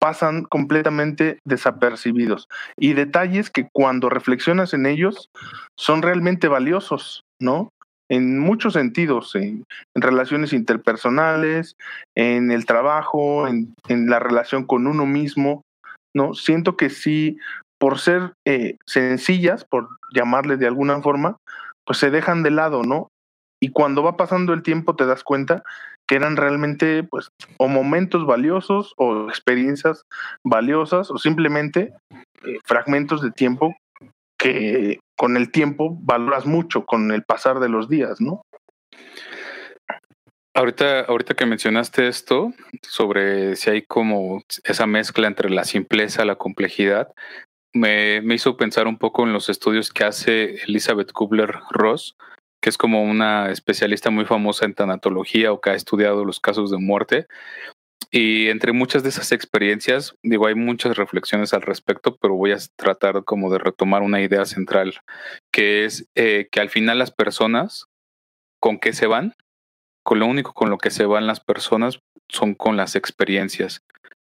pasan 0.00 0.44
completamente 0.44 1.38
desapercibidos 1.44 2.48
y 2.76 2.94
detalles 2.94 3.50
que 3.50 3.68
cuando 3.72 4.08
reflexionas 4.08 4.74
en 4.74 4.86
ellos 4.86 5.30
son 5.76 6.02
realmente 6.02 6.48
valiosos, 6.48 7.24
¿no? 7.40 7.70
En 8.10 8.38
muchos 8.38 8.72
sentidos, 8.72 9.34
en, 9.34 9.64
relaciones 9.94 10.52
interpersonales, 10.52 11.76
en 12.16 12.50
el 12.50 12.66
trabajo, 12.66 13.46
en, 13.46 13.74
la 13.88 14.18
relación 14.18 14.64
con 14.64 14.86
uno 14.86 15.06
mismo, 15.06 15.62
¿no? 16.14 16.34
Siento 16.34 16.76
que 16.76 16.90
sí, 16.90 17.38
por 17.78 17.98
ser 17.98 18.32
eh, 18.46 18.76
sencillas, 18.86 19.64
por 19.64 19.88
llamarle 20.12 20.56
de 20.56 20.66
alguna 20.66 21.00
forma, 21.00 21.36
pues 21.86 21.98
se 21.98 22.10
dejan 22.10 22.42
de 22.42 22.50
lado, 22.50 22.82
¿no? 22.82 23.08
Y 23.60 23.70
cuando 23.70 24.02
va 24.02 24.16
pasando 24.16 24.52
el 24.52 24.62
tiempo 24.62 24.94
te 24.94 25.06
das 25.06 25.24
cuenta 25.24 25.62
que 26.08 26.14
eran 26.14 26.36
realmente, 26.36 27.02
pues, 27.02 27.28
o 27.58 27.68
momentos 27.68 28.24
valiosos, 28.24 28.94
o 28.96 29.28
experiencias 29.28 30.02
valiosas, 30.44 31.10
o 31.10 31.18
simplemente 31.18 31.92
eh, 32.44 32.58
fragmentos 32.64 33.20
de 33.20 33.30
tiempo 33.30 33.74
que 34.38 35.00
con 35.16 35.36
el 35.36 35.50
tiempo 35.50 35.98
valoras 36.00 36.46
mucho 36.46 36.86
con 36.86 37.10
el 37.10 37.24
pasar 37.24 37.58
de 37.60 37.68
los 37.68 37.88
días, 37.88 38.20
¿no? 38.20 38.42
Ahorita, 40.54 41.02
ahorita 41.02 41.34
que 41.34 41.46
mencionaste 41.46 42.08
esto, 42.08 42.52
sobre 42.82 43.54
si 43.56 43.70
hay 43.70 43.82
como 43.82 44.42
esa 44.64 44.86
mezcla 44.86 45.26
entre 45.28 45.50
la 45.50 45.64
simpleza, 45.64 46.24
la 46.24 46.36
complejidad, 46.36 47.12
me, 47.72 48.22
me 48.22 48.34
hizo 48.34 48.56
pensar 48.56 48.86
un 48.86 48.98
poco 48.98 49.24
en 49.24 49.32
los 49.32 49.48
estudios 49.48 49.92
que 49.92 50.04
hace 50.04 50.56
Elizabeth 50.64 51.12
Kubler-Ross, 51.12 52.16
que 52.60 52.70
es 52.70 52.78
como 52.78 53.04
una 53.04 53.50
especialista 53.50 54.10
muy 54.10 54.24
famosa 54.24 54.64
en 54.64 54.74
tanatología 54.74 55.52
o 55.52 55.60
que 55.60 55.70
ha 55.70 55.74
estudiado 55.74 56.24
los 56.24 56.40
casos 56.40 56.70
de 56.70 56.78
muerte. 56.78 57.26
Y 58.10 58.48
entre 58.48 58.72
muchas 58.72 59.02
de 59.02 59.10
esas 59.10 59.32
experiencias, 59.32 60.14
digo, 60.22 60.46
hay 60.46 60.54
muchas 60.54 60.96
reflexiones 60.96 61.52
al 61.52 61.62
respecto, 61.62 62.16
pero 62.16 62.34
voy 62.34 62.52
a 62.52 62.58
tratar 62.76 63.24
como 63.24 63.50
de 63.52 63.58
retomar 63.58 64.02
una 64.02 64.22
idea 64.22 64.46
central, 64.46 65.00
que 65.52 65.84
es 65.84 66.08
eh, 66.14 66.48
que 66.50 66.60
al 66.60 66.70
final 66.70 66.98
las 66.98 67.10
personas, 67.10 67.84
¿con 68.60 68.78
qué 68.78 68.92
se 68.92 69.06
van? 69.06 69.34
con 70.08 70.20
lo 70.20 70.26
único 70.26 70.54
con 70.54 70.70
lo 70.70 70.78
que 70.78 70.88
se 70.88 71.04
van 71.04 71.26
las 71.26 71.40
personas 71.40 72.00
son 72.30 72.54
con 72.54 72.78
las 72.78 72.96
experiencias. 72.96 73.82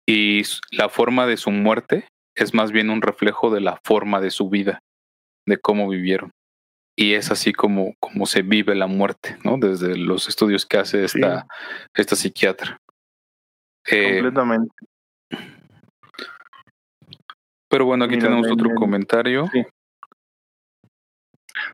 Y 0.05 0.41
la 0.69 0.89
forma 0.89 1.25
de 1.25 1.37
su 1.37 1.49
muerte 1.49 2.09
es 2.35 2.53
más 2.53 2.73
bien 2.73 2.89
un 2.89 3.01
reflejo 3.01 3.49
de 3.51 3.61
la 3.61 3.79
forma 3.85 4.19
de 4.19 4.31
su 4.31 4.49
vida, 4.49 4.81
de 5.47 5.57
cómo 5.57 5.87
vivieron. 5.87 6.31
Y 6.97 7.13
es 7.13 7.31
así 7.31 7.53
como, 7.53 7.93
como 8.01 8.25
se 8.25 8.41
vive 8.41 8.75
la 8.75 8.87
muerte, 8.87 9.37
¿no? 9.45 9.57
Desde 9.57 9.95
los 9.95 10.27
estudios 10.27 10.65
que 10.65 10.77
hace 10.77 11.05
esta, 11.05 11.47
esta 11.95 12.17
psiquiatra. 12.17 12.80
Eh, 13.87 14.13
Completamente. 14.13 14.75
Pero 17.69 17.85
bueno, 17.85 18.05
aquí 18.05 18.19
tenemos 18.19 18.51
otro 18.51 18.69
comentario. 18.75 19.49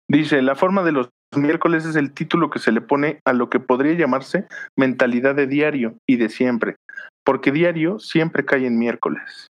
Dice, 0.07 0.41
la 0.41 0.55
forma 0.55 0.83
de 0.83 0.91
los 0.91 1.09
miércoles 1.35 1.85
es 1.85 1.95
el 1.95 2.13
título 2.13 2.49
que 2.49 2.59
se 2.59 2.71
le 2.71 2.81
pone 2.81 3.19
a 3.25 3.33
lo 3.33 3.49
que 3.49 3.59
podría 3.59 3.93
llamarse 3.93 4.47
mentalidad 4.77 5.35
de 5.35 5.47
diario 5.47 5.97
y 6.07 6.17
de 6.17 6.29
siempre, 6.29 6.75
porque 7.25 7.51
diario 7.51 7.99
siempre 7.99 8.45
cae 8.45 8.67
en 8.67 8.77
miércoles. 8.77 9.47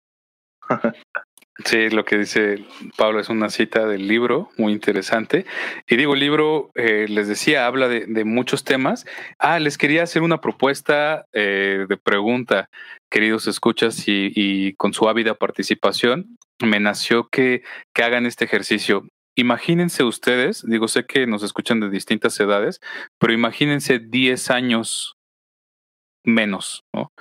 Sí, 1.65 1.89
lo 1.89 2.05
que 2.05 2.19
dice 2.19 2.65
Pablo 2.97 3.19
es 3.19 3.31
una 3.31 3.49
cita 3.49 3.87
del 3.87 4.07
libro 4.07 4.51
muy 4.59 4.73
interesante. 4.73 5.47
Y 5.89 5.97
digo, 5.97 6.13
el 6.13 6.21
libro, 6.21 6.71
eh, 6.75 7.07
les 7.09 7.29
decía, 7.29 7.67
habla 7.67 7.89
de, 7.89 8.25
muchos 8.25 8.63
temas. 8.63 9.07
Ah, 9.39 9.59
les 9.59 9.79
quería 9.79 10.03
hacer 10.03 10.23
una 10.23 10.41
propuesta 10.41 11.27
eh, 11.33 11.87
de 11.89 11.97
pregunta, 11.97 12.69
queridos 13.11 13.47
escuchas, 13.47 14.05
y, 14.07 14.75
con 14.75 14.93
su 14.93 15.09
ávida 15.09 15.35
participación, 15.35 16.37
me 16.63 16.79
nació 16.79 17.29
que, 17.29 17.63
que 17.95 18.03
hagan 18.03 18.27
este 18.27 18.45
ejercicio. 18.45 19.09
Imagínense 19.35 20.05
ustedes, 20.05 20.63
digo, 20.67 20.89
sé 20.89 21.07
que 21.07 21.27
nos 21.27 21.43
escuchan 21.43 21.81
de 21.81 21.91
distintas 21.91 22.39
edades, 22.39 22.81
pero 23.19 23.33
imagínense 23.33 23.99
10 23.99 24.51
años 24.51 25.17
menos, 26.25 26.85
¿no? 26.93 27.13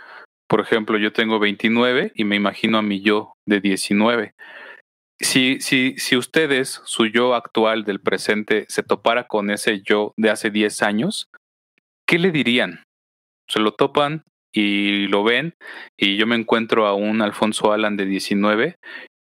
Por 0.47 0.61
ejemplo, 0.61 0.97
yo 0.97 1.11
tengo 1.11 1.39
29 1.39 2.11
y 2.15 2.23
me 2.23 2.35
imagino 2.35 2.77
a 2.77 2.81
mi 2.81 3.01
yo 3.01 3.33
de 3.47 3.61
19. 3.61 4.33
Si, 5.19 5.59
si, 5.61 5.95
si 5.97 6.17
ustedes, 6.17 6.81
su 6.85 7.07
yo 7.07 7.35
actual 7.35 7.83
del 7.83 8.01
presente, 8.01 8.65
se 8.67 8.83
topara 8.83 9.27
con 9.27 9.49
ese 9.49 9.81
yo 9.81 10.13
de 10.17 10.29
hace 10.29 10.51
10 10.51 10.81
años, 10.83 11.29
¿qué 12.07 12.19
le 12.19 12.31
dirían? 12.31 12.83
Se 13.49 13.59
lo 13.59 13.73
topan 13.73 14.23
y 14.53 15.07
lo 15.07 15.23
ven 15.23 15.53
y 15.97 16.17
yo 16.17 16.27
me 16.27 16.35
encuentro 16.35 16.85
a 16.85 16.93
un 16.93 17.21
Alfonso 17.21 17.71
Alan 17.71 17.97
de 17.97 18.05
19, 18.05 18.75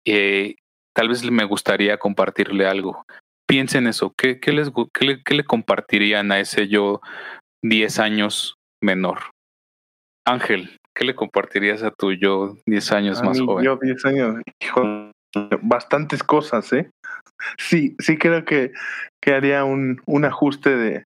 eh, 0.05 0.55
tal 0.95 1.09
vez 1.09 1.23
me 1.29 1.43
gustaría 1.43 1.97
compartirle 1.97 2.65
algo. 2.65 3.03
Piensen 3.47 3.87
eso, 3.87 4.13
¿qué, 4.17 4.39
qué, 4.39 4.53
les, 4.53 4.71
qué, 4.93 5.05
le, 5.05 5.23
qué 5.23 5.35
le 5.35 5.43
compartirían 5.43 6.31
a 6.31 6.39
ese 6.39 6.67
yo 6.67 7.01
10 7.63 7.99
años 7.99 8.55
menor? 8.81 9.31
Ángel, 10.25 10.77
¿Qué 10.95 11.05
le 11.05 11.15
compartirías 11.15 11.83
a 11.83 11.91
tu 11.91 12.11
yo 12.13 12.57
10 12.65 12.91
años 12.91 13.23
más 13.23 13.39
joven? 13.39 13.63
Yo 13.63 13.77
10 13.81 14.05
años, 14.05 14.41
hijo, 14.61 15.11
bastantes 15.61 16.23
cosas, 16.23 16.71
¿eh? 16.73 16.89
Sí, 17.57 17.95
sí 17.99 18.17
creo 18.17 18.43
que, 18.45 18.73
que 19.21 19.33
haría 19.33 19.63
un, 19.63 20.01
un 20.05 20.25
ajuste 20.25 20.75
de, 20.75 21.05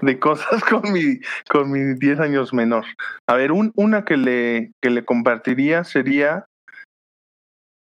de 0.00 0.18
cosas 0.18 0.62
con 0.64 0.92
mi, 0.92 1.20
con 1.48 1.70
mis 1.70 1.98
10 1.98 2.20
años 2.20 2.52
menor. 2.52 2.84
A 3.28 3.34
ver, 3.34 3.52
un, 3.52 3.72
una 3.76 4.04
que 4.04 4.16
le, 4.16 4.72
que 4.82 4.90
le 4.90 5.04
compartiría 5.04 5.84
sería, 5.84 6.46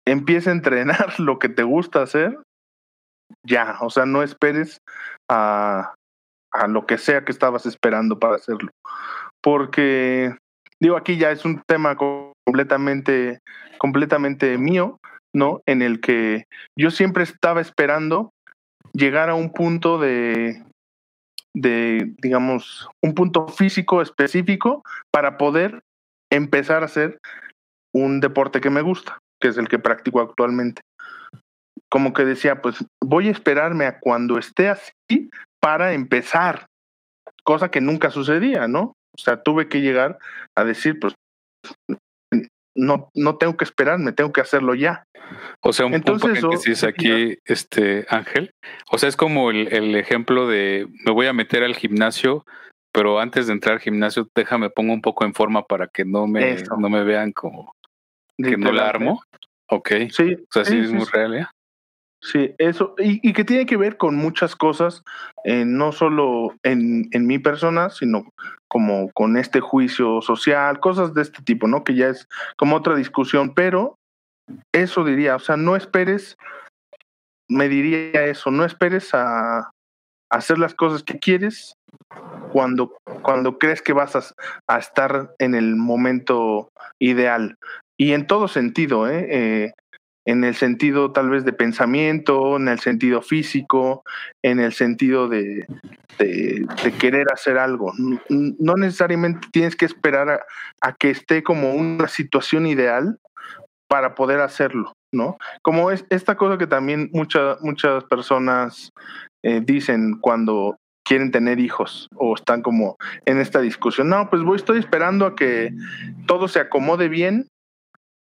empieza 0.08 0.50
a 0.50 0.54
entrenar 0.54 1.14
lo 1.20 1.40
que 1.40 1.50
te 1.50 1.64
gusta 1.64 2.02
hacer, 2.02 2.38
ya, 3.46 3.78
o 3.82 3.90
sea, 3.90 4.06
no 4.06 4.24
esperes 4.24 4.80
a, 5.30 5.94
a 6.52 6.68
lo 6.68 6.86
que 6.86 6.98
sea 6.98 7.26
que 7.26 7.32
estabas 7.32 7.66
esperando 7.66 8.20
para 8.20 8.36
hacerlo. 8.36 8.70
Porque 9.42 10.36
Digo, 10.84 10.98
aquí 10.98 11.16
ya 11.16 11.32
es 11.32 11.46
un 11.46 11.62
tema 11.66 11.96
completamente, 11.96 13.40
completamente 13.78 14.58
mío, 14.58 15.00
¿no? 15.34 15.62
En 15.66 15.82
el 15.82 16.02
que 16.02 16.44
yo 16.78 16.92
siempre 16.92 17.24
estaba 17.24 17.62
esperando 17.62 18.32
llegar 18.92 19.30
a 19.30 19.36
un 19.36 19.54
punto 19.54 19.98
de, 19.98 20.62
de, 21.56 22.14
digamos, 22.22 22.90
un 23.02 23.14
punto 23.14 23.48
físico 23.48 24.02
específico 24.02 24.84
para 25.10 25.38
poder 25.38 25.84
empezar 26.30 26.82
a 26.84 26.88
hacer 26.88 27.18
un 27.96 28.20
deporte 28.20 28.60
que 28.60 28.70
me 28.70 28.82
gusta, 28.82 29.20
que 29.42 29.48
es 29.48 29.58
el 29.58 29.70
que 29.70 29.80
practico 29.80 30.20
actualmente. 30.20 30.82
Como 31.90 32.12
que 32.12 32.26
decía, 32.26 32.62
pues 32.62 32.84
voy 33.02 33.30
a 33.30 33.32
esperarme 33.32 33.86
a 33.86 34.02
cuando 34.02 34.38
esté 34.38 34.68
así 34.68 35.30
para 35.62 35.94
empezar, 35.94 36.66
cosa 37.46 37.72
que 37.72 37.80
nunca 37.80 38.10
sucedía, 38.10 38.68
¿no? 38.68 38.98
O 39.16 39.22
sea, 39.22 39.42
tuve 39.42 39.68
que 39.68 39.82
llegar 39.82 40.18
a 40.56 40.64
decir, 40.64 41.00
pues, 41.00 41.14
no, 42.76 43.10
no 43.14 43.38
tengo 43.38 43.56
que 43.58 43.66
esperarme, 43.66 44.12
tengo 44.12 44.34
que 44.34 44.42
hacerlo 44.42 44.74
ya. 44.74 45.06
O 45.62 45.74
sea, 45.74 45.86
un 45.86 45.94
Entonces, 45.94 46.42
punto 46.42 46.62
que 46.62 46.70
dice 46.70 46.88
aquí, 46.88 47.38
este 47.46 48.06
Ángel. 48.10 48.52
O 48.92 48.98
sea, 48.98 49.10
es 49.10 49.16
como 49.16 49.52
el, 49.52 49.72
el, 49.74 49.96
ejemplo 49.96 50.48
de 50.48 50.88
me 51.06 51.12
voy 51.12 51.28
a 51.28 51.34
meter 51.34 51.64
al 51.64 51.76
gimnasio, 51.76 52.46
pero 52.92 53.20
antes 53.20 53.48
de 53.48 53.54
entrar 53.54 53.76
al 53.76 53.82
gimnasio, 53.82 54.28
déjame 54.36 54.70
pongo 54.70 54.94
un 54.94 55.02
poco 55.02 55.26
en 55.26 55.34
forma 55.34 55.66
para 55.66 55.88
que 55.88 56.06
no 56.06 56.28
me, 56.28 56.58
no 56.78 56.90
me 56.90 57.04
vean 57.04 57.32
como 57.32 57.74
que 58.38 58.58
no 58.58 58.72
la 58.72 58.90
armo. 58.90 59.24
Ok. 59.70 59.92
Sí. 60.12 60.36
O 60.36 60.52
sea, 60.52 60.66
sí, 60.66 60.78
es 60.80 60.92
muy 60.92 61.06
real, 61.06 61.36
¿eh? 61.36 61.48
Sí, 62.24 62.56
eso, 62.58 62.96
y, 63.00 63.34
que 63.34 63.44
tiene 63.44 63.66
que 63.66 63.76
ver 63.76 63.98
con 63.98 64.16
muchas 64.16 64.56
cosas, 64.56 65.04
eh, 65.44 65.66
no 65.66 65.92
solo 65.92 66.56
en, 66.64 67.10
en 67.12 67.28
mi 67.28 67.38
persona, 67.38 67.90
sino 67.90 68.32
como 68.70 69.12
con 69.12 69.36
este 69.36 69.60
juicio 69.60 70.22
social, 70.22 70.80
cosas 70.80 71.14
de 71.14 71.22
este 71.22 71.44
tipo, 71.44 71.68
¿no? 71.68 71.84
Que 71.84 71.96
ya 71.96 72.08
es 72.08 72.30
como 72.56 72.78
otra 72.78 72.96
discusión, 72.96 73.54
pero 73.54 73.98
eso 74.74 75.04
diría, 75.04 75.36
o 75.36 75.40
sea, 75.40 75.58
no 75.58 75.76
esperes, 75.76 76.38
me 77.50 77.68
diría 77.68 78.24
eso, 78.24 78.52
no 78.52 78.64
esperes 78.64 79.14
a, 79.14 79.70
hacer 80.32 80.58
las 80.60 80.74
cosas 80.74 81.04
que 81.04 81.20
quieres 81.20 81.74
cuando, 82.54 82.96
cuando 83.22 83.60
crees 83.60 83.82
que 83.82 83.92
vas 83.92 84.16
a, 84.16 84.24
a, 84.70 84.80
estar 84.80 85.36
en 85.40 85.56
el 85.56 85.76
momento 85.76 86.70
ideal. 87.00 87.58
Y 88.00 88.14
en 88.14 88.28
todo 88.28 88.48
sentido, 88.48 89.10
¿eh? 89.10 89.28
eh 89.30 89.74
en 90.26 90.44
el 90.44 90.56
sentido 90.56 91.12
tal 91.12 91.30
vez 91.30 91.44
de 91.46 91.54
pensamiento, 91.54 92.56
en 92.58 92.68
el 92.68 92.80
sentido 92.80 93.22
físico, 93.22 94.04
en 94.42 94.60
el 94.60 94.74
sentido 94.74 95.28
de, 95.28 95.66
de, 96.20 96.66
querer 97.00 97.28
hacer 97.34 97.58
algo. 97.58 97.94
No 98.30 98.76
necesariamente 98.76 99.48
tienes 99.52 99.76
que 99.76 99.86
esperar 99.86 100.46
a, 100.82 100.94
que 100.94 101.10
esté 101.10 101.44
como 101.44 101.74
una 101.74 102.08
situación 102.08 102.68
ideal 102.68 103.20
para 103.88 104.16
poder 104.16 104.40
hacerlo, 104.40 104.94
¿no? 105.12 105.38
Como 105.62 105.92
es 105.92 106.06
esta 106.10 106.36
cosa 106.36 106.58
que 106.58 106.68
también 106.68 107.10
muchas 107.14 107.62
muchas 107.62 108.04
personas 108.06 108.90
eh, 109.44 109.62
dicen 109.64 110.18
cuando 110.20 110.78
quieren 111.06 111.32
tener 111.32 111.60
hijos 111.60 112.08
o 112.16 112.34
están 112.34 112.62
como 112.62 112.96
en 113.26 113.40
esta 113.40 113.60
discusión. 113.60 114.10
No, 114.10 114.30
pues 114.30 114.42
voy, 114.42 114.56
estoy 114.56 114.80
esperando 114.80 115.26
a 115.26 115.36
que 115.36 115.72
todo 116.26 116.48
se 116.48 116.60
acomode 116.60 117.10
bien 117.10 117.48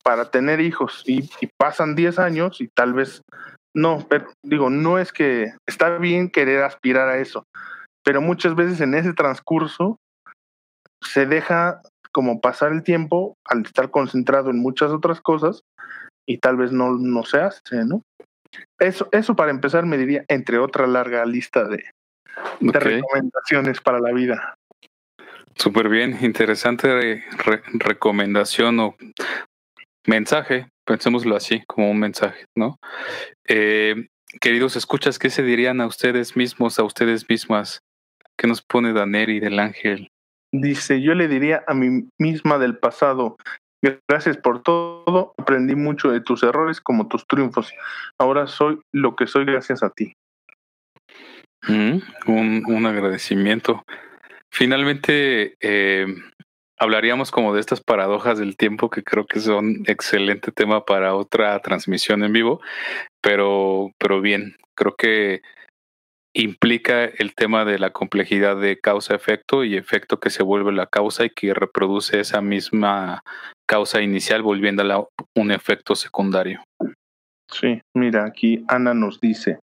para 0.02 0.30
tener 0.30 0.60
hijos 0.60 1.02
y, 1.06 1.28
pasan 1.58 1.94
10 1.94 2.18
años 2.18 2.60
y 2.60 2.68
tal 2.68 2.92
vez 2.92 3.22
no, 3.74 4.06
pero 4.08 4.26
digo, 4.44 4.68
no 4.68 4.98
es 4.98 5.12
que 5.12 5.54
está 5.66 5.96
bien 5.98 6.28
querer 6.28 6.62
aspirar 6.62 7.08
a 7.08 7.18
eso, 7.18 7.44
pero 8.04 8.20
muchas 8.20 8.54
veces 8.54 8.80
en 8.80 8.94
ese 8.94 9.14
transcurso 9.14 9.96
se 11.02 11.26
deja 11.26 11.80
como 12.12 12.40
pasar 12.40 12.72
el 12.72 12.82
tiempo 12.82 13.34
al 13.46 13.64
estar 13.64 13.90
concentrado 13.90 14.50
en 14.50 14.58
muchas 14.58 14.90
otras 14.90 15.20
cosas 15.20 15.62
y 16.28 16.38
tal 16.38 16.56
vez 16.56 16.72
no, 16.72 16.92
no 16.98 17.24
se 17.24 17.40
hace, 17.40 17.84
¿no? 17.86 18.02
Eso, 18.78 19.08
eso 19.12 19.34
para 19.34 19.50
empezar 19.50 19.86
me 19.86 19.96
diría, 19.96 20.24
entre 20.28 20.58
otra 20.58 20.86
larga 20.86 21.24
lista 21.24 21.64
de, 21.64 21.84
de 22.60 22.78
recomendaciones 22.78 23.80
para 23.80 24.00
la 24.00 24.12
vida. 24.12 24.54
Súper 25.56 25.88
bien, 25.88 26.18
interesante 26.22 27.24
recomendación 27.74 28.80
o 28.80 28.96
mensaje, 30.06 30.68
pensémoslo 30.84 31.36
así, 31.36 31.62
como 31.66 31.90
un 31.90 31.98
mensaje, 31.98 32.44
¿no? 32.56 32.78
Eh, 33.46 34.08
queridos 34.40 34.76
escuchas, 34.76 35.18
¿qué 35.18 35.30
se 35.30 35.42
dirían 35.42 35.80
a 35.80 35.86
ustedes 35.86 36.36
mismos, 36.36 36.78
a 36.78 36.84
ustedes 36.84 37.28
mismas? 37.28 37.80
¿Qué 38.36 38.46
nos 38.46 38.62
pone 38.62 38.92
Daneri 38.92 39.40
del 39.40 39.58
ángel? 39.58 40.08
Dice, 40.52 41.00
yo 41.00 41.14
le 41.14 41.28
diría 41.28 41.64
a 41.66 41.74
mí 41.74 42.08
misma 42.18 42.58
del 42.58 42.76
pasado, 42.76 43.36
gracias 44.08 44.36
por 44.36 44.62
todo, 44.62 45.34
aprendí 45.38 45.74
mucho 45.74 46.10
de 46.10 46.20
tus 46.20 46.42
errores 46.42 46.80
como 46.80 47.08
tus 47.08 47.26
triunfos. 47.26 47.72
Ahora 48.18 48.46
soy 48.46 48.80
lo 48.92 49.16
que 49.16 49.26
soy 49.26 49.44
gracias 49.44 49.82
a 49.82 49.90
ti. 49.90 50.14
Mm, 51.68 51.98
un, 52.26 52.64
un, 52.66 52.86
agradecimiento. 52.86 53.84
Finalmente, 54.50 55.54
eh, 55.60 56.06
hablaríamos 56.82 57.30
como 57.30 57.54
de 57.54 57.60
estas 57.60 57.80
paradojas 57.80 58.40
del 58.40 58.56
tiempo 58.56 58.90
que 58.90 59.04
creo 59.04 59.24
que 59.24 59.38
son 59.38 59.84
excelente 59.86 60.50
tema 60.50 60.84
para 60.84 61.14
otra 61.14 61.56
transmisión 61.60 62.24
en 62.24 62.32
vivo, 62.32 62.60
pero, 63.20 63.92
pero 63.98 64.20
bien, 64.20 64.56
creo 64.74 64.96
que 64.96 65.42
implica 66.34 67.04
el 67.04 67.36
tema 67.36 67.64
de 67.64 67.78
la 67.78 67.90
complejidad 67.90 68.56
de 68.56 68.80
causa-efecto 68.80 69.62
y 69.62 69.76
efecto 69.76 70.18
que 70.18 70.30
se 70.30 70.42
vuelve 70.42 70.72
la 70.72 70.86
causa 70.86 71.24
y 71.24 71.30
que 71.30 71.54
reproduce 71.54 72.18
esa 72.18 72.40
misma 72.40 73.22
causa 73.68 74.02
inicial 74.02 74.42
volviéndola 74.42 75.04
un 75.36 75.52
efecto 75.52 75.94
secundario. 75.94 76.64
Sí, 77.50 77.82
mira, 77.94 78.24
aquí 78.24 78.64
Ana 78.68 78.94
nos 78.94 79.20
dice, 79.20 79.58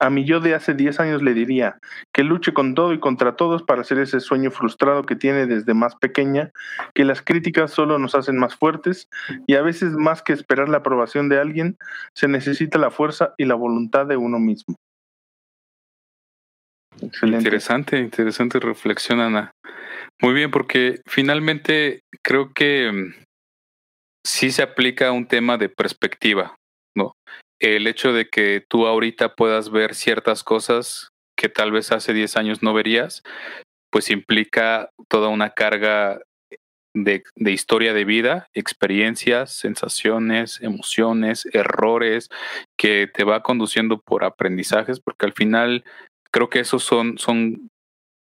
a 0.00 0.10
mi 0.10 0.24
yo 0.24 0.40
de 0.40 0.54
hace 0.54 0.74
10 0.74 0.98
años 0.98 1.22
le 1.22 1.34
diría 1.34 1.78
que 2.12 2.24
luche 2.24 2.52
con 2.52 2.74
todo 2.74 2.92
y 2.92 2.98
contra 2.98 3.36
todos 3.36 3.62
para 3.62 3.82
hacer 3.82 3.98
ese 3.98 4.18
sueño 4.18 4.50
frustrado 4.50 5.04
que 5.04 5.14
tiene 5.14 5.46
desde 5.46 5.72
más 5.72 5.94
pequeña, 5.94 6.50
que 6.94 7.04
las 7.04 7.22
críticas 7.22 7.70
solo 7.70 7.98
nos 7.98 8.16
hacen 8.16 8.38
más 8.38 8.56
fuertes 8.56 9.08
y 9.46 9.54
a 9.54 9.62
veces 9.62 9.92
más 9.92 10.22
que 10.22 10.32
esperar 10.32 10.68
la 10.68 10.78
aprobación 10.78 11.28
de 11.28 11.38
alguien, 11.38 11.76
se 12.12 12.26
necesita 12.26 12.78
la 12.78 12.90
fuerza 12.90 13.34
y 13.38 13.44
la 13.44 13.54
voluntad 13.54 14.06
de 14.06 14.16
uno 14.16 14.40
mismo. 14.40 14.74
Excelente. 17.00 17.44
Interesante, 17.44 17.98
interesante 17.98 18.58
reflexión, 18.58 19.20
Ana. 19.20 19.52
Muy 20.20 20.34
bien, 20.34 20.50
porque 20.50 21.00
finalmente 21.06 22.00
creo 22.24 22.52
que 22.52 22.90
mm, 22.90 23.24
sí 24.26 24.50
se 24.50 24.62
aplica 24.62 25.12
un 25.12 25.26
tema 25.26 25.56
de 25.56 25.68
perspectiva. 25.68 26.56
¿No? 26.94 27.16
El 27.60 27.86
hecho 27.86 28.12
de 28.12 28.28
que 28.28 28.64
tú 28.68 28.86
ahorita 28.86 29.34
puedas 29.34 29.70
ver 29.70 29.94
ciertas 29.94 30.44
cosas 30.44 31.10
que 31.36 31.48
tal 31.48 31.72
vez 31.72 31.92
hace 31.92 32.12
10 32.12 32.36
años 32.36 32.62
no 32.62 32.74
verías, 32.74 33.22
pues 33.90 34.10
implica 34.10 34.90
toda 35.08 35.28
una 35.28 35.50
carga 35.50 36.20
de, 36.94 37.22
de, 37.36 37.52
historia 37.52 37.94
de 37.94 38.04
vida, 38.04 38.48
experiencias, 38.54 39.52
sensaciones, 39.52 40.60
emociones, 40.60 41.46
errores, 41.52 42.28
que 42.76 43.08
te 43.12 43.24
va 43.24 43.42
conduciendo 43.42 44.00
por 44.00 44.24
aprendizajes, 44.24 45.00
porque 45.00 45.26
al 45.26 45.32
final 45.32 45.84
creo 46.32 46.50
que 46.50 46.60
esos 46.60 46.82
son, 46.82 47.18
son, 47.18 47.70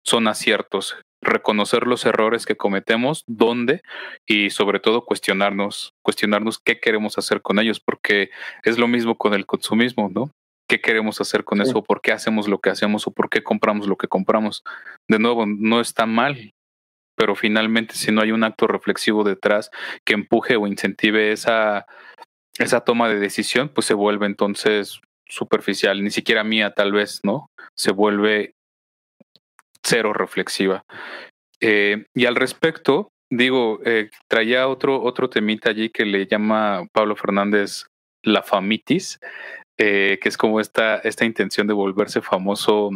son 0.04 0.28
aciertos 0.28 0.96
reconocer 1.22 1.86
los 1.86 2.06
errores 2.06 2.46
que 2.46 2.56
cometemos, 2.56 3.24
dónde 3.26 3.82
y 4.26 4.50
sobre 4.50 4.80
todo 4.80 5.04
cuestionarnos, 5.04 5.92
cuestionarnos 6.02 6.58
qué 6.58 6.80
queremos 6.80 7.18
hacer 7.18 7.42
con 7.42 7.58
ellos, 7.58 7.80
porque 7.80 8.30
es 8.64 8.78
lo 8.78 8.88
mismo 8.88 9.16
con 9.16 9.34
el 9.34 9.46
consumismo, 9.46 10.10
¿no? 10.12 10.30
¿Qué 10.68 10.80
queremos 10.80 11.20
hacer 11.20 11.44
con 11.44 11.60
eso? 11.60 11.82
¿Por 11.82 12.00
qué 12.00 12.12
hacemos 12.12 12.46
lo 12.46 12.60
que 12.60 12.70
hacemos 12.70 13.06
o 13.06 13.10
por 13.10 13.28
qué 13.28 13.42
compramos 13.42 13.88
lo 13.88 13.96
que 13.96 14.06
compramos? 14.06 14.62
De 15.08 15.18
nuevo, 15.18 15.44
no 15.44 15.80
está 15.80 16.06
mal, 16.06 16.52
pero 17.16 17.34
finalmente 17.34 17.96
si 17.96 18.12
no 18.12 18.22
hay 18.22 18.30
un 18.30 18.44
acto 18.44 18.68
reflexivo 18.68 19.24
detrás 19.24 19.70
que 20.06 20.14
empuje 20.14 20.56
o 20.56 20.68
incentive 20.68 21.32
esa, 21.32 21.86
esa 22.58 22.82
toma 22.82 23.08
de 23.08 23.18
decisión, 23.18 23.68
pues 23.68 23.86
se 23.86 23.94
vuelve 23.94 24.26
entonces 24.26 25.00
superficial, 25.28 26.02
ni 26.02 26.10
siquiera 26.10 26.44
mía 26.44 26.72
tal 26.72 26.92
vez, 26.92 27.20
¿no? 27.24 27.50
Se 27.76 27.90
vuelve 27.90 28.54
cero 29.82 30.12
reflexiva. 30.12 30.84
Eh, 31.60 32.04
y 32.14 32.26
al 32.26 32.36
respecto, 32.36 33.10
digo, 33.30 33.80
eh, 33.84 34.10
traía 34.28 34.68
otro, 34.68 35.02
otro 35.02 35.28
temita 35.28 35.70
allí 35.70 35.90
que 35.90 36.04
le 36.04 36.26
llama 36.26 36.86
Pablo 36.92 37.16
Fernández 37.16 37.86
la 38.22 38.42
famitis, 38.42 39.18
eh, 39.78 40.18
que 40.22 40.28
es 40.28 40.36
como 40.36 40.60
esta, 40.60 40.98
esta 40.98 41.24
intención 41.24 41.66
de 41.66 41.74
volverse 41.74 42.20
famoso, 42.20 42.90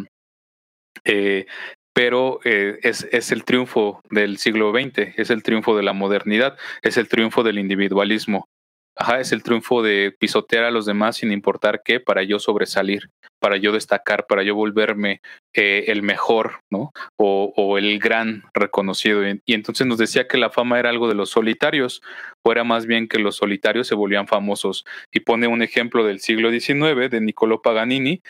pero 1.94 2.40
es, 2.42 3.06
es 3.12 3.30
el 3.30 3.44
triunfo 3.44 4.00
del 4.10 4.38
siglo 4.38 4.72
XX, 4.72 5.16
es 5.16 5.30
el 5.30 5.42
triunfo 5.42 5.76
de 5.76 5.82
la 5.82 5.92
modernidad, 5.92 6.56
es 6.82 6.96
el 6.96 7.08
triunfo 7.08 7.42
del 7.42 7.58
individualismo. 7.58 8.48
Ajá, 8.96 9.18
es 9.18 9.32
el 9.32 9.42
triunfo 9.42 9.82
de 9.82 10.14
pisotear 10.16 10.64
a 10.64 10.70
los 10.70 10.86
demás 10.86 11.16
sin 11.16 11.32
importar 11.32 11.82
qué, 11.84 11.98
para 11.98 12.22
yo 12.22 12.38
sobresalir, 12.38 13.10
para 13.40 13.56
yo 13.56 13.72
destacar, 13.72 14.26
para 14.28 14.44
yo 14.44 14.54
volverme 14.54 15.20
eh, 15.52 15.86
el 15.88 16.02
mejor, 16.02 16.60
¿no? 16.70 16.92
O, 17.18 17.52
o, 17.56 17.76
el 17.76 17.98
gran 17.98 18.44
reconocido. 18.54 19.26
Y, 19.28 19.54
entonces 19.54 19.86
nos 19.88 19.98
decía 19.98 20.28
que 20.28 20.38
la 20.38 20.50
fama 20.50 20.78
era 20.78 20.90
algo 20.90 21.08
de 21.08 21.16
los 21.16 21.30
solitarios, 21.30 22.02
o 22.44 22.52
era 22.52 22.62
más 22.62 22.86
bien 22.86 23.08
que 23.08 23.18
los 23.18 23.36
solitarios 23.36 23.88
se 23.88 23.96
volvían 23.96 24.28
famosos. 24.28 24.84
Y 25.12 25.20
pone 25.20 25.48
un 25.48 25.62
ejemplo 25.62 26.04
del 26.04 26.20
siglo 26.20 26.50
XIX 26.50 27.10
de 27.10 27.20
Niccolò 27.20 27.62
Paganini, 27.62 28.22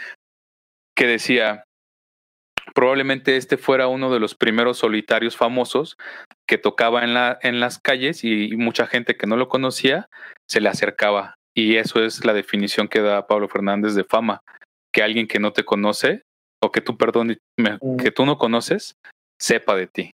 que 0.96 1.06
decía, 1.06 1.64
probablemente 2.74 3.36
este 3.36 3.56
fuera 3.56 3.88
uno 3.88 4.12
de 4.12 4.20
los 4.20 4.34
primeros 4.34 4.78
solitarios 4.78 5.36
famosos 5.36 5.96
que 6.46 6.58
tocaba 6.58 7.04
en, 7.04 7.14
la, 7.14 7.38
en 7.40 7.60
las 7.60 7.78
calles 7.78 8.24
y 8.24 8.54
mucha 8.56 8.86
gente 8.86 9.16
que 9.16 9.26
no 9.26 9.36
lo 9.36 9.48
conocía 9.48 10.08
se 10.48 10.60
le 10.60 10.68
acercaba. 10.68 11.36
Y 11.56 11.76
eso 11.76 12.04
es 12.04 12.24
la 12.24 12.34
definición 12.34 12.88
que 12.88 13.00
da 13.00 13.26
Pablo 13.26 13.48
Fernández 13.48 13.94
de 13.94 14.04
fama, 14.04 14.40
que 14.92 15.02
alguien 15.02 15.28
que 15.28 15.38
no 15.38 15.52
te 15.52 15.64
conoce 15.64 16.22
o 16.60 16.72
que 16.72 16.80
tú, 16.80 16.98
perdón, 16.98 17.38
mm. 17.56 17.96
que 17.96 18.10
tú 18.10 18.26
no 18.26 18.38
conoces, 18.38 18.96
sepa 19.40 19.76
de 19.76 19.86
ti. 19.86 20.10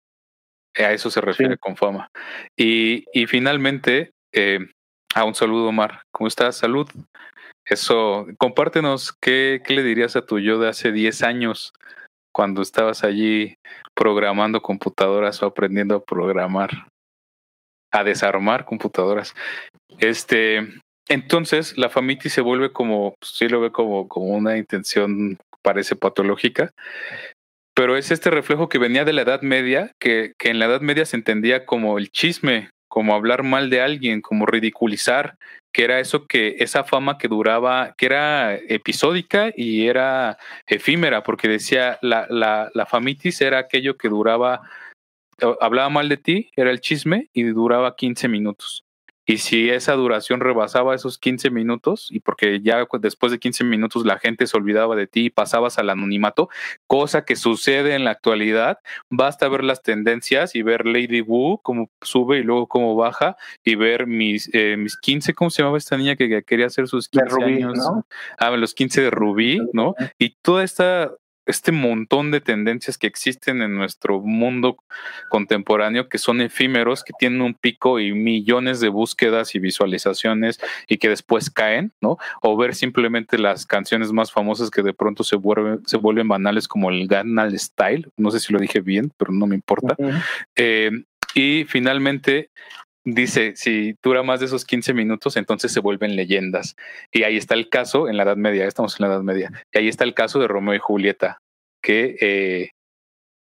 A 0.75 0.91
eso 0.91 1.09
se 1.09 1.21
refiere 1.21 1.57
con 1.57 1.77
fama. 1.77 2.09
Y, 2.57 3.05
y 3.13 3.25
finalmente, 3.25 4.11
eh, 4.33 4.59
a 5.15 5.23
un 5.23 5.33
saludo, 5.33 5.67
Omar. 5.67 6.03
¿Cómo 6.11 6.27
estás? 6.27 6.57
Salud. 6.57 6.87
Eso, 7.65 8.27
compártenos 8.37 9.13
qué, 9.13 9.61
qué 9.63 9.73
le 9.73 9.83
dirías 9.83 10.15
a 10.15 10.25
tu 10.25 10.39
yo 10.39 10.59
de 10.59 10.69
hace 10.69 10.91
10 10.91 11.23
años 11.23 11.73
cuando 12.31 12.61
estabas 12.61 13.03
allí 13.03 13.55
programando 13.95 14.61
computadoras 14.61 15.41
o 15.41 15.47
aprendiendo 15.47 15.95
a 15.95 16.03
programar, 16.03 16.69
a 17.91 18.03
desarmar 18.03 18.65
computadoras. 18.65 19.33
Este, 19.99 20.67
entonces 21.07 21.77
la 21.77 21.89
Famiti 21.89 22.29
se 22.29 22.41
vuelve 22.41 22.71
como, 22.71 23.15
pues, 23.19 23.31
sí 23.35 23.49
lo 23.49 23.61
ve 23.61 23.71
como, 23.71 24.07
como 24.07 24.27
una 24.27 24.57
intención, 24.57 25.37
parece 25.61 25.95
patológica, 25.95 26.71
pero 27.75 27.97
es 27.97 28.11
este 28.11 28.29
reflejo 28.29 28.69
que 28.69 28.77
venía 28.77 29.05
de 29.05 29.13
la 29.13 29.21
Edad 29.21 29.41
Media, 29.41 29.91
que, 29.99 30.33
que 30.37 30.49
en 30.49 30.59
la 30.59 30.65
Edad 30.65 30.81
Media 30.81 31.05
se 31.05 31.17
entendía 31.17 31.65
como 31.65 31.97
el 31.97 32.09
chisme, 32.09 32.69
como 32.89 33.13
hablar 33.13 33.43
mal 33.43 33.69
de 33.69 33.81
alguien, 33.81 34.19
como 34.19 34.45
ridiculizar, 34.45 35.37
que 35.71 35.83
era 35.83 35.99
eso 35.99 36.27
que 36.27 36.57
esa 36.59 36.83
fama 36.83 37.17
que 37.17 37.27
duraba, 37.27 37.93
que 37.97 38.07
era 38.07 38.55
episódica 38.55 39.53
y 39.55 39.87
era 39.87 40.37
efímera, 40.67 41.23
porque 41.23 41.47
decía 41.47 41.99
la, 42.01 42.27
la, 42.29 42.69
la 42.73 42.85
famitis 42.85 43.39
era 43.39 43.59
aquello 43.59 43.95
que 43.95 44.09
duraba, 44.09 44.61
hablaba 45.61 45.89
mal 45.89 46.09
de 46.09 46.17
ti, 46.17 46.51
era 46.55 46.71
el 46.71 46.81
chisme 46.81 47.29
y 47.33 47.43
duraba 47.43 47.95
15 47.95 48.27
minutos. 48.27 48.83
Y 49.29 49.37
si 49.37 49.69
esa 49.69 49.93
duración 49.93 50.39
rebasaba 50.39 50.95
esos 50.95 51.19
15 51.19 51.51
minutos, 51.51 52.07
y 52.09 52.19
porque 52.19 52.61
ya 52.61 52.87
después 52.99 53.31
de 53.31 53.37
15 53.37 53.63
minutos 53.63 54.03
la 54.03 54.17
gente 54.17 54.47
se 54.47 54.57
olvidaba 54.57 54.95
de 54.95 55.05
ti 55.05 55.25
y 55.25 55.29
pasabas 55.29 55.77
al 55.77 55.91
anonimato, 55.91 56.49
cosa 56.87 57.25
que 57.25 57.35
sucede 57.35 57.93
en 57.93 58.05
la 58.05 58.09
actualidad, 58.09 58.79
basta 59.11 59.47
ver 59.47 59.63
las 59.63 59.83
tendencias 59.83 60.55
y 60.55 60.63
ver 60.63 60.87
Lady 60.87 61.21
Wu 61.21 61.59
cómo 61.61 61.91
sube 62.01 62.39
y 62.39 62.43
luego 62.43 62.65
cómo 62.65 62.95
baja, 62.95 63.37
y 63.63 63.75
ver 63.75 64.07
mis, 64.07 64.49
eh, 64.51 64.77
mis 64.77 64.97
15, 64.97 65.35
¿cómo 65.35 65.51
se 65.51 65.61
llamaba 65.61 65.77
esta 65.77 65.95
niña 65.95 66.15
que, 66.15 66.41
quería 66.41 66.65
hacer 66.65 66.87
sus 66.87 67.07
15 67.07 67.43
años? 67.43 67.77
¿no? 67.77 68.07
Ah, 68.39 68.49
los 68.57 68.73
15 68.73 68.99
de 69.03 69.11
Rubí, 69.11 69.59
¿no? 69.73 69.93
Y 70.17 70.37
toda 70.41 70.63
esta 70.63 71.11
este 71.49 71.71
montón 71.71 72.31
de 72.31 72.41
tendencias 72.41 72.97
que 72.97 73.07
existen 73.07 73.61
en 73.61 73.75
nuestro 73.75 74.19
mundo 74.19 74.77
contemporáneo 75.29 76.07
que 76.07 76.19
son 76.19 76.41
efímeros, 76.41 77.03
que 77.03 77.13
tienen 77.17 77.41
un 77.41 77.55
pico 77.55 77.99
y 77.99 78.13
millones 78.13 78.79
de 78.79 78.89
búsquedas 78.89 79.55
y 79.55 79.59
visualizaciones 79.59 80.59
y 80.87 80.97
que 80.97 81.09
después 81.09 81.49
caen, 81.49 81.91
¿no? 82.01 82.17
O 82.41 82.55
ver 82.55 82.75
simplemente 82.75 83.37
las 83.37 83.65
canciones 83.65 84.11
más 84.11 84.31
famosas 84.31 84.69
que 84.69 84.83
de 84.83 84.93
pronto 84.93 85.23
se 85.23 85.35
vuelven, 85.35 85.81
se 85.85 85.97
vuelven 85.97 86.27
banales 86.27 86.67
como 86.67 86.91
el 86.91 87.07
Gangnam 87.07 87.57
Style, 87.57 88.07
no 88.15 88.29
sé 88.29 88.39
si 88.39 88.53
lo 88.53 88.59
dije 88.59 88.81
bien, 88.81 89.11
pero 89.17 89.33
no 89.33 89.47
me 89.47 89.55
importa. 89.55 89.95
Eh, 90.55 90.91
y 91.33 91.65
finalmente 91.65 92.49
dice, 93.05 93.53
si 93.55 93.95
dura 94.03 94.23
más 94.23 94.39
de 94.39 94.47
esos 94.47 94.65
15 94.65 94.93
minutos, 94.93 95.37
entonces 95.37 95.71
se 95.71 95.79
vuelven 95.79 96.15
leyendas. 96.15 96.75
Y 97.11 97.23
ahí 97.23 97.37
está 97.37 97.55
el 97.55 97.69
caso, 97.69 98.07
en 98.07 98.17
la 98.17 98.23
Edad 98.23 98.37
Media, 98.37 98.65
estamos 98.65 98.99
en 98.99 99.07
la 99.07 99.13
Edad 99.13 99.23
Media, 99.23 99.51
y 99.73 99.77
ahí 99.77 99.87
está 99.87 100.03
el 100.03 100.13
caso 100.13 100.39
de 100.39 100.47
Romeo 100.47 100.75
y 100.75 100.79
Julieta, 100.79 101.39
que 101.81 102.15
eh, 102.19 102.71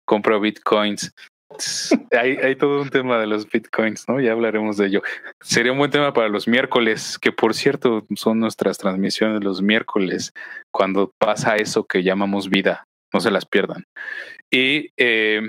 compró 0.05 0.39
bitcoins. 0.39 1.13
hay, 2.11 2.37
hay 2.37 2.55
todo 2.55 2.81
un 2.81 2.89
tema 2.89 3.19
de 3.19 3.27
los 3.27 3.49
bitcoins, 3.49 4.07
¿no? 4.07 4.19
Ya 4.19 4.31
hablaremos 4.31 4.77
de 4.77 4.87
ello. 4.87 5.01
Sería 5.41 5.71
un 5.71 5.79
buen 5.79 5.91
tema 5.91 6.13
para 6.13 6.29
los 6.29 6.47
miércoles, 6.47 7.17
que 7.19 7.31
por 7.31 7.53
cierto 7.53 8.05
son 8.15 8.39
nuestras 8.39 8.77
transmisiones 8.77 9.43
los 9.43 9.61
miércoles, 9.61 10.33
cuando 10.71 11.11
pasa 11.17 11.55
eso 11.55 11.85
que 11.85 12.03
llamamos 12.03 12.49
vida, 12.49 12.85
no 13.13 13.19
se 13.19 13.31
las 13.31 13.45
pierdan. 13.45 13.85
Y 14.51 14.91
eh, 14.97 15.41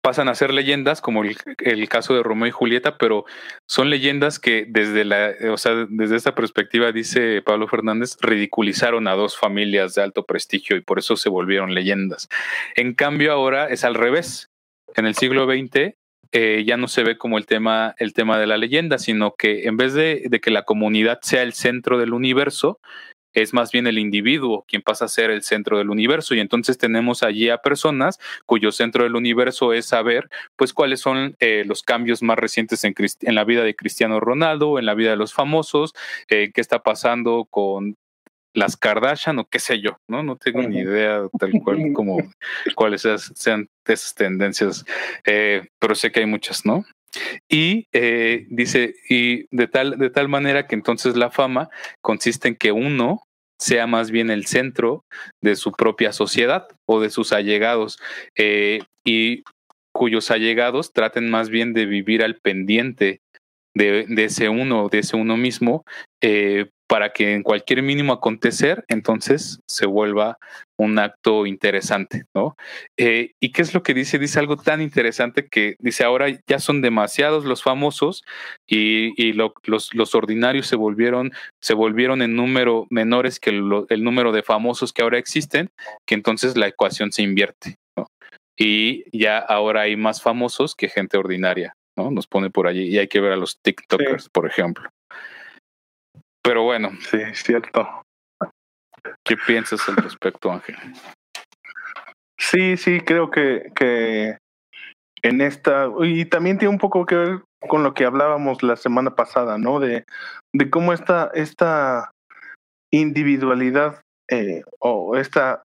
pasan 0.00 0.28
a 0.28 0.34
ser 0.34 0.52
leyendas, 0.52 1.00
como 1.00 1.22
el, 1.24 1.88
caso 1.88 2.14
de 2.14 2.22
Romeo 2.22 2.48
y 2.48 2.52
Julieta, 2.52 2.96
pero 2.96 3.24
son 3.68 3.90
leyendas 3.90 4.38
que 4.38 4.64
desde 4.68 5.04
la, 5.04 5.32
o 5.52 5.56
sea, 5.56 5.86
desde 5.88 6.16
esta 6.16 6.34
perspectiva, 6.34 6.92
dice 6.92 7.42
Pablo 7.42 7.68
Fernández, 7.68 8.16
ridiculizaron 8.20 9.08
a 9.08 9.12
dos 9.12 9.36
familias 9.36 9.94
de 9.94 10.02
alto 10.02 10.24
prestigio 10.24 10.76
y 10.76 10.80
por 10.80 10.98
eso 10.98 11.16
se 11.16 11.28
volvieron 11.28 11.74
leyendas. 11.74 12.28
En 12.76 12.94
cambio, 12.94 13.32
ahora 13.32 13.66
es 13.66 13.84
al 13.84 13.94
revés. 13.94 14.48
En 14.94 15.06
el 15.06 15.14
siglo 15.14 15.46
XX 15.46 15.94
eh, 16.32 16.64
ya 16.66 16.76
no 16.76 16.88
se 16.88 17.02
ve 17.02 17.18
como 17.18 17.38
el 17.38 17.46
tema, 17.46 17.94
el 17.98 18.14
tema 18.14 18.38
de 18.38 18.46
la 18.46 18.56
leyenda, 18.56 18.98
sino 18.98 19.34
que 19.36 19.64
en 19.64 19.76
vez 19.76 19.94
de, 19.94 20.24
de 20.28 20.40
que 20.40 20.50
la 20.50 20.62
comunidad 20.62 21.20
sea 21.22 21.42
el 21.42 21.52
centro 21.52 21.98
del 21.98 22.14
universo, 22.14 22.78
es 23.32 23.52
más 23.52 23.70
bien 23.72 23.86
el 23.86 23.98
individuo 23.98 24.64
quien 24.68 24.82
pasa 24.82 25.06
a 25.06 25.08
ser 25.08 25.30
el 25.30 25.42
centro 25.42 25.78
del 25.78 25.90
universo 25.90 26.34
y 26.34 26.40
entonces 26.40 26.78
tenemos 26.78 27.22
allí 27.22 27.48
a 27.50 27.58
personas 27.58 28.18
cuyo 28.46 28.72
centro 28.72 29.04
del 29.04 29.16
universo 29.16 29.72
es 29.72 29.86
saber 29.86 30.28
pues 30.56 30.72
cuáles 30.72 31.00
son 31.00 31.36
eh, 31.40 31.64
los 31.66 31.82
cambios 31.82 32.22
más 32.22 32.38
recientes 32.38 32.84
en, 32.84 32.94
en, 33.20 33.34
la 33.34 33.44
vida 33.44 33.64
de 33.64 33.74
Cristiano 33.74 34.20
Ronaldo, 34.20 34.78
en 34.78 34.86
la 34.86 34.94
vida 34.94 35.10
de 35.10 35.16
los 35.16 35.32
famosos, 35.32 35.94
eh, 36.28 36.50
qué 36.52 36.60
está 36.60 36.82
pasando 36.82 37.46
con 37.50 37.96
las 38.54 38.76
Kardashian 38.76 39.38
o 39.38 39.48
qué 39.48 39.58
sé 39.58 39.80
yo, 39.80 39.98
¿no? 40.08 40.22
No 40.22 40.36
tengo 40.36 40.62
ni 40.62 40.78
idea 40.78 41.22
tal 41.38 41.52
cual 41.62 41.78
como 41.94 42.18
cuáles 42.74 43.06
sean 43.34 43.68
esas 43.86 44.14
tendencias, 44.14 44.84
eh, 45.24 45.68
pero 45.78 45.94
sé 45.94 46.12
que 46.12 46.20
hay 46.20 46.26
muchas, 46.26 46.64
¿no? 46.66 46.84
Y 47.48 47.88
eh, 47.92 48.46
dice, 48.50 48.94
y 49.08 49.46
de 49.54 49.68
tal, 49.68 49.98
de 49.98 50.10
tal 50.10 50.28
manera 50.28 50.66
que 50.66 50.74
entonces 50.74 51.16
la 51.16 51.30
fama 51.30 51.68
consiste 52.00 52.48
en 52.48 52.56
que 52.56 52.72
uno 52.72 53.22
sea 53.58 53.86
más 53.86 54.10
bien 54.10 54.30
el 54.30 54.46
centro 54.46 55.04
de 55.40 55.54
su 55.54 55.72
propia 55.72 56.12
sociedad 56.12 56.66
o 56.84 57.00
de 57.00 57.10
sus 57.10 57.32
allegados 57.32 57.98
eh, 58.36 58.80
y 59.04 59.44
cuyos 59.92 60.30
allegados 60.30 60.92
traten 60.92 61.30
más 61.30 61.48
bien 61.48 61.72
de 61.72 61.86
vivir 61.86 62.24
al 62.24 62.36
pendiente 62.36 63.20
de, 63.74 64.06
ese 64.18 64.48
uno, 64.48 64.88
de 64.88 64.98
ese 64.98 65.16
uno 65.16 65.36
mismo, 65.36 65.84
eh, 66.20 66.70
para 66.92 67.14
que 67.14 67.32
en 67.32 67.42
cualquier 67.42 67.82
mínimo 67.82 68.12
acontecer, 68.12 68.84
entonces 68.86 69.60
se 69.66 69.86
vuelva 69.86 70.36
un 70.76 70.98
acto 70.98 71.46
interesante, 71.46 72.24
¿no? 72.34 72.54
Eh, 72.98 73.32
¿Y 73.40 73.50
qué 73.52 73.62
es 73.62 73.72
lo 73.72 73.82
que 73.82 73.94
dice? 73.94 74.18
Dice 74.18 74.38
algo 74.38 74.58
tan 74.58 74.82
interesante 74.82 75.48
que 75.48 75.76
dice, 75.78 76.04
ahora 76.04 76.26
ya 76.46 76.58
son 76.58 76.82
demasiados 76.82 77.46
los 77.46 77.62
famosos 77.62 78.24
y, 78.66 79.32
los, 79.32 79.52
los, 79.94 80.14
ordinarios 80.14 80.66
se 80.66 80.76
volvieron, 80.76 81.32
se 81.62 81.72
volvieron 81.72 82.20
en 82.20 82.36
número 82.36 82.86
menores 82.90 83.40
que 83.40 83.48
el, 83.48 84.04
número 84.04 84.30
de 84.30 84.42
famosos 84.42 84.92
que 84.92 85.00
ahora 85.00 85.16
existen, 85.16 85.70
que 86.06 86.14
entonces 86.14 86.58
la 86.58 86.66
ecuación 86.66 87.10
se 87.10 87.22
invierte, 87.22 87.76
¿no? 87.96 88.06
Y 88.54 89.04
ya 89.18 89.38
ahora 89.38 89.82
hay 89.82 89.96
más 89.96 90.20
famosos 90.20 90.74
que 90.74 90.90
gente 90.90 91.16
ordinaria, 91.16 91.72
¿no? 91.96 92.10
Nos 92.10 92.26
pone 92.26 92.50
por 92.50 92.66
allí 92.66 92.82
y 92.82 92.98
hay 92.98 93.08
que 93.08 93.22
ver 93.22 93.32
a 93.32 93.36
los 93.36 93.56
TikTokers, 93.62 94.28
por 94.28 94.46
ejemplo. 94.46 94.90
Pero 96.42 96.64
bueno. 96.64 96.90
Sí, 97.00 97.18
es 97.18 97.42
cierto. 97.42 98.02
¿Qué 99.24 99.36
piensas 99.36 99.88
al 99.88 99.96
respecto, 99.96 100.50
Ángel? 100.50 100.76
Sí, 102.38 102.76
sí, 102.76 103.00
creo 103.00 103.30
que, 103.30 103.70
que 103.74 104.36
en 105.22 105.40
esta, 105.40 105.88
y 106.02 106.24
también 106.24 106.58
tiene 106.58 106.74
un 106.74 106.78
poco 106.78 107.06
que 107.06 107.14
ver 107.14 107.42
con 107.68 107.84
lo 107.84 107.94
que 107.94 108.04
hablábamos 108.04 108.62
la 108.62 108.76
semana 108.76 109.14
pasada, 109.14 109.58
¿no? 109.58 109.78
De, 109.78 110.04
de 110.52 110.70
cómo 110.70 110.92
esta, 110.92 111.30
esta 111.34 112.10
individualidad 112.92 114.00
eh, 114.28 114.62
o 114.80 115.16
esta 115.16 115.62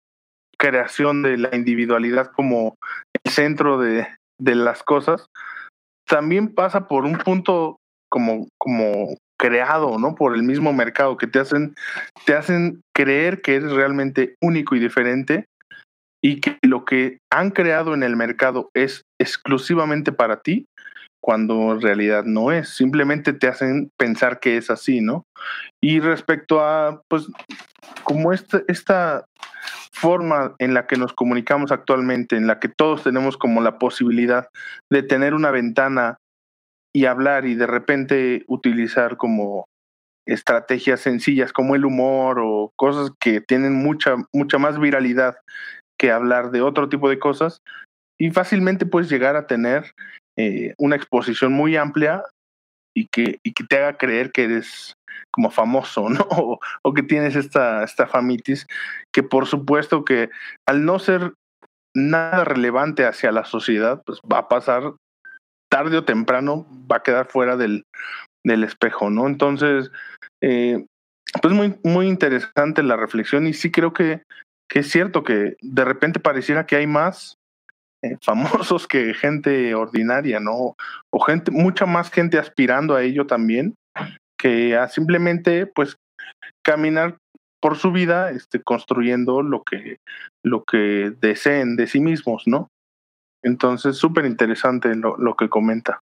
creación 0.58 1.22
de 1.22 1.38
la 1.38 1.56
individualidad 1.56 2.32
como 2.32 2.76
el 3.24 3.32
centro 3.32 3.78
de, 3.78 4.08
de 4.40 4.56
las 4.56 4.82
cosas, 4.84 5.28
también 6.08 6.54
pasa 6.54 6.88
por 6.88 7.06
un 7.06 7.18
punto 7.18 7.78
como, 8.10 8.48
como 8.58 9.16
creado, 9.40 9.98
¿no? 10.00 10.16
Por 10.16 10.36
el 10.36 10.44
mismo 10.44 10.74
mercado, 10.74 11.18
que 11.18 11.28
te 11.28 11.40
hacen, 11.40 11.76
te 12.26 12.34
hacen 12.34 12.82
creer 12.96 13.42
que 13.42 13.56
eres 13.56 13.72
realmente 13.72 14.36
único 14.42 14.76
y 14.76 14.80
diferente 14.80 15.46
y 16.24 16.40
que 16.40 16.58
lo 16.62 16.86
que 16.86 17.18
han 17.32 17.52
creado 17.52 17.94
en 17.94 18.04
el 18.04 18.16
mercado 18.16 18.70
es 18.74 19.02
exclusivamente 19.20 20.12
para 20.12 20.42
ti, 20.42 20.66
cuando 21.22 21.74
en 21.74 21.82
realidad 21.82 22.24
no 22.26 22.52
es. 22.52 22.70
Simplemente 22.70 23.34
te 23.34 23.48
hacen 23.48 23.90
pensar 24.00 24.40
que 24.40 24.58
es 24.58 24.70
así, 24.70 25.02
¿no? 25.02 25.24
Y 25.82 26.00
respecto 26.00 26.62
a, 26.62 27.02
pues, 27.10 27.28
como 28.04 28.32
esta, 28.32 28.62
esta 28.68 29.26
forma 29.92 30.56
en 30.60 30.74
la 30.74 30.88
que 30.88 30.98
nos 30.98 31.14
comunicamos 31.14 31.72
actualmente, 31.72 32.36
en 32.36 32.48
la 32.48 32.60
que 32.60 32.70
todos 32.70 33.04
tenemos 33.04 33.38
como 33.38 33.62
la 33.62 33.78
posibilidad 33.78 34.48
de 34.92 35.04
tener 35.04 35.34
una 35.34 35.52
ventana 35.52 36.18
y 36.96 37.06
hablar 37.06 37.46
y 37.46 37.56
de 37.56 37.68
repente 37.68 38.44
utilizar 38.48 39.18
como 39.18 39.66
estrategias 40.26 41.02
sencillas 41.02 41.52
como 41.52 41.76
el 41.76 41.86
humor 41.86 42.40
o 42.40 42.72
cosas 42.78 43.12
que 43.20 43.42
tienen 43.42 43.74
mucha, 43.74 44.16
mucha 44.34 44.58
más 44.58 44.80
viralidad 44.80 45.36
que 46.00 46.12
hablar 46.12 46.52
de 46.52 46.62
otro 46.62 46.88
tipo 46.88 47.10
de 47.10 47.20
cosas 47.20 47.60
y 48.20 48.32
fácilmente 48.32 48.86
puedes 48.86 49.10
llegar 49.10 49.36
a 49.36 49.48
tener 49.48 49.92
eh, 50.38 50.74
una 50.78 50.96
exposición 50.96 51.52
muy 51.52 51.76
amplia 51.76 52.24
y 52.96 53.08
que, 53.08 53.40
y 53.44 53.54
que 53.54 53.64
te 53.64 53.78
haga 53.78 53.98
creer 53.98 54.32
que 54.32 54.44
eres 54.44 54.94
como 55.32 55.52
famoso, 55.52 56.10
¿no? 56.10 56.26
O, 56.30 56.60
o, 56.84 56.94
que 56.94 57.04
tienes 57.04 57.36
esta, 57.36 57.84
esta 57.84 58.08
famitis, 58.08 58.68
que 59.12 59.24
por 59.24 59.48
supuesto 59.48 60.06
que 60.06 60.30
al 60.68 60.86
no 60.86 61.00
ser 61.00 61.34
nada 61.96 62.44
relevante 62.44 63.06
hacia 63.06 63.32
la 63.32 63.46
sociedad, 63.46 64.02
pues 64.06 64.20
va 64.22 64.40
a 64.40 64.48
pasar 64.48 64.94
tarde 65.74 65.98
o 65.98 66.06
temprano 66.06 66.68
va 66.90 66.98
a 66.98 67.02
quedar 67.02 67.26
fuera 67.26 67.58
del, 67.58 67.88
del 68.46 68.64
espejo, 68.64 69.10
¿no? 69.10 69.26
Entonces, 69.26 69.92
eh, 70.40 70.86
pues 71.42 71.52
muy, 71.52 71.80
muy 71.84 72.08
interesante 72.08 72.84
la 72.84 72.96
reflexión 72.96 73.48
y 73.48 73.54
sí 73.54 73.72
creo 73.72 73.92
que, 73.92 74.22
que 74.70 74.82
es 74.82 74.92
cierto 74.92 75.24
que 75.24 75.58
de 75.64 75.84
repente 75.84 76.20
pareciera 76.20 76.68
que 76.68 76.76
hay 76.76 76.86
más 76.86 77.40
eh, 78.04 78.18
famosos 78.22 78.88
que 78.88 79.16
gente 79.16 79.74
ordinaria, 79.74 80.40
¿no? 80.40 80.76
O 81.12 81.20
gente, 81.26 81.50
mucha 81.50 81.88
más 81.88 82.12
gente 82.12 82.38
aspirando 82.38 82.94
a 82.94 83.02
ello 83.02 83.26
también, 83.26 83.74
que 84.38 84.78
a 84.78 84.88
simplemente, 84.90 85.66
pues, 85.66 85.96
caminar 86.64 87.18
por 87.60 87.78
su 87.78 87.92
vida, 87.92 88.30
este, 88.30 88.62
construyendo 88.62 89.42
lo 89.42 89.64
que, 89.64 89.98
lo 90.46 90.66
que 90.66 91.14
deseen 91.20 91.78
de 91.78 91.88
sí 91.88 92.00
mismos, 92.00 92.44
¿no? 92.46 92.70
Entonces, 93.44 93.98
súper 93.98 94.26
interesante 94.26 94.96
lo, 94.96 95.18
lo, 95.18 95.36
que 95.36 95.50
comenta. 95.50 96.00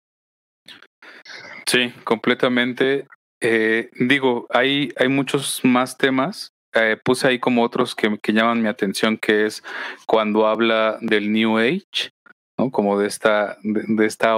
Sí, 1.66 1.92
completamente. 2.04 3.08
Eh, 3.42 3.90
digo, 3.96 4.46
hay, 4.50 4.94
hay 4.98 5.08
muchos 5.08 5.62
más 5.64 5.98
temas. 5.98 6.52
Eh, 6.74 6.98
puse 7.04 7.28
ahí 7.28 7.40
como 7.40 7.64
otros 7.64 7.96
que, 7.96 8.18
que, 8.22 8.32
llaman 8.32 8.62
mi 8.62 8.70
atención, 8.70 9.18
que 9.18 9.46
es 9.46 9.64
cuando 10.06 10.48
habla 10.48 10.98
del 11.02 11.32
New 11.34 11.58
Age, 11.58 12.12
¿no? 12.58 12.72
Como 12.72 12.98
de 12.98 13.08
esta, 13.08 13.58
de, 13.64 14.06
esta 14.06 14.36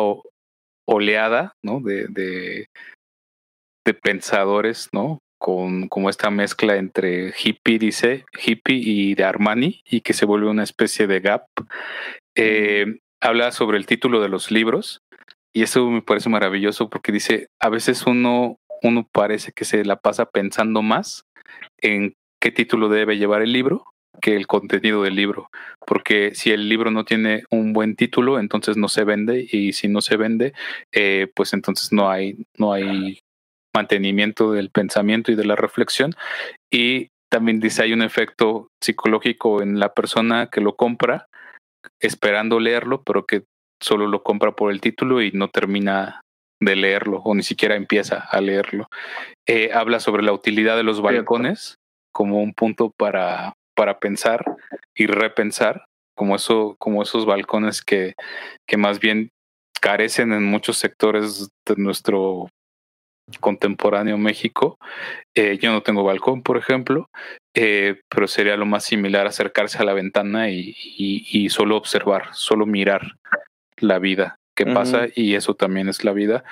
oleada, 0.87 1.53
¿no? 1.61 1.79
De, 1.79 2.07
de, 2.07 2.67
de 3.85 3.93
pensadores, 3.93 4.89
¿no? 4.93 5.19
Con 5.39 5.89
como 5.89 6.09
esta 6.09 6.31
mezcla 6.31 6.77
entre 6.77 7.33
hippie, 7.37 7.77
dice, 7.77 8.25
hippie 8.43 8.77
y 8.77 9.13
de 9.15 9.25
Armani, 9.25 9.81
y 9.85 10.01
que 10.01 10.13
se 10.13 10.25
vuelve 10.25 10.49
una 10.49 10.63
especie 10.63 11.05
de 11.05 11.19
gap. 11.19 11.45
Eh, 12.35 12.99
habla 13.21 13.51
sobre 13.51 13.77
el 13.77 13.85
título 13.85 14.21
de 14.21 14.29
los 14.29 14.51
libros 14.51 15.01
y 15.53 15.63
eso 15.63 15.89
me 15.89 16.01
parece 16.01 16.29
maravilloso 16.29 16.89
porque 16.89 17.11
dice, 17.11 17.47
a 17.61 17.69
veces 17.69 18.05
uno, 18.05 18.57
uno 18.81 19.07
parece 19.11 19.51
que 19.51 19.65
se 19.65 19.85
la 19.85 19.97
pasa 19.97 20.25
pensando 20.25 20.81
más 20.81 21.23
en 21.79 22.15
qué 22.41 22.51
título 22.51 22.89
debe 22.89 23.17
llevar 23.17 23.41
el 23.41 23.53
libro 23.53 23.85
que 24.21 24.35
el 24.35 24.47
contenido 24.47 25.03
del 25.03 25.15
libro, 25.15 25.49
porque 25.87 26.35
si 26.35 26.51
el 26.51 26.69
libro 26.69 26.91
no 26.91 27.03
tiene 27.03 27.43
un 27.49 27.73
buen 27.73 27.95
título, 27.95 28.39
entonces 28.39 28.77
no 28.77 28.87
se 28.87 29.03
vende 29.03 29.47
y 29.51 29.73
si 29.73 29.87
no 29.87 30.01
se 30.01 30.17
vende, 30.17 30.53
eh, 30.91 31.27
pues 31.35 31.53
entonces 31.53 31.91
no 31.91 32.09
hay, 32.09 32.45
no 32.57 32.73
hay 32.73 33.19
mantenimiento 33.75 34.51
del 34.51 34.69
pensamiento 34.69 35.31
y 35.31 35.35
de 35.35 35.45
la 35.45 35.55
reflexión 35.55 36.13
y 36.71 37.09
también 37.29 37.59
dice 37.59 37.81
hay 37.81 37.93
un 37.93 38.03
efecto 38.03 38.67
psicológico 38.79 39.63
en 39.63 39.79
la 39.79 39.93
persona 39.93 40.49
que 40.51 40.61
lo 40.61 40.75
compra 40.75 41.27
esperando 41.99 42.59
leerlo, 42.59 43.01
pero 43.03 43.25
que 43.25 43.43
solo 43.81 44.07
lo 44.07 44.23
compra 44.23 44.51
por 44.53 44.71
el 44.71 44.81
título 44.81 45.21
y 45.21 45.31
no 45.31 45.49
termina 45.49 46.21
de 46.59 46.75
leerlo 46.75 47.21
o 47.23 47.35
ni 47.35 47.43
siquiera 47.43 47.75
empieza 47.75 48.17
a 48.17 48.41
leerlo. 48.41 48.87
Eh, 49.47 49.71
habla 49.73 49.99
sobre 49.99 50.23
la 50.23 50.33
utilidad 50.33 50.77
de 50.77 50.83
los 50.83 51.01
balcones 51.01 51.75
como 52.13 52.41
un 52.41 52.53
punto 52.53 52.91
para, 52.97 53.53
para 53.75 53.99
pensar 53.99 54.55
y 54.95 55.07
repensar, 55.07 55.85
como, 56.15 56.35
eso, 56.35 56.75
como 56.79 57.01
esos 57.01 57.25
balcones 57.25 57.81
que, 57.81 58.13
que 58.67 58.77
más 58.77 58.99
bien 58.99 59.29
carecen 59.81 60.31
en 60.31 60.43
muchos 60.43 60.77
sectores 60.77 61.49
de 61.67 61.75
nuestro 61.75 62.49
contemporáneo 63.39 64.17
México. 64.17 64.77
Eh, 65.35 65.57
yo 65.61 65.71
no 65.71 65.81
tengo 65.81 66.03
balcón, 66.03 66.43
por 66.43 66.57
ejemplo, 66.57 67.09
eh, 67.53 68.01
pero 68.09 68.27
sería 68.27 68.57
lo 68.57 68.65
más 68.65 68.83
similar 68.83 69.27
acercarse 69.27 69.77
a 69.79 69.85
la 69.85 69.93
ventana 69.93 70.49
y, 70.49 70.75
y, 70.77 71.49
solo 71.49 71.77
observar, 71.77 72.29
solo 72.33 72.65
mirar 72.65 73.13
la 73.77 73.99
vida 73.99 74.37
que 74.55 74.65
pasa 74.65 75.07
y 75.15 75.35
eso 75.35 75.55
también 75.55 75.89
es 75.89 76.03
la 76.03 76.13
vida. 76.13 76.43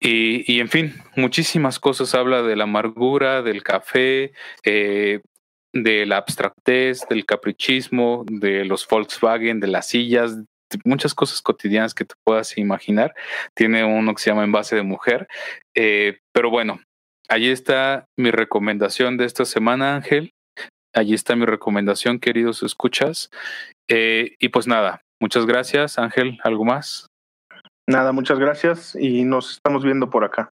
Y, 0.00 0.50
y, 0.50 0.60
en 0.60 0.68
fin, 0.68 0.94
muchísimas 1.14 1.78
cosas. 1.78 2.14
Habla 2.14 2.42
de 2.42 2.56
la 2.56 2.64
amargura, 2.64 3.42
del 3.42 3.62
café, 3.62 4.32
eh, 4.64 5.20
de 5.72 6.06
la 6.06 6.16
abstractez, 6.16 7.06
del 7.08 7.26
caprichismo, 7.26 8.24
de 8.26 8.64
los 8.64 8.88
Volkswagen, 8.88 9.60
de 9.60 9.68
las 9.68 9.88
sillas, 9.88 10.36
muchas 10.84 11.14
cosas 11.14 11.42
cotidianas 11.42 11.94
que 11.94 12.04
te 12.04 12.14
puedas 12.24 12.56
imaginar. 12.58 13.14
Tiene 13.54 13.84
uno 13.84 14.14
que 14.14 14.22
se 14.22 14.30
llama 14.30 14.44
Envase 14.44 14.76
de 14.76 14.82
Mujer. 14.82 15.28
Eh, 15.74 16.18
pero 16.32 16.50
bueno, 16.50 16.80
Allí 17.30 17.48
está 17.48 18.06
mi 18.18 18.32
recomendación 18.32 19.16
de 19.16 19.24
esta 19.24 19.44
semana, 19.44 19.94
Ángel. 19.94 20.32
Allí 20.92 21.14
está 21.14 21.36
mi 21.36 21.46
recomendación, 21.46 22.18
queridos 22.18 22.64
escuchas. 22.64 23.30
Eh, 23.88 24.34
y 24.40 24.48
pues 24.48 24.66
nada, 24.66 25.02
muchas 25.20 25.46
gracias, 25.46 25.96
Ángel. 26.00 26.40
¿Algo 26.42 26.64
más? 26.64 27.06
Nada, 27.88 28.10
muchas 28.10 28.40
gracias 28.40 28.96
y 28.96 29.22
nos 29.22 29.52
estamos 29.52 29.84
viendo 29.84 30.10
por 30.10 30.24
acá. 30.24 30.50